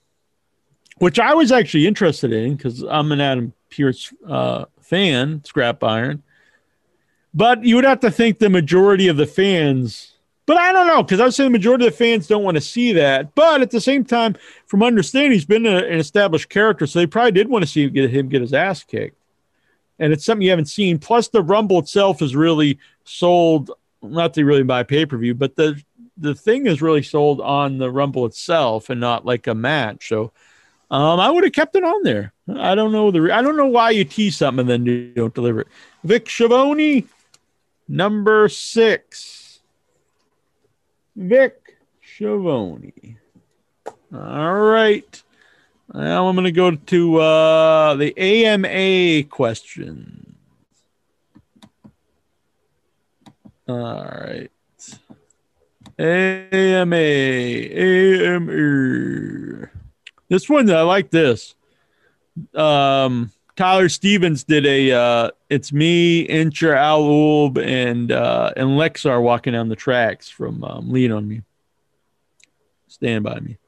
which 0.99 1.21
I 1.21 1.35
was 1.35 1.53
actually 1.53 1.87
interested 1.87 2.33
in 2.33 2.57
because 2.57 2.83
I'm 2.83 3.13
an 3.13 3.21
Adam 3.21 3.53
Pearce 3.71 4.13
uh, 4.27 4.65
fan, 4.81 5.45
scrap 5.45 5.83
iron. 5.85 6.25
But 7.33 7.65
you 7.65 7.77
would 7.77 7.85
have 7.85 8.01
to 8.01 8.11
think 8.11 8.39
the 8.39 8.51
majority 8.51 9.09
of 9.09 9.17
the 9.17 9.27
fans, 9.27 10.14
but 10.47 10.57
I 10.57 10.73
don't 10.73 10.87
know, 10.87 11.03
because 11.03 11.21
I 11.21 11.25
would 11.25 11.35
say 11.35 11.45
the 11.45 11.51
majority 11.51 11.87
of 11.87 11.93
the 11.93 11.97
fans 11.97 12.27
don't 12.27 12.43
want 12.43 12.57
to 12.57 12.61
see 12.61 12.93
that. 12.93 13.35
But 13.35 13.63
at 13.63 13.71
the 13.71 13.81
same 13.81 14.05
time, 14.05 14.37
from 14.67 14.83
understanding, 14.83 15.33
he's 15.33 15.45
been 15.45 15.67
a, 15.67 15.77
an 15.77 15.99
established 15.99 16.49
character, 16.49 16.87
so 16.87 16.99
they 16.99 17.07
probably 17.07 17.33
did 17.33 17.49
want 17.49 17.65
to 17.65 17.71
see 17.71 17.85
him 17.85 17.93
get, 17.93 18.11
him 18.11 18.29
get 18.29 18.43
his 18.43 18.53
ass 18.53 18.85
kicked. 18.85 19.17
And 19.99 20.13
it's 20.13 20.25
something 20.25 20.43
you 20.43 20.51
haven't 20.51 20.67
seen. 20.67 20.99
Plus, 20.99 21.29
the 21.29 21.43
Rumble 21.43 21.79
itself 21.79 22.21
is 22.21 22.35
really 22.35 22.79
sold 23.05 23.71
not 24.03 24.35
to 24.35 24.45
really 24.45 24.63
buy 24.63 24.83
pay 24.83 25.07
per 25.07 25.17
view, 25.17 25.35
but 25.35 25.57
the 25.57 25.81
the 26.17 26.35
thing 26.35 26.67
is 26.67 26.83
really 26.83 27.03
sold 27.03 27.41
on 27.41 27.79
the 27.79 27.91
Rumble 27.91 28.27
itself 28.27 28.91
and 28.91 29.01
not 29.01 29.25
like 29.25 29.47
a 29.47 29.55
match. 29.55 30.09
So 30.09 30.33
um, 30.91 31.19
I 31.19 31.31
would 31.31 31.45
have 31.45 31.53
kept 31.53 31.75
it 31.75 31.83
on 31.83 32.03
there. 32.03 32.33
I 32.57 32.75
don't 32.75 32.93
know 32.93 33.11
the 33.11 33.23
re- 33.23 33.33
I 33.33 33.43
don't 33.43 33.57
know 33.57 33.67
why 33.67 33.91
you 33.91 34.05
tease 34.05 34.37
something 34.37 34.61
and 34.61 34.69
then 34.69 34.87
you 34.87 35.13
don't 35.15 35.35
deliver 35.35 35.63
it. 35.63 35.69
Vic 36.05 36.29
Schiavone, 36.29 37.07
number 37.89 38.49
six. 38.49 39.44
Vic 41.17 41.77
Schiavone. 42.03 43.19
All 44.13 44.61
right. 44.61 45.23
Now 45.93 46.29
I'm 46.29 46.35
going 46.35 46.45
to 46.45 46.53
go 46.53 46.71
to 46.73 47.17
uh, 47.21 47.95
the 47.95 48.17
AMA 48.19 49.25
question. 49.25 50.37
All 53.69 54.05
right. 54.05 54.51
AMA, 55.99 56.97
AMA. 58.27 58.51
This 60.29 60.49
one, 60.49 60.71
I 60.71 60.83
like 60.83 61.11
this. 61.11 61.55
Um, 62.55 63.31
Tyler 63.57 63.89
Stevens 63.89 64.43
did 64.45 64.67
a. 64.67 64.93
Uh, 64.93 65.31
it's 65.49 65.73
me, 65.73 66.27
Incher, 66.27 66.77
Al 66.77 67.03
Ulb, 67.03 67.59
and 67.59 68.11
uh, 68.11 68.53
and 68.57 68.71
Lexar 68.71 69.23
walking 69.23 69.53
down 69.53 69.69
the 69.69 69.77
tracks 69.77 70.29
from 70.29 70.65
um, 70.65 70.91
Lean 70.91 71.13
on 71.13 71.29
Me. 71.29 71.43
Stand 72.89 73.25
by 73.25 73.39
me. 73.41 73.59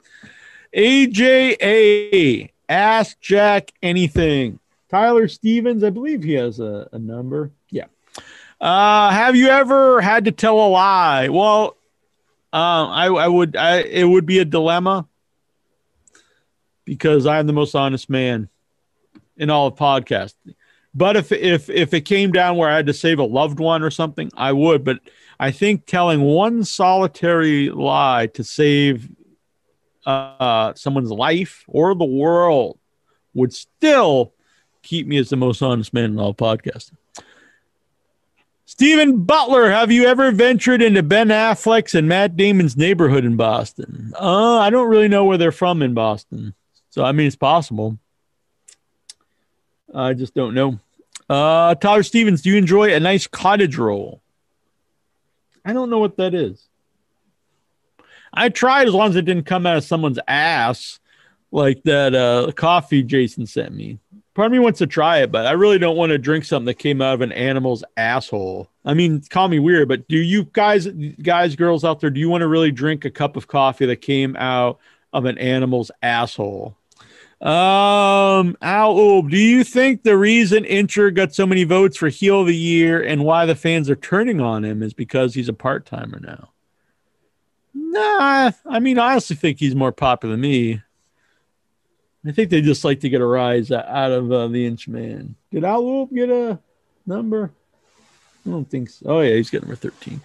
AJA, 0.75 2.49
ask 2.67 3.19
Jack 3.21 3.71
anything. 3.81 4.59
Tyler 4.89 5.27
Stevens, 5.27 5.83
I 5.83 5.89
believe 5.89 6.23
he 6.23 6.33
has 6.33 6.59
a, 6.59 6.87
a 6.91 6.99
number. 6.99 7.51
Yeah. 7.69 7.85
Uh, 8.59 9.09
have 9.11 9.35
you 9.35 9.47
ever 9.47 10.01
had 10.01 10.25
to 10.25 10.31
tell 10.31 10.59
a 10.59 10.67
lie? 10.67 11.29
Well, 11.29 11.77
um, 12.51 12.89
I, 12.89 13.05
I 13.05 13.27
would. 13.27 13.55
I 13.55 13.79
it 13.79 14.03
would 14.03 14.25
be 14.25 14.39
a 14.39 14.45
dilemma 14.45 15.07
because 16.83 17.25
I'm 17.25 17.47
the 17.47 17.53
most 17.53 17.73
honest 17.73 18.09
man 18.09 18.49
in 19.37 19.49
all 19.49 19.67
of 19.67 19.75
podcasting. 19.75 20.55
But 20.93 21.15
if 21.15 21.31
if 21.31 21.69
if 21.69 21.93
it 21.93 22.01
came 22.01 22.31
down 22.31 22.57
where 22.57 22.69
I 22.69 22.75
had 22.75 22.87
to 22.87 22.93
save 22.93 23.19
a 23.19 23.23
loved 23.23 23.59
one 23.59 23.83
or 23.83 23.91
something, 23.91 24.31
I 24.35 24.51
would. 24.51 24.83
But 24.83 24.99
I 25.39 25.51
think 25.51 25.85
telling 25.85 26.21
one 26.21 26.63
solitary 26.63 27.69
lie 27.69 28.27
to 28.33 28.43
save 28.43 29.09
uh, 30.05 30.73
someone's 30.73 31.11
life 31.11 31.63
or 31.67 31.93
the 31.93 32.05
world 32.05 32.79
would 33.33 33.53
still 33.53 34.33
keep 34.81 35.05
me 35.05 35.17
as 35.17 35.29
the 35.29 35.35
most 35.35 35.61
honest 35.61 35.93
man 35.93 36.05
in 36.05 36.19
all 36.19 36.33
podcasting. 36.33 36.97
Stephen 38.65 39.23
Butler, 39.23 39.69
have 39.69 39.91
you 39.91 40.05
ever 40.05 40.31
ventured 40.31 40.81
into 40.81 41.01
Ben 41.01 41.29
Affleck's 41.29 41.95
and 41.95 42.07
Matt 42.07 42.35
Damon's 42.35 42.75
neighborhood 42.75 43.23
in 43.23 43.35
Boston? 43.35 44.13
Uh, 44.19 44.57
I 44.57 44.69
don't 44.69 44.89
really 44.89 45.07
know 45.07 45.25
where 45.25 45.37
they're 45.37 45.51
from 45.51 45.81
in 45.81 45.93
Boston. 45.93 46.53
So, 46.89 47.03
I 47.03 47.11
mean, 47.11 47.27
it's 47.27 47.35
possible. 47.35 47.97
I 49.93 50.13
just 50.13 50.33
don't 50.33 50.53
know. 50.53 50.79
Uh, 51.29 51.75
Tyler 51.75 52.03
Stevens, 52.03 52.41
do 52.41 52.49
you 52.49 52.57
enjoy 52.57 52.93
a 52.93 52.99
nice 52.99 53.27
cottage 53.27 53.77
roll? 53.77 54.21
I 55.65 55.73
don't 55.73 55.89
know 55.89 55.99
what 55.99 56.17
that 56.17 56.33
is. 56.33 56.67
I 58.33 58.49
tried 58.49 58.87
as 58.87 58.93
long 58.93 59.09
as 59.09 59.15
it 59.15 59.25
didn't 59.25 59.45
come 59.45 59.65
out 59.65 59.77
of 59.77 59.83
someone's 59.83 60.19
ass 60.27 60.99
like 61.51 61.83
that 61.83 62.13
uh, 62.13 62.51
coffee 62.53 63.03
Jason 63.03 63.45
sent 63.45 63.73
me. 63.73 63.99
Part 64.33 64.47
of 64.47 64.51
me 64.51 64.59
wants 64.59 64.79
to 64.79 64.87
try 64.87 65.19
it, 65.19 65.31
but 65.31 65.47
I 65.47 65.51
really 65.51 65.79
don't 65.79 65.97
want 65.97 66.11
to 66.11 66.17
drink 66.19 66.45
something 66.45 66.67
that 66.67 66.75
came 66.75 67.01
out 67.01 67.15
of 67.15 67.21
an 67.21 67.31
animal's 67.31 67.83
asshole. 67.97 68.69
I 68.85 68.93
mean, 68.93 69.23
call 69.29 69.47
me 69.47 69.57
weird, 69.57 69.87
but 69.87 70.07
do 70.07 70.17
you 70.17 70.43
guys, 70.53 70.85
guys, 70.85 71.55
girls 71.55 71.83
out 71.83 71.99
there, 71.99 72.11
do 72.11 72.19
you 72.19 72.29
want 72.29 72.43
to 72.43 72.47
really 72.47 72.71
drink 72.71 73.03
a 73.03 73.09
cup 73.09 73.35
of 73.35 73.47
coffee 73.47 73.87
that 73.87 73.97
came 73.97 74.35
out 74.35 74.77
of 75.11 75.25
an 75.25 75.39
animal's 75.39 75.89
asshole? 76.03 76.77
Um, 77.39 78.57
Al 78.63 78.97
Ulb, 78.97 79.29
do 79.29 79.37
you 79.37 79.63
think 79.63 80.01
the 80.01 80.17
reason 80.17 80.63
Incher 80.63 81.13
got 81.13 81.35
so 81.35 81.45
many 81.45 81.65
votes 81.65 81.95
for 81.95 82.09
heel 82.09 82.41
of 82.41 82.47
the 82.47 82.55
year 82.55 83.01
and 83.01 83.23
why 83.23 83.45
the 83.45 83.55
fans 83.55 83.89
are 83.91 83.95
turning 83.95 84.41
on 84.41 84.65
him 84.65 84.81
is 84.81 84.93
because 84.93 85.35
he's 85.35 85.49
a 85.49 85.53
part 85.53 85.85
timer 85.85 86.19
now? 86.19 86.49
Nah, 87.75 88.51
I 88.65 88.79
mean, 88.79 88.97
I 88.97 89.11
honestly 89.11 89.35
think 89.35 89.59
he's 89.59 89.75
more 89.75 89.91
popular 89.91 90.33
than 90.33 90.41
me. 90.41 90.81
I 92.25 92.31
think 92.31 92.49
they 92.49 92.61
just 92.61 92.83
like 92.83 93.01
to 93.01 93.09
get 93.09 93.21
a 93.21 93.25
rise 93.25 93.71
out 93.71 94.11
of 94.11 94.31
uh, 94.31 94.47
the 94.47 94.65
inch 94.65 94.87
man. 94.87 95.35
Did 95.51 95.63
Al 95.63 95.87
Ulb 95.87 96.13
get 96.13 96.29
a 96.29 96.59
number? 97.05 97.51
I 98.45 98.49
don't 98.49 98.69
think 98.69 98.89
so. 98.89 99.05
Oh, 99.05 99.21
yeah, 99.21 99.35
he's 99.35 99.51
got 99.51 99.61
number 99.61 99.75
13. 99.75 100.21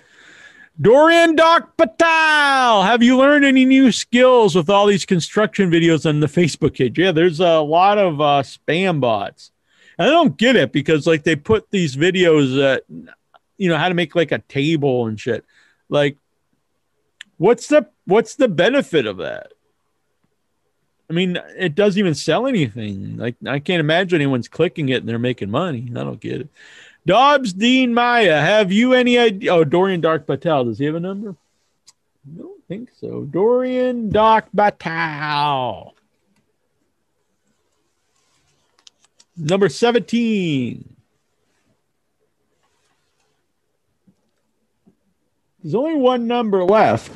Dorian 0.81 1.37
Doc 1.37 1.77
Patel, 1.77 2.83
have 2.83 3.03
you 3.03 3.17
learned 3.17 3.45
any 3.45 3.65
new 3.65 3.93
skills 3.93 4.55
with 4.55 4.71
all 4.71 4.87
these 4.87 5.05
construction 5.05 5.71
videos 5.71 6.09
on 6.09 6.21
the 6.21 6.27
Facebook 6.27 6.77
page? 6.77 6.99
Yeah, 6.99 7.13
there's 7.13 7.41
a 7.41 7.61
lot 7.61 7.99
of 7.99 8.21
uh, 8.21 8.43
spam 8.43 9.01
bots. 9.01 9.53
And 9.99 10.09
I 10.09 10.11
don't 10.11 10.37
get 10.37 10.57
it 10.57 10.73
because, 10.73 11.07
like, 11.07 11.25
they 11.25 11.37
put 11.37 11.71
these 11.71 11.95
videos 11.95 12.57
that, 12.57 12.85
you 13.59 13.69
know, 13.69 13.77
how 13.77 13.89
to 13.89 13.95
make 13.95 14.15
like 14.15 14.33
a 14.33 14.39
table 14.39 15.07
and 15.07 15.21
shit. 15.21 15.45
Like, 15.91 16.17
what's 17.37 17.67
the 17.67 17.89
what's 18.07 18.37
the 18.37 18.49
benefit 18.49 19.07
of 19.07 19.19
that? 19.19 19.53
I 21.11 21.13
mean, 21.13 21.39
it 21.59 21.75
doesn't 21.75 21.99
even 21.99 22.15
sell 22.15 22.47
anything. 22.47 23.19
Like 23.19 23.37
I 23.47 23.59
can't 23.59 23.81
imagine 23.81 24.17
anyone's 24.17 24.49
clicking 24.49 24.89
it 24.89 25.03
and 25.03 25.09
they're 25.09 25.19
making 25.19 25.51
money. 25.51 25.87
I 25.91 26.05
don't 26.05 26.21
get 26.21 26.41
it. 26.41 26.49
Dobbs 27.05 27.53
Dean 27.53 27.93
Maya, 27.95 28.41
have 28.41 28.71
you 28.71 28.95
any 28.95 29.19
idea? 29.19 29.53
Oh, 29.53 29.65
Dorian 29.65 30.01
Dark 30.01 30.27
Patel. 30.27 30.67
Does 30.67 30.79
he 30.79 30.85
have 30.85 30.95
a 30.95 31.01
number? 31.01 31.37
I 32.25 32.39
don't 32.39 32.65
think 32.69 32.91
so. 33.01 33.23
Dorian 33.23 34.11
Dark 34.11 34.47
Patel. 34.55 35.95
Number 39.37 39.69
17. 39.69 40.97
There's 45.63 45.75
only 45.75 45.95
one 45.95 46.27
number 46.27 46.65
left. 46.65 47.11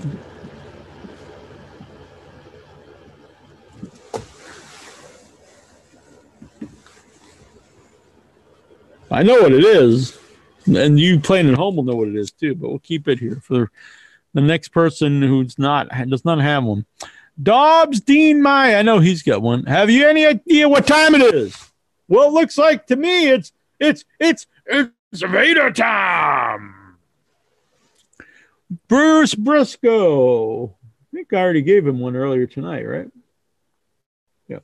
I 9.11 9.23
know 9.23 9.43
what 9.43 9.53
it 9.53 9.65
is, 9.65 10.19
and 10.67 10.99
you 10.99 11.21
playing 11.21 11.49
at 11.49 11.55
home 11.55 11.77
will 11.77 11.85
know 11.85 11.95
what 11.95 12.09
it 12.09 12.17
is 12.17 12.33
too. 12.33 12.55
But 12.55 12.69
we'll 12.71 12.79
keep 12.81 13.09
it 13.09 13.19
here 13.19 13.41
for 13.43 13.71
the 14.35 14.41
next 14.41 14.69
person 14.69 15.23
who's 15.23 15.59
not 15.59 15.89
does 16.09 16.25
not 16.25 16.41
have 16.41 16.65
one. 16.65 16.87
Dobbs 17.43 18.01
Dean 18.01 18.43
Maya, 18.43 18.79
I 18.79 18.83
know 18.83 18.99
he's 18.99 19.23
got 19.23 19.43
one. 19.43 19.65
Have 19.65 19.91
you 19.91 20.09
any 20.09 20.27
idea 20.27 20.69
what 20.69 20.87
time 20.87 21.15
it 21.15 21.23
is? 21.35 21.71
Well, 22.09 22.29
it 22.29 22.33
looks 22.33 22.57
like 22.57 22.87
to 22.87 22.97
me 22.97 23.29
it's 23.29 23.53
it's 23.79 24.05
it's 24.19 24.47
it's 24.67 24.93
Vader 25.13 25.71
time. 25.71 26.75
Bruce 28.89 29.35
Briscoe. 29.35 30.67
I 30.67 31.17
think 31.17 31.33
I 31.33 31.41
already 31.41 31.63
gave 31.63 31.87
him 31.87 32.01
one 32.01 32.17
earlier 32.17 32.47
tonight, 32.47 32.83
right? 32.83 33.11
Yeah. 34.49 34.59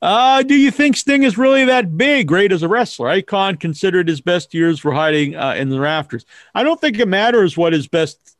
Uh, 0.00 0.42
do 0.42 0.54
you 0.54 0.70
think 0.70 0.96
Sting 0.96 1.24
is 1.24 1.36
really 1.36 1.64
that 1.64 1.96
big, 1.96 2.28
great 2.28 2.52
as 2.52 2.62
a 2.62 2.68
wrestler? 2.68 3.08
Icon 3.08 3.56
considered 3.56 4.06
his 4.08 4.20
best 4.20 4.54
years 4.54 4.84
were 4.84 4.92
hiding 4.92 5.34
uh, 5.34 5.54
in 5.54 5.70
the 5.70 5.80
rafters. 5.80 6.24
I 6.54 6.62
don't 6.62 6.80
think 6.80 6.98
it 6.98 7.08
matters 7.08 7.56
what 7.56 7.72
his 7.72 7.88
best. 7.88 8.36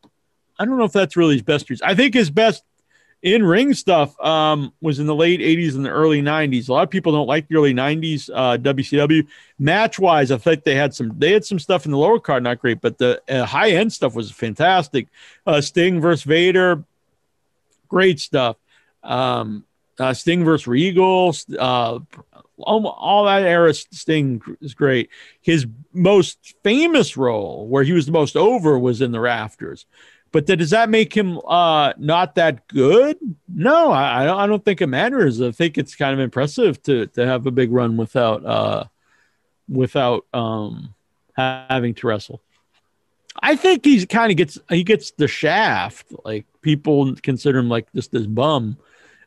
I 0.59 0.64
don't 0.64 0.78
know 0.78 0.84
if 0.84 0.92
that's 0.92 1.16
really 1.16 1.34
his 1.34 1.42
best 1.42 1.68
years. 1.68 1.82
I 1.82 1.94
think 1.94 2.14
his 2.14 2.30
best 2.30 2.62
in 3.22 3.44
ring 3.44 3.74
stuff 3.74 4.18
um, 4.20 4.72
was 4.80 5.00
in 5.00 5.06
the 5.06 5.14
late 5.14 5.40
80s 5.40 5.74
and 5.74 5.84
the 5.84 5.90
early 5.90 6.22
90s. 6.22 6.68
A 6.68 6.72
lot 6.72 6.84
of 6.84 6.90
people 6.90 7.11
don't 7.11 7.26
like 7.26 7.48
the 7.48 7.56
early 7.56 7.74
90s 7.74 8.30
uh, 8.32 8.56
WCW. 8.59 9.26
Match 9.59 9.98
wise, 9.98 10.30
I 10.30 10.38
think 10.38 10.62
they 10.62 10.76
had 10.76 10.94
some 10.94 11.18
they 11.18 11.32
had 11.32 11.44
some 11.44 11.59
stuff 11.59 11.84
in 11.84 11.90
the 11.90 11.98
lower 11.98 12.20
card, 12.20 12.44
not 12.44 12.61
great, 12.61 12.80
but 12.80 12.98
the 12.98 13.20
uh, 13.28 13.44
high 13.44 13.70
end 13.70 13.92
stuff 13.92 14.14
was 14.14 14.30
fantastic. 14.30 15.09
Uh, 15.44 15.61
Sting 15.61 16.00
versus 16.00 16.22
Vader, 16.22 16.84
great 17.88 18.20
stuff. 18.20 18.56
Um, 19.02 19.64
uh, 19.99 20.14
Sting 20.14 20.44
versus 20.44 20.66
Regal, 20.66 21.34
uh, 21.59 21.99
all, 22.59 23.24
that 23.24 23.42
era 23.42 23.72
Sting 23.74 24.42
is 24.61 24.74
great. 24.74 25.11
His 25.40 25.66
most 25.92 26.55
famous 26.62 27.16
role, 27.16 27.66
where 27.68 27.84
he 27.84 27.92
was 27.92 28.07
the 28.07 28.12
most 28.12 28.36
over, 28.36 28.78
was 28.78 29.01
in 29.01 29.12
the 29.12 29.20
rafters. 29.20 29.86
But 30.30 30.46
does 30.46 30.70
that 30.70 30.90
make 30.90 31.16
him 31.16 31.40
uh, 31.46 31.94
not 31.96 32.34
that 32.34 32.68
good? 32.68 33.16
No, 33.49 33.90
I, 33.92 34.44
I 34.44 34.46
don't 34.46 34.62
think 34.62 34.82
it 34.82 34.86
matters. 34.86 35.40
I 35.40 35.53
think 35.53 35.78
it's 35.78 35.94
kind 35.94 36.12
of 36.12 36.20
impressive 36.20 36.82
to 36.82 37.07
to 37.07 37.26
have 37.26 37.46
a 37.46 37.51
big 37.51 37.72
run 37.72 37.96
without 37.96 38.44
uh, 38.44 38.84
without 39.68 40.26
um, 40.34 40.94
having 41.34 41.94
to 41.94 42.07
wrestle. 42.07 42.42
I 43.40 43.57
think 43.57 43.84
he 43.84 44.05
kind 44.05 44.30
of 44.30 44.36
gets 44.36 44.59
he 44.68 44.84
gets 44.84 45.12
the 45.12 45.28
shaft. 45.28 46.12
Like 46.24 46.44
people 46.61 47.14
consider 47.16 47.59
him 47.59 47.70
like 47.70 47.90
just 47.94 48.12
this 48.12 48.26
bum. 48.26 48.76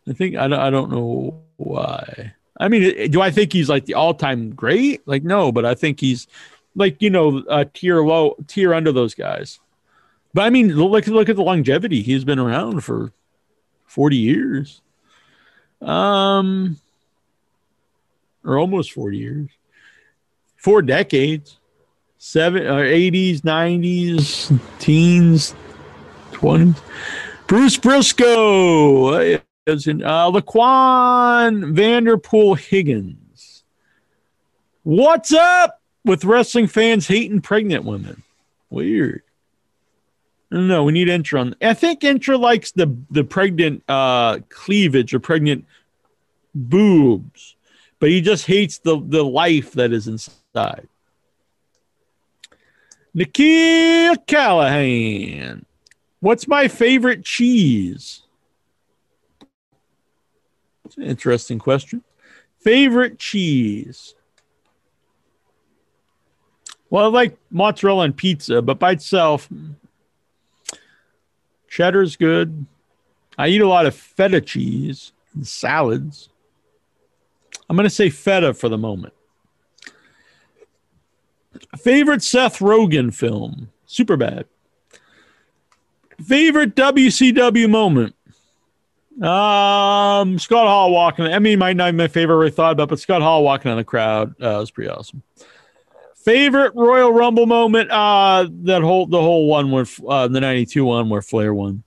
I 0.08 0.14
think 0.14 0.36
I 0.36 0.48
don't, 0.48 0.60
I 0.60 0.70
don't 0.70 0.92
know 0.92 1.42
why. 1.58 2.34
I 2.60 2.68
mean, 2.68 3.12
do 3.12 3.22
I 3.22 3.32
think 3.32 3.54
he's 3.54 3.70
like 3.70 3.86
the 3.86 3.96
all 3.96 4.14
time 4.14 4.52
great? 4.52 5.08
Like 5.08 5.24
no, 5.24 5.52
but 5.52 5.66
I 5.66 5.74
think 5.74 6.00
he's 6.00 6.28
like 6.76 7.02
you 7.02 7.10
know 7.10 7.44
a 7.50 7.66
tier 7.66 8.04
low 8.04 8.36
tier 8.48 8.74
under 8.74 8.92
those 8.92 9.14
guys. 9.14 9.60
But 10.34 10.44
I 10.44 10.50
mean, 10.50 10.74
look 10.76 11.08
look 11.08 11.30
at 11.30 11.36
the 11.36 11.44
longevity. 11.44 12.02
He's 12.02 12.24
been 12.24 12.40
around 12.40 12.82
for 12.82 13.12
forty 13.86 14.18
years, 14.18 14.82
um, 15.82 16.78
or 18.44 18.58
almost 18.58 18.92
forty 18.92 19.18
years, 19.18 19.50
four 20.56 20.82
decades, 20.82 21.60
seven 22.18 22.66
or 22.66 22.84
eighties, 22.84 23.44
nineties, 23.44 24.52
teens, 24.80 25.56
twenties. 26.32 26.82
Bruce 27.48 27.76
Briscoe, 27.76 29.42
in 29.88 30.04
uh, 30.04 30.30
Laquan 30.32 31.74
Vanderpool 31.74 32.56
Higgins. 32.56 33.64
What's 34.84 35.34
up 35.34 35.82
with 36.04 36.26
wrestling 36.26 36.68
fans 36.68 37.08
hating 37.08 37.42
pregnant 37.42 37.86
women? 37.86 38.24
Weird. 38.70 39.24
No. 40.50 40.84
We 40.84 40.92
need 40.92 41.10
Intra 41.10 41.42
on. 41.42 41.56
I 41.62 41.74
think 41.74 42.04
Intra 42.04 42.38
likes 42.38 42.72
the 42.72 42.96
the 43.10 43.24
pregnant 43.24 43.84
uh, 43.88 44.40
cleavage 44.50 45.14
or 45.14 45.20
pregnant 45.20 45.66
boobs, 46.54 47.56
but 48.00 48.10
he 48.10 48.22
just 48.22 48.46
hates 48.46 48.80
the 48.80 49.02
the 49.02 49.24
life 49.24 49.72
that 49.74 49.94
is 49.94 50.08
inside. 50.08 50.88
Nikhil 53.14 54.16
Callahan. 54.28 55.66
What's 56.22 56.48
my 56.48 56.68
favorite 56.68 57.26
cheese? 57.26 58.22
Interesting 61.02 61.60
question. 61.60 62.04
Favorite 62.60 63.18
cheese? 63.18 64.16
Well, 66.90 67.06
I 67.06 67.08
like 67.08 67.38
mozzarella 67.50 68.04
and 68.04 68.16
pizza, 68.16 68.62
but 68.62 68.78
by 68.78 68.92
itself, 68.92 69.50
cheddar's 71.68 72.16
good. 72.16 72.66
I 73.38 73.48
eat 73.48 73.62
a 73.62 73.68
lot 73.68 73.86
of 73.86 73.96
feta 73.96 74.42
cheese 74.42 75.14
and 75.34 75.48
salads. 75.48 76.30
I'm 77.70 77.78
going 77.78 77.86
to 77.86 77.90
say 77.90 78.10
feta 78.10 78.54
for 78.54 78.68
the 78.68 78.78
moment. 78.78 79.14
Favorite 81.78 82.22
Seth 82.22 82.60
Rogen 82.60 83.14
film? 83.14 83.72
Superbad. 83.88 84.46
Favorite 86.22 86.76
WCW 86.76 87.70
moment? 87.70 88.16
Um, 89.20 90.40
Scott 90.40 90.68
Hall 90.68 90.92
walking. 90.92 91.26
I 91.26 91.40
mean, 91.40 91.60
might 91.60 91.76
not 91.76 91.92
be 91.92 91.98
my 91.98 92.08
favorite 92.08 92.48
I 92.48 92.50
thought 92.50 92.72
about, 92.72 92.90
but 92.90 93.00
Scott 93.00 93.22
Hall 93.22 93.44
walking 93.44 93.70
on 93.70 93.78
the 93.78 93.84
crowd 93.84 94.30
uh, 94.42 94.58
was 94.60 94.72
pretty 94.72 94.90
awesome. 94.90 95.22
Favorite 96.16 96.74
Royal 96.76 97.12
Rumble 97.12 97.46
moment? 97.46 97.92
Uh, 97.92 98.48
that 98.64 98.82
whole 98.82 99.08
the 99.08 99.22
whole 99.22 99.48
one 99.48 99.72
where 99.72 99.86
uh, 100.08 100.28
the 100.28 100.40
'92 100.40 100.86
one 100.86 101.10
where 101.10 101.22
Flair 101.22 101.54
won. 101.54 101.84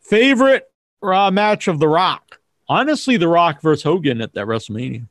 Favorite 0.00 0.70
uh, 1.02 1.30
match 1.30 1.68
of 1.68 1.78
The 1.78 1.88
Rock? 1.88 2.40
Honestly, 2.68 3.16
The 3.16 3.28
Rock 3.28 3.62
versus 3.62 3.82
Hogan 3.82 4.20
at 4.20 4.34
that 4.34 4.46
WrestleMania. 4.46 5.06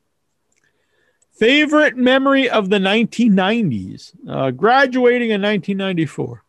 Favorite 1.34 1.98
memory 1.98 2.50
of 2.50 2.70
the 2.70 2.78
1990s? 2.78 4.14
Uh, 4.30 4.52
graduating 4.52 5.32
in 5.32 5.42
1994. 5.42 6.44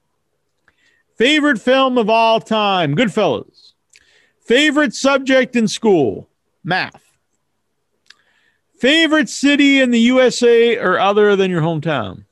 Favorite 1.16 1.60
film 1.60 1.96
of 1.96 2.10
all 2.10 2.40
time? 2.40 2.94
Goodfellas. 2.94 3.71
Favorite 4.52 4.94
subject 4.94 5.56
in 5.56 5.66
school? 5.66 6.28
Math. 6.62 7.02
Favorite 8.78 9.30
city 9.30 9.80
in 9.80 9.92
the 9.92 9.98
USA 10.00 10.76
or 10.76 11.00
other 11.00 11.36
than 11.36 11.50
your 11.50 11.62
hometown? 11.62 12.24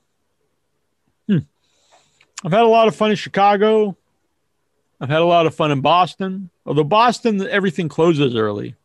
Hmm. 1.27 1.39
I've 2.45 2.51
had 2.51 2.61
a 2.61 2.67
lot 2.67 2.87
of 2.87 2.95
fun 2.95 3.09
in 3.09 3.15
Chicago. 3.15 3.97
I've 4.99 5.09
had 5.09 5.21
a 5.21 5.25
lot 5.25 5.47
of 5.47 5.55
fun 5.55 5.71
in 5.71 5.81
Boston. 5.81 6.51
Although 6.63 6.83
Boston, 6.83 7.41
everything 7.47 7.89
closes 7.89 8.35
early. 8.35 8.75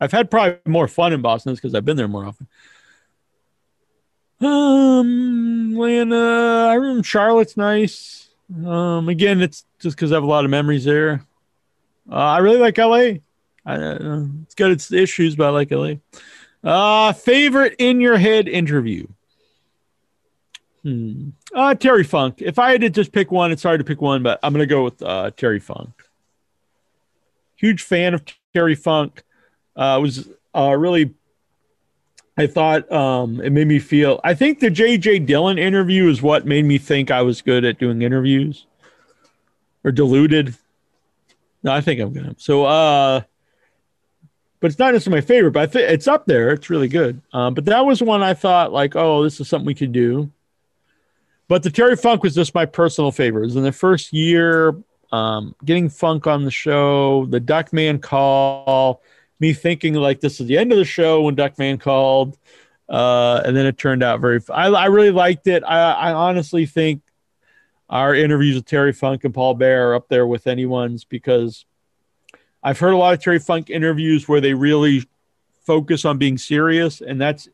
I've 0.00 0.12
had 0.12 0.30
probably 0.30 0.58
more 0.64 0.86
fun 0.86 1.12
in 1.12 1.22
Boston 1.22 1.52
because 1.56 1.74
I've 1.74 1.84
been 1.84 1.96
there 1.96 2.06
more 2.06 2.24
often. 2.24 2.46
Um, 4.40 5.72
Atlanta, 5.72 6.68
I 6.70 6.74
remember 6.74 7.02
Charlotte's 7.02 7.56
nice. 7.56 8.28
Um, 8.64 9.08
again, 9.08 9.42
it's 9.42 9.64
just 9.80 9.96
because 9.96 10.12
I 10.12 10.14
have 10.14 10.22
a 10.22 10.26
lot 10.26 10.44
of 10.44 10.52
memories 10.52 10.84
there. 10.84 11.26
Uh, 12.10 12.14
I 12.14 12.38
really 12.38 12.58
like 12.58 12.76
LA. 12.76 13.20
I, 13.64 13.74
uh, 13.76 14.26
it's 14.42 14.54
got 14.54 14.70
its 14.70 14.92
issues, 14.92 15.36
but 15.36 15.46
I 15.46 15.50
like 15.50 15.70
LA. 15.70 15.94
Uh, 16.62 17.12
favorite 17.12 17.76
in 17.78 18.00
your 18.00 18.18
head 18.18 18.48
interview? 18.48 19.06
Hmm. 20.82 21.30
Uh, 21.54 21.74
Terry 21.74 22.04
Funk. 22.04 22.36
If 22.40 22.58
I 22.58 22.72
had 22.72 22.80
to 22.80 22.90
just 22.90 23.12
pick 23.12 23.30
one, 23.30 23.52
it's 23.52 23.62
hard 23.62 23.80
to 23.80 23.84
pick 23.84 24.00
one, 24.00 24.22
but 24.22 24.38
I'm 24.42 24.52
going 24.52 24.66
to 24.66 24.72
go 24.72 24.84
with 24.84 25.02
uh, 25.02 25.30
Terry 25.36 25.60
Funk. 25.60 25.90
Huge 27.56 27.82
fan 27.82 28.14
of 28.14 28.24
Terry 28.54 28.74
Funk. 28.74 29.22
Uh, 29.76 29.98
was 30.00 30.28
uh, 30.54 30.74
really, 30.76 31.14
I 32.36 32.46
thought 32.46 32.90
um, 32.90 33.40
it 33.40 33.50
made 33.50 33.68
me 33.68 33.78
feel. 33.78 34.20
I 34.24 34.34
think 34.34 34.60
the 34.60 34.70
J.J. 34.70 35.20
Dillon 35.20 35.58
interview 35.58 36.08
is 36.08 36.22
what 36.22 36.46
made 36.46 36.64
me 36.64 36.78
think 36.78 37.10
I 37.10 37.22
was 37.22 37.42
good 37.42 37.64
at 37.64 37.78
doing 37.78 38.02
interviews 38.02 38.66
or 39.84 39.92
deluded. 39.92 40.56
No, 41.62 41.72
I 41.72 41.80
think 41.80 42.00
I'm 42.00 42.12
gonna. 42.12 42.34
So, 42.38 42.64
uh, 42.64 43.22
but 44.60 44.70
it's 44.70 44.78
not 44.78 44.92
necessarily 44.92 45.22
my 45.22 45.26
favorite, 45.26 45.52
but 45.52 45.62
I 45.62 45.66
think 45.66 45.90
it's 45.90 46.08
up 46.08 46.26
there. 46.26 46.50
It's 46.50 46.70
really 46.70 46.88
good. 46.88 47.20
Um, 47.32 47.54
but 47.54 47.64
that 47.66 47.84
was 47.84 48.02
one 48.02 48.22
I 48.22 48.34
thought 48.34 48.72
like, 48.72 48.94
oh, 48.94 49.22
this 49.24 49.40
is 49.40 49.48
something 49.48 49.66
we 49.66 49.74
could 49.74 49.92
do. 49.92 50.30
But 51.48 51.62
the 51.62 51.70
Terry 51.70 51.96
Funk 51.96 52.22
was 52.22 52.34
just 52.34 52.54
my 52.54 52.66
personal 52.66 53.10
favorite. 53.10 53.52
In 53.56 53.62
the 53.62 53.72
first 53.72 54.12
year, 54.12 54.76
um, 55.12 55.54
getting 55.64 55.88
Funk 55.88 56.26
on 56.26 56.44
the 56.44 56.50
show, 56.50 57.26
the 57.26 57.40
Duckman 57.40 58.00
call, 58.00 59.02
me 59.40 59.52
thinking 59.52 59.94
like 59.94 60.20
this 60.20 60.40
is 60.40 60.46
the 60.46 60.58
end 60.58 60.72
of 60.72 60.78
the 60.78 60.84
show 60.84 61.22
when 61.22 61.34
Duckman 61.34 61.80
called, 61.80 62.38
uh, 62.88 63.40
and 63.44 63.56
then 63.56 63.66
it 63.66 63.78
turned 63.78 64.02
out 64.02 64.20
very. 64.20 64.40
I, 64.50 64.68
I 64.68 64.86
really 64.86 65.10
liked 65.10 65.46
it. 65.46 65.64
I, 65.64 65.92
I 65.92 66.12
honestly 66.12 66.66
think 66.66 67.02
our 67.90 68.14
interviews 68.14 68.54
with 68.54 68.66
Terry 68.66 68.92
Funk 68.92 69.24
and 69.24 69.34
Paul 69.34 69.54
Bearer 69.54 69.90
are 69.90 69.94
up 69.96 70.08
there 70.08 70.26
with 70.26 70.46
anyone's 70.46 71.04
because 71.04 71.64
I've 72.62 72.78
heard 72.78 72.92
a 72.92 72.96
lot 72.96 73.14
of 73.14 73.22
Terry 73.22 73.40
Funk 73.40 73.68
interviews 73.68 74.28
where 74.28 74.40
they 74.40 74.54
really 74.54 75.06
focus 75.64 76.04
on 76.04 76.16
being 76.16 76.38
serious, 76.38 77.00
and 77.00 77.20
that's 77.20 77.48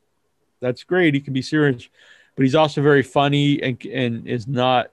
that's 0.61 0.85
great. 0.85 1.15
He 1.15 1.21
can 1.21 1.33
be 1.33 1.43
serious, 1.43 1.89
but 2.35 2.43
he's 2.43 2.55
also 2.55 2.83
very 2.83 3.03
funny 3.03 3.63
and 3.63 3.83
and 3.87 4.29
is 4.29 4.47
not 4.47 4.91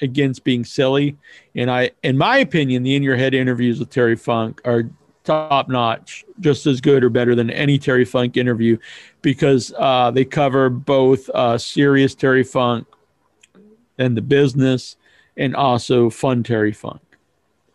against 0.00 0.42
being 0.42 0.64
silly. 0.64 1.16
And 1.54 1.70
I, 1.70 1.92
in 2.02 2.18
my 2.18 2.38
opinion, 2.38 2.82
the 2.82 2.96
in 2.96 3.02
your 3.04 3.16
head 3.16 3.32
interviews 3.32 3.78
with 3.78 3.90
Terry 3.90 4.16
Funk 4.16 4.60
are 4.64 4.90
top 5.22 5.68
notch, 5.68 6.24
just 6.40 6.66
as 6.66 6.80
good 6.80 7.04
or 7.04 7.10
better 7.10 7.36
than 7.36 7.48
any 7.50 7.78
Terry 7.78 8.04
Funk 8.04 8.36
interview, 8.36 8.76
because 9.22 9.72
uh, 9.78 10.10
they 10.10 10.24
cover 10.24 10.68
both 10.68 11.30
uh, 11.30 11.56
serious 11.56 12.16
Terry 12.16 12.42
Funk 12.42 12.88
and 13.98 14.16
the 14.16 14.22
business, 14.22 14.96
and 15.36 15.54
also 15.54 16.10
fun 16.10 16.42
Terry 16.42 16.72
Funk. 16.72 17.00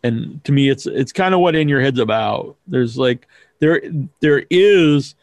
And 0.02 0.42
to 0.44 0.52
me 0.52 0.68
it's 0.68 0.86
it's 0.86 1.12
kind 1.12 1.34
of 1.34 1.40
what 1.40 1.54
in 1.54 1.68
your 1.68 1.80
head's 1.80 1.98
about. 1.98 2.56
There's 2.66 2.96
like 2.96 3.26
there 3.58 3.82
there 4.20 4.44
is 4.50 5.14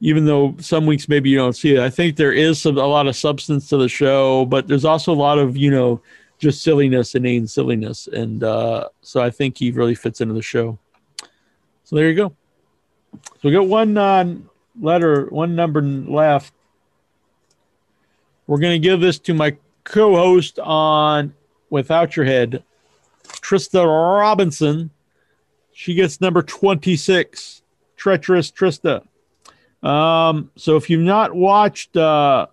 even 0.00 0.24
though 0.24 0.54
some 0.60 0.86
weeks 0.86 1.08
maybe 1.08 1.28
you 1.28 1.36
don't 1.36 1.56
see 1.56 1.74
it 1.74 1.80
i 1.80 1.90
think 1.90 2.14
there 2.14 2.32
is 2.32 2.62
some, 2.62 2.78
a 2.78 2.86
lot 2.86 3.08
of 3.08 3.16
substance 3.16 3.68
to 3.68 3.76
the 3.76 3.88
show 3.88 4.44
but 4.44 4.68
there's 4.68 4.84
also 4.84 5.12
a 5.12 5.14
lot 5.14 5.40
of 5.40 5.56
you 5.56 5.72
know 5.72 6.00
just 6.38 6.62
silliness 6.62 7.14
inane 7.14 7.46
silliness. 7.46 8.08
And 8.12 8.42
uh, 8.42 8.88
so 9.02 9.20
i 9.20 9.30
think 9.30 9.58
he 9.58 9.70
really 9.70 9.94
fits 9.94 10.20
into 10.20 10.34
the 10.34 10.42
show. 10.42 10.78
So 11.84 11.96
there 11.96 12.08
you 12.08 12.14
go. 12.14 12.34
So 13.14 13.20
we 13.44 13.52
got 13.52 13.66
one 13.66 13.96
uh, 13.96 14.34
letter 14.80 15.26
one 15.26 15.54
number 15.54 15.82
left. 15.82 16.52
We're 18.46 18.58
going 18.58 18.80
to 18.80 18.88
give 18.88 19.00
this 19.00 19.18
to 19.20 19.34
my 19.34 19.56
co-host 19.84 20.58
on 20.58 21.34
without 21.70 22.16
your 22.16 22.24
head 22.24 22.62
Trista 23.24 23.84
Robinson. 23.86 24.90
She 25.72 25.94
gets 25.94 26.20
number 26.20 26.42
26, 26.42 27.62
Treacherous 27.96 28.50
Trista. 28.50 29.06
Um, 29.82 30.50
so 30.56 30.76
if 30.76 30.90
you've 30.90 31.02
not 31.02 31.34
watched, 31.34 31.96
uh, 31.96 32.46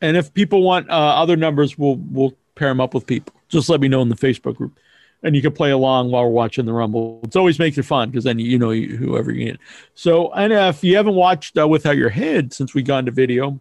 and 0.00 0.16
if 0.16 0.32
people 0.32 0.62
want 0.62 0.88
uh, 0.88 0.92
other 0.92 1.36
numbers, 1.36 1.76
we'll 1.76 1.96
we'll 1.96 2.34
pair 2.54 2.68
them 2.68 2.80
up 2.80 2.94
with 2.94 3.06
people. 3.06 3.34
Just 3.48 3.68
let 3.68 3.80
me 3.80 3.88
know 3.88 4.02
in 4.02 4.08
the 4.08 4.14
Facebook 4.14 4.54
group, 4.56 4.78
and 5.22 5.34
you 5.34 5.42
can 5.42 5.52
play 5.52 5.72
along 5.72 6.10
while 6.10 6.22
we're 6.24 6.30
watching 6.30 6.64
the 6.64 6.72
Rumble. 6.72 7.20
It's 7.24 7.36
always 7.36 7.58
makes 7.58 7.76
it 7.76 7.84
fun 7.84 8.10
because 8.10 8.24
then 8.24 8.38
you, 8.38 8.58
know 8.58 8.72
whoever 8.72 9.32
you 9.32 9.46
get. 9.46 9.60
So, 9.94 10.32
and 10.32 10.52
if 10.52 10.84
you 10.84 10.96
haven't 10.96 11.14
watched 11.14 11.58
uh, 11.58 11.66
Without 11.66 11.96
Your 11.96 12.10
Head 12.10 12.52
since 12.52 12.74
we 12.74 12.82
got 12.82 13.00
into 13.00 13.10
video, 13.10 13.60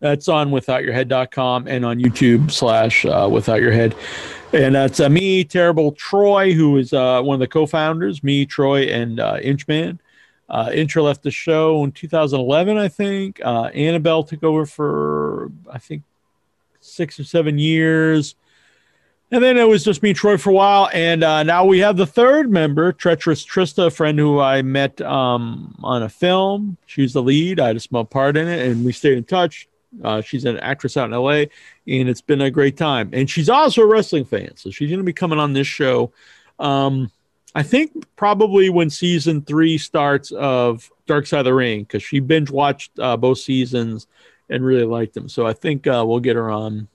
that's 0.00 0.28
on 0.28 0.50
withoutyourhead.com 0.50 1.66
and 1.66 1.84
on 1.84 1.98
YouTube 1.98 2.50
slash 2.50 3.04
uh, 3.04 3.28
Without 3.30 3.60
Your 3.60 3.72
Head. 3.72 3.94
And 4.52 4.74
that's 4.74 5.00
uh, 5.00 5.08
me, 5.08 5.44
Terrible 5.44 5.92
Troy, 5.92 6.54
who 6.54 6.76
is 6.78 6.92
uh, 6.92 7.20
one 7.22 7.34
of 7.34 7.40
the 7.40 7.48
co-founders. 7.48 8.22
Me, 8.22 8.46
Troy, 8.46 8.84
and 8.84 9.20
uh, 9.20 9.38
Inchman. 9.38 9.98
Uh, 10.48 10.70
Intra 10.72 11.02
left 11.02 11.22
the 11.22 11.30
show 11.30 11.84
in 11.84 11.92
2011, 11.92 12.78
I 12.78 12.88
think. 12.88 13.40
Uh, 13.44 13.64
Annabelle 13.64 14.24
took 14.24 14.42
over 14.42 14.64
for 14.64 15.50
I 15.70 15.78
think 15.78 16.02
six 16.80 17.20
or 17.20 17.24
seven 17.24 17.58
years. 17.58 18.34
And 19.30 19.44
then 19.44 19.58
it 19.58 19.68
was 19.68 19.84
just 19.84 20.02
me 20.02 20.14
Troy 20.14 20.38
for 20.38 20.48
a 20.48 20.54
while. 20.54 20.88
And 20.94 21.22
uh, 21.22 21.42
now 21.42 21.66
we 21.66 21.80
have 21.80 21.98
the 21.98 22.06
third 22.06 22.50
member, 22.50 22.92
Treacherous 22.92 23.44
Trista, 23.44 23.88
a 23.88 23.90
friend 23.90 24.18
who 24.18 24.40
I 24.40 24.62
met 24.62 25.02
um, 25.02 25.76
on 25.82 26.02
a 26.02 26.08
film. 26.08 26.78
She's 26.86 27.12
the 27.12 27.22
lead. 27.22 27.60
I 27.60 27.66
had 27.66 27.76
a 27.76 27.80
small 27.80 28.06
part 28.06 28.38
in 28.38 28.48
it, 28.48 28.66
and 28.66 28.86
we 28.86 28.92
stayed 28.92 29.18
in 29.18 29.24
touch. 29.24 29.68
Uh, 30.02 30.20
she's 30.20 30.44
an 30.44 30.58
actress 30.58 30.96
out 30.96 31.10
in 31.10 31.16
LA, 31.16 31.44
and 31.86 32.08
it's 32.08 32.20
been 32.20 32.40
a 32.40 32.50
great 32.50 32.76
time. 32.76 33.10
And 33.12 33.28
she's 33.28 33.48
also 33.48 33.82
a 33.82 33.86
wrestling 33.86 34.24
fan, 34.24 34.56
so 34.56 34.70
she's 34.70 34.88
going 34.88 35.00
to 35.00 35.04
be 35.04 35.12
coming 35.12 35.38
on 35.38 35.52
this 35.52 35.66
show. 35.66 36.12
Um, 36.58 37.10
I 37.54 37.62
think 37.62 38.06
probably 38.16 38.70
when 38.70 38.90
season 38.90 39.42
three 39.42 39.78
starts 39.78 40.30
of 40.32 40.90
Dark 41.06 41.26
Side 41.26 41.40
of 41.40 41.44
the 41.46 41.54
Ring, 41.54 41.82
because 41.82 42.02
she 42.02 42.20
binge 42.20 42.50
watched 42.50 42.98
uh, 42.98 43.16
both 43.16 43.38
seasons 43.38 44.06
and 44.48 44.64
really 44.64 44.84
liked 44.84 45.14
them. 45.14 45.28
So 45.28 45.46
I 45.46 45.52
think 45.52 45.86
uh, 45.86 46.04
we'll 46.06 46.20
get 46.20 46.36
her 46.36 46.50
on 46.50 46.88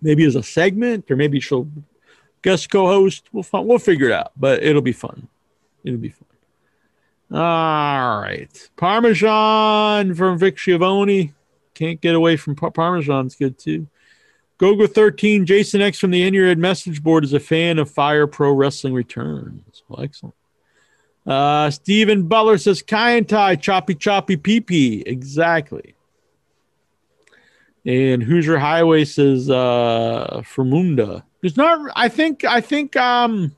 maybe 0.00 0.24
as 0.24 0.36
a 0.36 0.42
segment, 0.42 1.10
or 1.10 1.16
maybe 1.16 1.40
she'll 1.40 1.68
guest 2.42 2.70
co-host. 2.70 3.28
We'll 3.32 3.46
we'll 3.64 3.78
figure 3.78 4.06
it 4.06 4.12
out, 4.12 4.32
but 4.36 4.62
it'll 4.62 4.82
be 4.82 4.92
fun. 4.92 5.28
It'll 5.84 5.98
be 5.98 6.10
fun. 6.10 6.24
All 7.30 8.20
right, 8.20 8.70
Parmesan 8.76 10.14
from 10.14 10.38
Vic 10.38 10.58
Schiavone. 10.58 11.34
Can't 11.78 12.00
get 12.00 12.16
away 12.16 12.36
from 12.36 12.56
par- 12.56 12.72
Parmesan's 12.72 13.36
good 13.36 13.56
too. 13.56 13.86
Gogo 14.58 14.88
13, 14.88 15.46
Jason 15.46 15.80
X 15.80 16.00
from 16.00 16.10
the 16.10 16.24
In 16.24 16.34
Your 16.34 16.48
Head 16.48 16.58
message 16.58 17.04
board 17.04 17.22
is 17.22 17.32
a 17.32 17.38
fan 17.38 17.78
of 17.78 17.88
Fire 17.88 18.26
Pro 18.26 18.52
Wrestling 18.52 18.94
Returns. 18.94 19.84
Well, 19.88 20.02
excellent. 20.02 20.34
Uh, 21.24 21.70
Stephen 21.70 22.26
Butler 22.26 22.58
says, 22.58 22.82
Kaientai, 22.82 23.60
choppy, 23.60 23.94
choppy, 23.94 24.36
pee 24.36 24.60
pee. 24.60 25.04
Exactly. 25.06 25.94
And 27.86 28.24
Hoosier 28.24 28.58
Highway 28.58 29.04
says, 29.04 29.48
uh, 29.48 30.42
Fermunda. 30.42 31.22
There's 31.40 31.56
not, 31.56 31.92
I 31.94 32.08
think, 32.08 32.42
I 32.42 32.60
think, 32.60 32.96
um, 32.96 33.54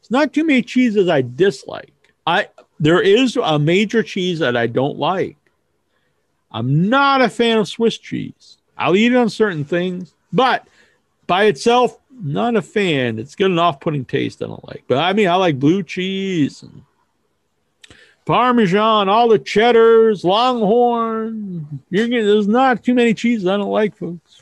it's 0.00 0.10
not 0.10 0.34
too 0.34 0.44
many 0.44 0.60
cheeses 0.60 1.08
I 1.08 1.22
dislike. 1.22 1.94
I, 2.26 2.48
there 2.78 3.00
is 3.00 3.38
a 3.42 3.58
major 3.58 4.02
cheese 4.02 4.40
that 4.40 4.54
I 4.54 4.66
don't 4.66 4.98
like. 4.98 5.38
I'm 6.56 6.88
not 6.88 7.20
a 7.20 7.28
fan 7.28 7.58
of 7.58 7.68
Swiss 7.68 7.98
cheese. 7.98 8.56
I'll 8.78 8.96
eat 8.96 9.12
it 9.12 9.16
on 9.16 9.28
certain 9.28 9.62
things, 9.62 10.14
but 10.32 10.66
by 11.26 11.44
itself, 11.44 11.98
not 12.10 12.56
a 12.56 12.62
fan. 12.62 13.18
It's 13.18 13.34
got 13.34 13.50
an 13.50 13.58
off-putting 13.58 14.06
taste 14.06 14.42
I 14.42 14.46
don't 14.46 14.66
like. 14.66 14.84
But 14.88 14.96
I 14.96 15.12
mean, 15.12 15.28
I 15.28 15.34
like 15.34 15.58
blue 15.58 15.82
cheese 15.82 16.62
and 16.62 16.80
Parmesan, 18.24 19.10
all 19.10 19.28
the 19.28 19.38
cheddars, 19.38 20.24
Longhorn. 20.24 21.82
You're 21.90 22.08
getting 22.08 22.24
there's 22.24 22.48
not 22.48 22.82
too 22.82 22.94
many 22.94 23.12
cheeses 23.12 23.46
I 23.46 23.58
don't 23.58 23.68
like, 23.68 23.94
folks. 23.94 24.40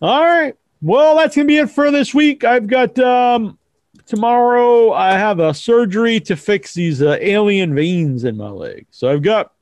All 0.00 0.24
right. 0.24 0.56
Well, 0.80 1.18
that's 1.18 1.36
gonna 1.36 1.46
be 1.46 1.58
it 1.58 1.68
for 1.68 1.90
this 1.90 2.14
week. 2.14 2.42
I've 2.42 2.68
got 2.68 2.98
um 2.98 3.58
tomorrow. 4.06 4.92
I 4.92 5.12
have 5.12 5.40
a 5.40 5.52
surgery 5.52 6.20
to 6.20 6.36
fix 6.36 6.72
these 6.72 7.02
uh, 7.02 7.18
alien 7.20 7.74
veins 7.74 8.24
in 8.24 8.38
my 8.38 8.48
leg. 8.48 8.86
So 8.90 9.10
I've 9.12 9.22
got 9.22 9.53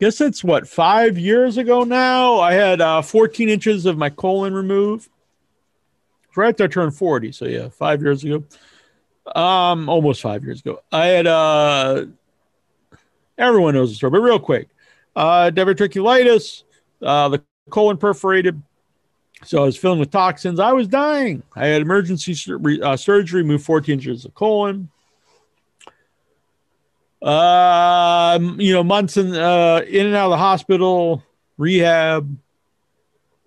guess 0.00 0.20
it's 0.20 0.44
what 0.44 0.68
five 0.68 1.18
years 1.18 1.56
ago 1.56 1.84
now. 1.84 2.38
I 2.40 2.52
had 2.52 2.80
uh, 2.80 3.02
14 3.02 3.48
inches 3.48 3.86
of 3.86 3.98
my 3.98 4.10
colon 4.10 4.54
removed. 4.54 5.08
Right 6.36 6.50
after 6.50 6.64
I 6.64 6.66
turned 6.68 6.94
40, 6.94 7.32
so 7.32 7.46
yeah, 7.46 7.68
five 7.68 8.00
years 8.00 8.22
ago. 8.22 8.44
Um, 9.34 9.88
almost 9.88 10.22
five 10.22 10.44
years 10.44 10.60
ago. 10.60 10.80
I 10.92 11.06
had 11.06 11.26
uh, 11.26 12.06
everyone 13.36 13.74
knows 13.74 13.90
the 13.90 13.96
story, 13.96 14.12
but 14.12 14.20
real 14.20 14.38
quick, 14.38 14.68
uh, 15.16 15.50
diverticulitis, 15.52 16.62
uh, 17.02 17.28
the 17.28 17.42
colon 17.70 17.96
perforated. 17.96 18.62
So 19.44 19.62
I 19.62 19.66
was 19.66 19.76
filling 19.76 19.98
with 19.98 20.10
toxins. 20.10 20.60
I 20.60 20.72
was 20.72 20.86
dying. 20.86 21.42
I 21.56 21.66
had 21.66 21.82
emergency 21.82 22.34
sur- 22.34 22.60
uh, 22.82 22.96
surgery, 22.96 23.42
moved 23.42 23.64
14 23.64 23.94
inches 23.94 24.24
of 24.24 24.34
colon 24.34 24.90
um, 27.22 28.60
you 28.60 28.72
know, 28.72 28.84
months 28.84 29.16
in 29.16 29.34
uh, 29.34 29.82
in 29.88 30.06
and 30.06 30.14
out 30.14 30.26
of 30.26 30.30
the 30.30 30.38
hospital, 30.38 31.22
rehab, 31.56 32.36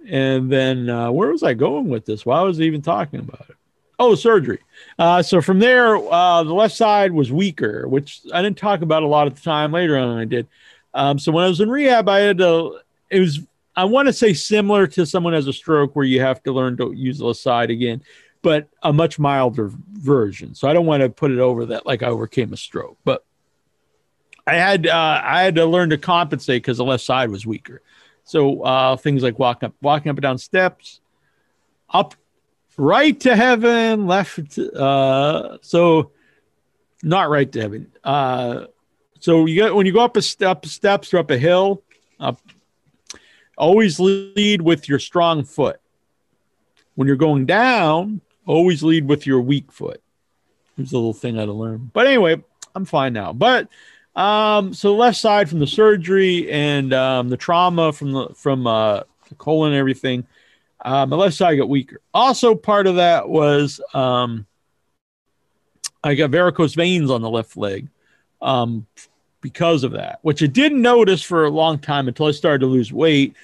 and 0.08 0.52
then 0.52 0.90
uh, 0.90 1.12
where 1.12 1.32
was 1.32 1.44
I 1.44 1.54
going 1.54 1.90
with 1.90 2.06
this? 2.06 2.26
Why 2.26 2.42
was 2.42 2.60
I 2.60 2.64
even 2.64 2.82
talking 2.82 3.20
about 3.20 3.46
it? 3.50 3.56
Oh, 3.98 4.16
surgery. 4.16 4.60
Uh, 4.98 5.22
so 5.22 5.42
from 5.42 5.60
there, 5.60 5.96
uh, 5.96 6.44
the 6.44 6.54
left 6.54 6.76
side 6.76 7.12
was 7.12 7.32
weaker, 7.32 7.88
which 7.88 8.22
I 8.34 8.42
didn't 8.42 8.58
talk 8.58 8.82
about 8.82 9.04
a 9.04 9.08
lot 9.08 9.28
at 9.28 9.36
the 9.36 9.42
time. 9.42 9.72
Later 9.72 9.98
on, 9.98 10.18
I 10.18 10.26
did. 10.26 10.48
Um, 10.94 11.20
so 11.20 11.32
when 11.32 11.46
I 11.46 11.48
was 11.48 11.62
in 11.62 11.70
rehab, 11.70 12.10
I 12.10 12.20
had 12.20 12.40
to. 12.40 12.80
It 13.10 13.20
was 13.20 13.40
I 13.76 13.86
want 13.86 14.08
to 14.08 14.14
say 14.14 14.34
similar 14.34 14.86
to 14.88 15.06
someone 15.06 15.34
has 15.34 15.48
a 15.48 15.54
stroke, 15.54 15.96
where 15.96 16.06
you 16.06 16.20
have 16.22 16.44
to 16.44 16.52
learn 16.52 16.78
to 16.78 16.92
use 16.92 17.20
the 17.20 17.28
left 17.28 17.40
side 17.40 17.70
again, 17.70 18.02
but 18.42 18.68
a 18.84 18.92
much 18.92 19.18
milder 19.18 19.72
version. 19.94 20.56
So 20.56 20.68
I 20.68 20.74
don't 20.74 20.86
want 20.86 21.04
to 21.04 21.10
put 21.10 21.32
it 21.32 21.40
over 21.40 21.68
that 21.68 21.86
like 21.86 22.04
I 22.04 22.08
overcame 22.08 22.52
a 22.54 22.58
stroke, 22.58 22.98
but 23.06 23.24
I 24.48 24.56
had 24.56 24.88
uh, 24.88 25.22
I 25.24 25.44
had 25.44 25.56
to 25.56 25.66
learn 25.66 25.90
to 25.92 25.98
compensate 25.98 26.64
because 26.64 26.78
the 26.78 26.86
left 26.86 27.04
side 27.04 27.30
was 27.30 27.46
weaker. 27.46 27.82
So 28.24 28.62
uh, 28.64 28.98
things 28.98 29.24
like 29.24 29.40
walking 29.40 29.68
up, 29.68 29.76
walking 29.82 30.10
up 30.10 30.18
and 30.18 30.22
down 30.22 30.38
steps, 30.38 31.00
up, 31.90 32.16
right 32.78 33.20
to 33.22 33.36
heaven, 33.36 34.08
left. 34.08 34.58
Uh, 34.58 35.58
so 35.62 36.12
not 37.04 37.30
right 37.30 37.52
to 37.52 37.62
heaven. 37.62 37.92
Uh, 38.04 38.66
so 39.20 39.46
you 39.46 39.56
get 39.56 39.76
when 39.76 39.86
you 39.86 39.94
go 39.94 40.02
up 40.02 40.18
a 40.18 40.22
step, 40.22 40.66
steps 40.66 41.14
or 41.14 41.20
up 41.20 41.30
a 41.30 41.38
hill, 41.38 41.84
up, 42.20 42.40
always 43.58 44.00
lead 44.00 44.62
with 44.62 44.90
your 44.90 45.00
strong 45.00 45.44
foot. 45.44 45.80
When 46.96 47.08
you're 47.08 47.18
going 47.18 47.46
down, 47.46 48.22
always 48.46 48.84
lead 48.84 49.08
with 49.08 49.26
your 49.26 49.42
weak 49.42 49.72
foot. 49.72 50.02
Here's 50.76 50.92
a 50.92 50.98
little 50.98 51.14
thing 51.14 51.38
I 51.38 51.42
had 51.42 51.46
to 51.46 51.54
learn. 51.54 51.92
But 51.94 52.08
anyway, 52.08 52.44
I'm 52.76 52.86
fine 52.86 53.14
now. 53.14 53.34
But 53.34 53.68
um, 54.16 54.74
so 54.74 54.96
left 54.96 55.18
side 55.18 55.50
from 55.50 55.60
the 55.60 55.68
surgery 55.68 56.52
and 56.52 56.94
um, 56.94 57.30
the 57.30 57.38
trauma 57.38 57.94
from 57.94 58.12
the 58.12 58.30
from 58.36 58.68
uh, 58.68 59.02
the 59.30 59.36
colon 59.36 59.72
and 59.72 59.80
everything, 59.80 60.26
um, 60.84 61.10
the 61.10 61.18
left 61.18 61.36
side 61.36 61.56
got 61.56 61.70
weaker. 61.70 62.02
Also, 62.14 62.56
part 62.56 62.88
of 62.88 62.98
that 62.98 63.30
was 63.30 63.80
um, 63.94 64.46
I 66.04 66.16
got 66.16 66.32
varicose 66.32 66.76
veins 66.76 67.10
on 67.10 67.22
the 67.22 67.30
left 67.30 67.56
leg 67.56 67.88
um, 68.42 68.86
because 69.40 69.84
of 69.84 69.94
that, 69.94 70.20
which 70.24 70.44
I 70.44 70.48
didn't 70.48 70.82
notice 70.82 71.22
for 71.22 71.46
a 71.46 71.50
long 71.50 71.80
time 71.80 72.08
until 72.08 72.26
I 72.26 72.32
started 72.32 72.60
to 72.60 72.66
lose 72.68 72.92
weight 72.92 73.36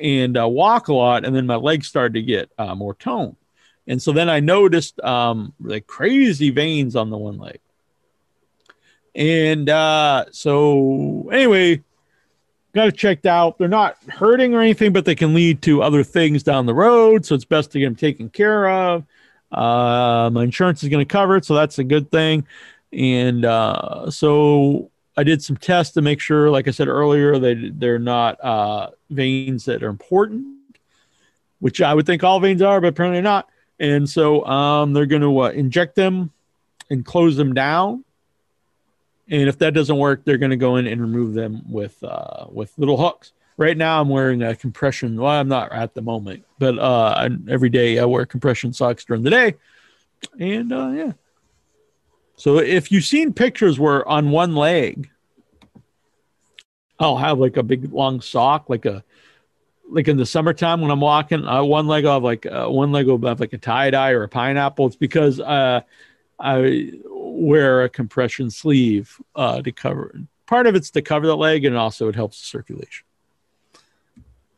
and 0.00 0.36
uh, 0.36 0.48
walk 0.48 0.88
a 0.88 0.94
lot, 0.94 1.24
and 1.24 1.34
then 1.34 1.46
my 1.46 1.56
legs 1.56 1.86
started 1.86 2.14
to 2.14 2.22
get 2.22 2.50
uh, 2.58 2.74
more 2.74 2.94
toned. 2.94 3.36
And 3.86 4.02
so 4.02 4.12
then 4.12 4.28
I 4.28 4.40
noticed 4.40 4.98
um, 5.00 5.54
like 5.60 5.86
crazy 5.86 6.50
veins 6.50 6.96
on 6.96 7.10
the 7.10 7.16
one 7.16 7.38
leg. 7.38 7.60
And 9.16 9.70
uh, 9.70 10.26
so, 10.30 11.30
anyway, 11.32 11.82
got 12.74 12.88
it 12.88 12.96
checked 12.96 13.24
out. 13.24 13.56
They're 13.56 13.66
not 13.66 13.96
hurting 14.08 14.54
or 14.54 14.60
anything, 14.60 14.92
but 14.92 15.06
they 15.06 15.14
can 15.14 15.32
lead 15.32 15.62
to 15.62 15.82
other 15.82 16.04
things 16.04 16.42
down 16.42 16.66
the 16.66 16.74
road. 16.74 17.24
So 17.24 17.34
it's 17.34 17.46
best 17.46 17.72
to 17.72 17.80
get 17.80 17.86
them 17.86 17.96
taken 17.96 18.28
care 18.28 18.68
of. 18.68 19.04
Uh, 19.50 20.28
my 20.30 20.44
insurance 20.44 20.82
is 20.82 20.90
going 20.90 21.04
to 21.04 21.10
cover 21.10 21.36
it, 21.36 21.46
so 21.46 21.54
that's 21.54 21.78
a 21.78 21.84
good 21.84 22.10
thing. 22.10 22.46
And 22.92 23.46
uh, 23.46 24.10
so 24.10 24.90
I 25.16 25.24
did 25.24 25.42
some 25.42 25.56
tests 25.56 25.94
to 25.94 26.02
make 26.02 26.20
sure, 26.20 26.50
like 26.50 26.68
I 26.68 26.72
said 26.72 26.88
earlier, 26.88 27.38
they 27.38 27.70
they're 27.70 27.98
not 27.98 28.38
uh, 28.44 28.90
veins 29.08 29.64
that 29.64 29.82
are 29.82 29.88
important, 29.88 30.46
which 31.60 31.80
I 31.80 31.94
would 31.94 32.04
think 32.04 32.22
all 32.22 32.38
veins 32.38 32.60
are, 32.60 32.82
but 32.82 32.88
apparently 32.88 33.22
not. 33.22 33.48
And 33.80 34.08
so 34.08 34.44
um, 34.44 34.92
they're 34.92 35.06
going 35.06 35.22
to 35.22 35.58
inject 35.58 35.94
them 35.94 36.32
and 36.90 37.04
close 37.04 37.36
them 37.36 37.54
down 37.54 38.04
and 39.28 39.48
if 39.48 39.58
that 39.58 39.74
doesn't 39.74 39.96
work, 39.96 40.24
they're 40.24 40.38
going 40.38 40.50
to 40.50 40.56
go 40.56 40.76
in 40.76 40.86
and 40.86 41.00
remove 41.00 41.34
them 41.34 41.62
with 41.68 42.02
uh, 42.04 42.46
with 42.50 42.72
little 42.78 42.96
hooks. 42.96 43.32
Right 43.58 43.76
now, 43.76 44.00
I'm 44.00 44.08
wearing 44.08 44.42
a 44.42 44.54
compression. 44.54 45.16
Well, 45.16 45.30
I'm 45.30 45.48
not 45.48 45.72
at 45.72 45.94
the 45.94 46.02
moment, 46.02 46.44
but 46.58 46.78
uh, 46.78 47.28
every 47.48 47.70
day 47.70 47.98
I 47.98 48.04
wear 48.04 48.26
compression 48.26 48.72
socks 48.72 49.04
during 49.04 49.22
the 49.22 49.30
day, 49.30 49.54
and 50.38 50.72
uh, 50.72 50.90
yeah. 50.90 51.12
So 52.36 52.58
if 52.58 52.92
you've 52.92 53.04
seen 53.04 53.32
pictures 53.32 53.78
where 53.78 54.06
on 54.06 54.30
one 54.30 54.54
leg, 54.54 55.10
I'll 57.00 57.16
have 57.16 57.38
like 57.38 57.56
a 57.56 57.62
big 57.62 57.92
long 57.92 58.20
sock, 58.20 58.68
like 58.68 58.84
a 58.84 59.02
like 59.88 60.08
in 60.08 60.16
the 60.16 60.26
summertime 60.26 60.80
when 60.80 60.90
I'm 60.90 61.00
walking, 61.00 61.46
uh, 61.46 61.62
one 61.62 61.86
leg 61.86 62.04
I'll 62.04 62.14
have 62.14 62.22
like 62.22 62.44
uh, 62.46 62.68
one 62.68 62.92
leg 62.92 63.06
will 63.06 63.24
have 63.26 63.40
like 63.40 63.52
a 63.52 63.58
tie 63.58 63.90
dye 63.90 64.10
or 64.10 64.24
a 64.24 64.28
pineapple. 64.28 64.86
It's 64.86 64.96
because 64.96 65.40
uh, 65.40 65.80
I 66.38 66.92
wear 67.36 67.82
a 67.82 67.88
compression 67.88 68.50
sleeve 68.50 69.20
uh, 69.34 69.62
to 69.62 69.72
cover. 69.72 70.20
Part 70.46 70.66
of 70.66 70.74
it's 70.74 70.90
to 70.92 71.02
cover 71.02 71.26
the 71.26 71.36
leg, 71.36 71.64
and 71.64 71.76
also 71.76 72.08
it 72.08 72.14
helps 72.14 72.40
the 72.40 72.46
circulation. 72.46 73.04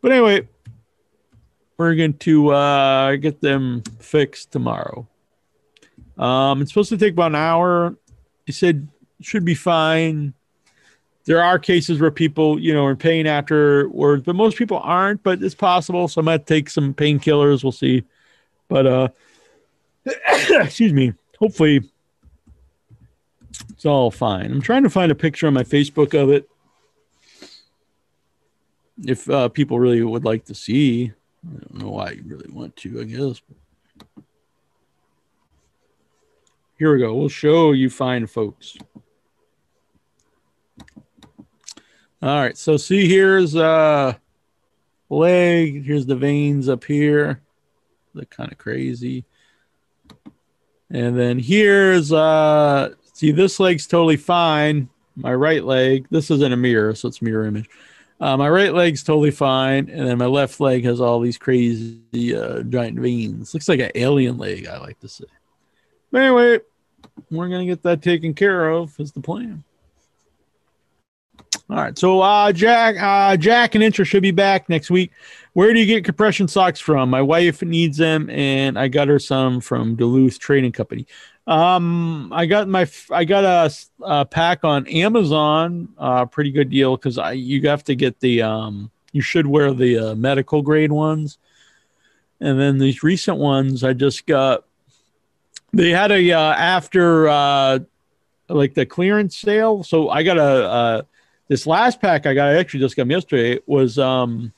But 0.01 0.12
anyway, 0.12 0.49
we're 1.76 1.95
going 1.95 2.14
to 2.14 2.51
uh, 2.51 3.16
get 3.16 3.41
them 3.41 3.83
fixed 4.01 4.53
tomorrow. 4.53 5.07
Um, 6.18 6.62
it's 6.62 6.72
supposed 6.72 6.91
to 6.91 6.99
take 6.99 7.12
about 7.12 7.33
an 7.33 7.37
hour. 7.37 7.97
He 8.47 8.53
said 8.53 8.89
should 9.20 9.45
be 9.45 9.55
fine. 9.55 10.35
there 11.24 11.43
are 11.43 11.59
cases 11.59 12.01
where 12.01 12.11
people, 12.11 12.59
you 12.59 12.72
know, 12.72 12.87
are 12.87 12.93
in 12.93 12.97
pain 12.97 13.26
afterwards, 13.26 14.22
but 14.24 14.35
most 14.35 14.57
people 14.57 14.79
aren't. 14.79 15.22
But 15.22 15.43
it's 15.43 15.55
possible. 15.55 16.09
So 16.09 16.20
I 16.20 16.24
might 16.24 16.47
take 16.47 16.70
some 16.70 16.95
painkillers. 16.95 17.62
We'll 17.62 17.72
see. 17.72 18.05
But 18.68 18.87
uh, 18.87 19.09
excuse 20.51 20.93
me. 20.93 21.14
Hopefully, 21.39 21.89
it's 23.79 23.87
all 23.87 24.11
fine. 24.11 24.51
I'm 24.51 24.61
trying 24.61 24.83
to 24.83 24.91
find 24.91 25.12
a 25.12 25.14
picture 25.14 25.47
on 25.47 25.55
my 25.55 25.62
Facebook 25.62 26.20
of 26.20 26.31
it. 26.31 26.51
If 29.07 29.31
uh, 29.31 29.51
people 29.51 29.79
really 29.79 30.03
would 30.03 30.24
like 30.24 30.47
to 30.47 30.55
see, 30.57 31.12
I 31.47 31.61
don't 31.61 31.85
know 31.85 31.91
why 31.91 32.11
you 32.11 32.24
really 32.26 32.51
want 32.51 32.74
to. 32.74 33.01
I 33.01 33.05
guess. 33.05 33.41
Here 36.76 36.93
we 36.93 36.99
go. 36.99 37.14
We'll 37.14 37.29
show 37.29 37.70
you 37.70 37.89
fine 37.89 38.26
folks. 38.26 38.76
All 42.20 42.41
right. 42.41 42.59
So 42.59 42.76
see 42.79 43.09
here's 43.09 43.55
uh 43.55 44.14
leg. 45.09 45.85
Here's 45.85 46.07
the 46.07 46.16
veins 46.16 46.68
up 46.68 46.83
here. 46.83 47.43
They're 48.12 48.24
kind 48.24 48.51
of 48.51 48.59
crazy. 48.59 49.24
And 50.91 51.16
then 51.16 51.39
here's 51.39 52.12
uh 52.12 52.95
see 53.19 53.33
this 53.33 53.59
leg's 53.59 53.87
totally 53.87 54.16
fine. 54.16 54.89
My 55.16 55.35
right 55.35 55.64
leg, 55.64 56.07
this 56.11 56.31
isn't 56.31 56.53
a 56.53 56.57
mirror, 56.57 56.95
so 56.95 57.09
it's 57.09 57.21
mirror 57.21 57.45
image. 57.45 57.69
Uh, 58.21 58.37
my 58.37 58.49
right 58.49 58.73
leg's 58.73 59.03
totally 59.03 59.33
fine, 59.33 59.89
and 59.91 60.07
then 60.07 60.19
my 60.19 60.27
left 60.27 60.61
leg 60.61 60.85
has 60.85 61.01
all 61.01 61.21
these 61.21 61.39
crazy 61.39 62.37
uh, 62.37 62.62
giant 62.62 62.99
veins. 62.99 63.53
Looks 63.53 63.69
like 63.69 63.81
an 63.81 63.91
alien 63.95 64.39
leg, 64.39 64.66
I 64.66 64.79
like 64.79 64.99
to 65.01 65.09
say. 65.09 65.25
But 66.12 66.23
anyway, 66.23 66.61
we're 67.31 67.49
gonna 67.49 67.66
get 67.66 67.83
that 67.83 68.03
taken 68.03 68.35
care 68.35 68.71
of. 68.71 68.99
Is 69.01 69.12
the 69.12 69.21
plan. 69.21 69.64
All 71.71 71.77
right. 71.77 71.99
So 71.99 72.21
uh 72.21 72.53
Jack 72.53 72.97
uh 73.01 73.37
Jack 73.37 73.75
and 73.75 73.85
Intra 73.85 74.05
should 74.05 74.23
be 74.23 74.31
back 74.31 74.69
next 74.69 74.91
week. 74.91 75.11
Where 75.53 75.73
do 75.73 75.81
you 75.81 75.87
get 75.87 76.05
compression 76.05 76.49
socks 76.49 76.81
from? 76.81 77.11
My 77.11 77.21
wife 77.23 77.63
needs 77.63 77.99
them 77.99 78.31
and 78.31 78.79
I 78.79 78.89
got 78.89 79.09
her 79.09 79.19
some 79.19 79.61
from 79.61 79.95
Duluth 79.95 80.39
Trading 80.39 80.73
Company. 80.73 81.07
Um 81.47 82.33
I 82.33 82.47
got 82.47 82.69
my 82.69 82.89
I 83.11 83.25
got 83.25 83.45
a, 83.45 83.75
a 84.03 84.25
pack 84.25 84.65
on 84.65 84.87
Amazon, 84.87 85.89
uh 85.99 86.25
pretty 86.25 86.53
good 86.53 86.71
deal 86.71 86.97
cuz 86.97 87.19
I 87.19 87.33
you 87.33 87.61
have 87.69 87.85
to 87.85 87.95
get 87.95 88.21
the 88.21 88.43
um 88.43 88.91
you 89.13 89.21
should 89.23 89.47
wear 89.47 89.73
the 89.73 89.99
uh, 89.99 90.15
medical 90.15 90.63
grade 90.63 90.93
ones. 90.93 91.39
And 92.41 92.59
then 92.59 92.79
these 92.79 93.03
recent 93.03 93.37
ones 93.37 93.85
I 93.85 93.93
just 93.93 94.27
got 94.27 94.65
they 95.73 95.91
had 95.91 96.11
a 96.13 96.33
uh, 96.33 96.55
after 96.55 97.29
uh 97.29 97.81
like 98.49 98.73
the 98.73 98.87
clearance 98.87 99.37
sale. 99.37 99.83
So 99.83 100.09
I 100.09 100.23
got 100.23 100.39
a 100.39 100.43
uh 100.43 101.03
this 101.49 101.67
last 101.67 102.01
pack 102.01 102.27
I 102.27 102.35
got, 102.35 102.49
I 102.49 102.59
actually 102.59 102.81
just 102.81 102.97
got 102.97 103.03
them 103.03 103.11
yesterday, 103.11 103.61
was 103.67 103.99
um, 103.99 104.53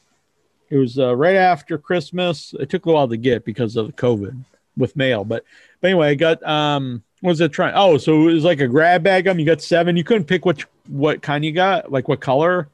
it 0.69 0.77
was 0.77 0.99
uh, 0.99 1.15
right 1.17 1.37
after 1.37 1.79
Christmas. 1.79 2.55
It 2.59 2.69
took 2.69 2.87
a 2.87 2.93
while 2.93 3.09
to 3.09 3.17
get 3.17 3.45
because 3.45 3.77
of 3.77 3.87
the 3.87 3.93
COVID 3.93 4.45
with 4.77 4.97
mail, 4.97 5.25
but 5.25 5.45
but 5.81 5.89
anyway, 5.89 6.11
I 6.11 6.15
got 6.15 6.43
um, 6.43 7.03
what 7.21 7.31
was 7.31 7.41
it 7.41 7.53
trying? 7.53 7.75
Oh, 7.75 7.99
so 7.99 8.29
it 8.29 8.35
was 8.35 8.45
like 8.45 8.61
a 8.61 8.69
grab 8.69 9.03
bag. 9.03 9.25
Them, 9.25 9.39
you 9.39 9.47
got 9.47 9.63
seven. 9.63 9.97
You 9.97 10.05
couldn't 10.05 10.25
pick 10.25 10.45
which 10.45 10.67
what 10.89 11.23
kind 11.23 11.45
you 11.45 11.53
got, 11.53 11.93
like 11.93 12.09
what 12.09 12.21
color, 12.21 12.69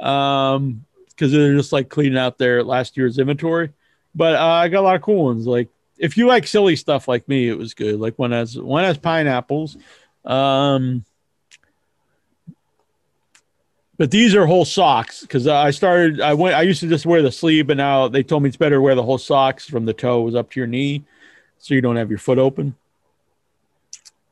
um, 0.00 0.84
because 1.10 1.32
they're 1.32 1.54
just 1.54 1.72
like 1.72 1.88
cleaning 1.88 2.18
out 2.18 2.38
their 2.38 2.62
last 2.62 2.96
year's 2.96 3.18
inventory. 3.18 3.70
But 4.14 4.34
uh, 4.34 4.46
I 4.46 4.68
got 4.68 4.80
a 4.80 4.82
lot 4.82 4.96
of 4.96 5.02
cool 5.02 5.24
ones. 5.24 5.46
Like 5.46 5.68
if 5.98 6.16
you 6.16 6.26
like 6.26 6.46
silly 6.46 6.76
stuff 6.76 7.08
like 7.08 7.28
me, 7.28 7.48
it 7.48 7.58
was 7.58 7.74
good. 7.74 7.98
Like 8.00 8.18
one 8.18 8.32
has 8.32 8.58
one 8.58 8.84
has 8.84 8.98
pineapples. 8.98 9.76
Um, 10.24 11.04
but 13.98 14.12
these 14.12 14.34
are 14.34 14.46
whole 14.46 14.64
socks 14.64 15.22
because 15.22 15.48
I 15.48 15.72
started. 15.72 16.20
I 16.20 16.32
went. 16.32 16.54
I 16.54 16.62
used 16.62 16.80
to 16.80 16.88
just 16.88 17.04
wear 17.04 17.20
the 17.20 17.32
sleeve, 17.32 17.66
but 17.66 17.76
now 17.76 18.06
they 18.06 18.22
told 18.22 18.44
me 18.44 18.48
it's 18.48 18.56
better 18.56 18.76
to 18.76 18.80
wear 18.80 18.94
the 18.94 19.02
whole 19.02 19.18
socks 19.18 19.68
from 19.68 19.84
the 19.84 19.92
toes 19.92 20.36
up 20.36 20.50
to 20.52 20.60
your 20.60 20.68
knee, 20.68 21.04
so 21.58 21.74
you 21.74 21.80
don't 21.80 21.96
have 21.96 22.08
your 22.08 22.20
foot 22.20 22.38
open. 22.38 22.76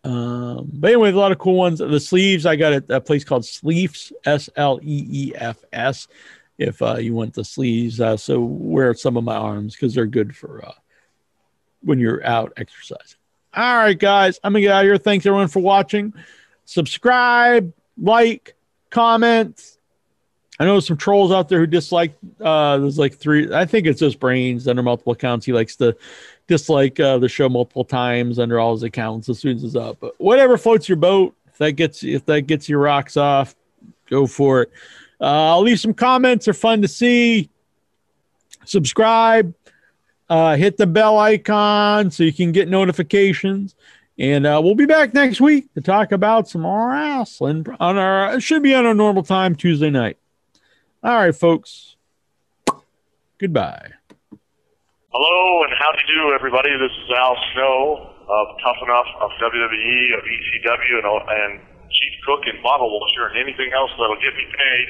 Um, 0.05 0.71
but 0.73 0.93
anyway, 0.93 1.11
a 1.11 1.17
lot 1.17 1.33
of 1.33 1.39
cool 1.39 1.57
ones. 1.57 1.81
The 1.81 1.99
sleeves 1.99 2.47
I 2.47 2.55
got 2.55 2.73
at 2.73 2.91
a 2.91 3.01
place 3.01 3.25
called 3.25 3.45
Sleefs, 3.45 4.13
S 4.25 4.49
L 4.55 4.79
E 4.83 5.07
E 5.11 5.33
F 5.35 5.65
S. 5.73 6.07
If 6.59 6.81
uh, 6.81 6.97
you 6.97 7.13
want 7.13 7.35
the 7.35 7.45
sleeves, 7.45 8.01
uh, 8.01 8.17
so 8.17 8.41
wear 8.41 8.95
some 8.95 9.17
of 9.17 9.25
my 9.25 9.37
arms 9.37 9.75
because 9.75 9.95
they're 9.95 10.07
good 10.07 10.35
for 10.35 10.65
uh, 10.65 10.73
when 11.83 11.99
you're 11.99 12.25
out 12.25 12.53
exercising. 12.57 13.19
All 13.53 13.77
right, 13.79 13.99
guys, 13.99 14.39
I'm 14.45 14.53
gonna 14.53 14.61
get 14.61 14.71
out 14.71 14.85
of 14.85 14.87
here. 14.87 14.97
Thanks 14.97 15.27
everyone 15.27 15.49
for 15.49 15.61
watching. 15.61 16.15
Subscribe, 16.67 17.73
like 18.01 18.56
comments. 18.97 19.77
I 20.59 20.65
know 20.65 20.81
some 20.81 20.97
trolls 20.97 21.31
out 21.31 21.51
there 21.51 21.59
who 21.59 21.67
dislike. 21.67 22.17
Uh, 22.41 22.79
there's 22.79 22.99
like 22.99 23.15
three. 23.15 23.53
I 23.53 23.67
think 23.67 23.87
it's 23.87 24.01
just 24.01 24.19
brains 24.19 24.67
under 24.67 24.83
multiple 24.83 25.13
accounts. 25.13 25.45
He 25.45 25.53
likes 25.53 25.77
to 25.77 25.95
dislike 26.47 26.99
uh, 26.99 27.19
the 27.19 27.29
show 27.29 27.51
multiple 27.51 27.85
times 27.85 28.39
under 28.39 28.59
all 28.59 28.73
his 28.73 28.85
accounts 28.85 29.29
as 29.29 29.39
soon 29.39 29.59
as 29.59 29.65
it's 29.65 29.77
up. 29.77 29.99
But 30.01 30.19
whatever 30.19 30.57
floats 30.57 30.89
your 30.89 30.97
boat. 30.97 31.35
If 31.49 31.59
that 31.59 31.73
gets 31.73 32.05
if 32.05 32.25
that 32.25 32.43
gets 32.43 32.71
your 32.71 32.81
rocks 32.81 33.19
off, 33.19 33.55
go 34.09 34.27
for 34.27 34.63
it. 34.63 34.73
Uh, 35.21 35.53
I'll 35.53 35.63
leave 35.63 35.79
some 35.79 35.93
comments. 35.93 36.47
They're 36.47 36.55
fun 36.55 36.81
to 36.81 36.89
see. 36.89 37.51
Subscribe. 38.65 39.53
Uh, 40.29 40.57
hit 40.57 40.79
the 40.79 40.87
bell 40.87 41.19
icon 41.19 42.11
so 42.11 42.23
you 42.25 42.33
can 42.33 42.51
get 42.51 42.69
notifications. 42.69 43.75
And 44.19 44.47
uh, 44.47 44.61
we'll 44.65 44.75
be 44.75 44.87
back 44.87 45.13
next 45.13 45.39
week 45.41 45.73
to 45.75 45.83
talk 45.83 46.11
about 46.11 46.49
some 46.49 46.63
more 46.63 46.89
wrestling 46.91 47.67
on 47.79 47.99
our, 47.99 48.37
it 48.37 48.43
should 48.43 48.63
be 48.63 48.75
on 48.75 48.87
our 48.87 48.95
normal 48.95 49.23
time 49.23 49.55
Tuesday 49.55 49.91
night. 49.91 50.17
All 51.05 51.15
right, 51.15 51.37
folks. 51.37 51.97
Goodbye. 53.39 53.93
Hello 55.13 55.63
and 55.65 55.73
how 55.79 55.93
do 55.93 55.99
you 56.01 56.07
do, 56.13 56.33
everybody? 56.35 56.71
This 56.77 56.93
is 56.93 57.11
Al 57.17 57.37
Snow 57.53 58.11
of 58.29 58.47
Tough 58.65 58.77
Enough 58.83 59.07
of 59.21 59.31
WWE, 59.41 60.15
of 60.17 60.25
ECW, 60.25 60.99
and, 60.99 61.07
and 61.29 61.61
Chief 61.93 62.15
Cook 62.27 62.41
and 62.47 62.61
Bottle 62.63 62.89
Washer, 62.89 63.27
and 63.29 63.37
anything 63.39 63.73
else 63.73 63.91
that'll 63.97 64.17
get 64.21 64.35
me 64.35 64.45
paid. 64.45 64.89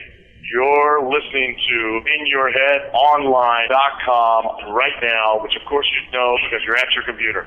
You're 0.51 1.03
listening 1.03 1.57
to 1.59 2.01
InYourHeadOnline.com 2.07 4.73
right 4.73 4.99
now, 5.03 5.39
which 5.43 5.55
of 5.55 5.63
course 5.69 5.87
you 5.91 6.01
know 6.11 6.39
because 6.47 6.65
you're 6.65 6.77
at 6.77 6.93
your 6.95 7.03
computer. 7.03 7.47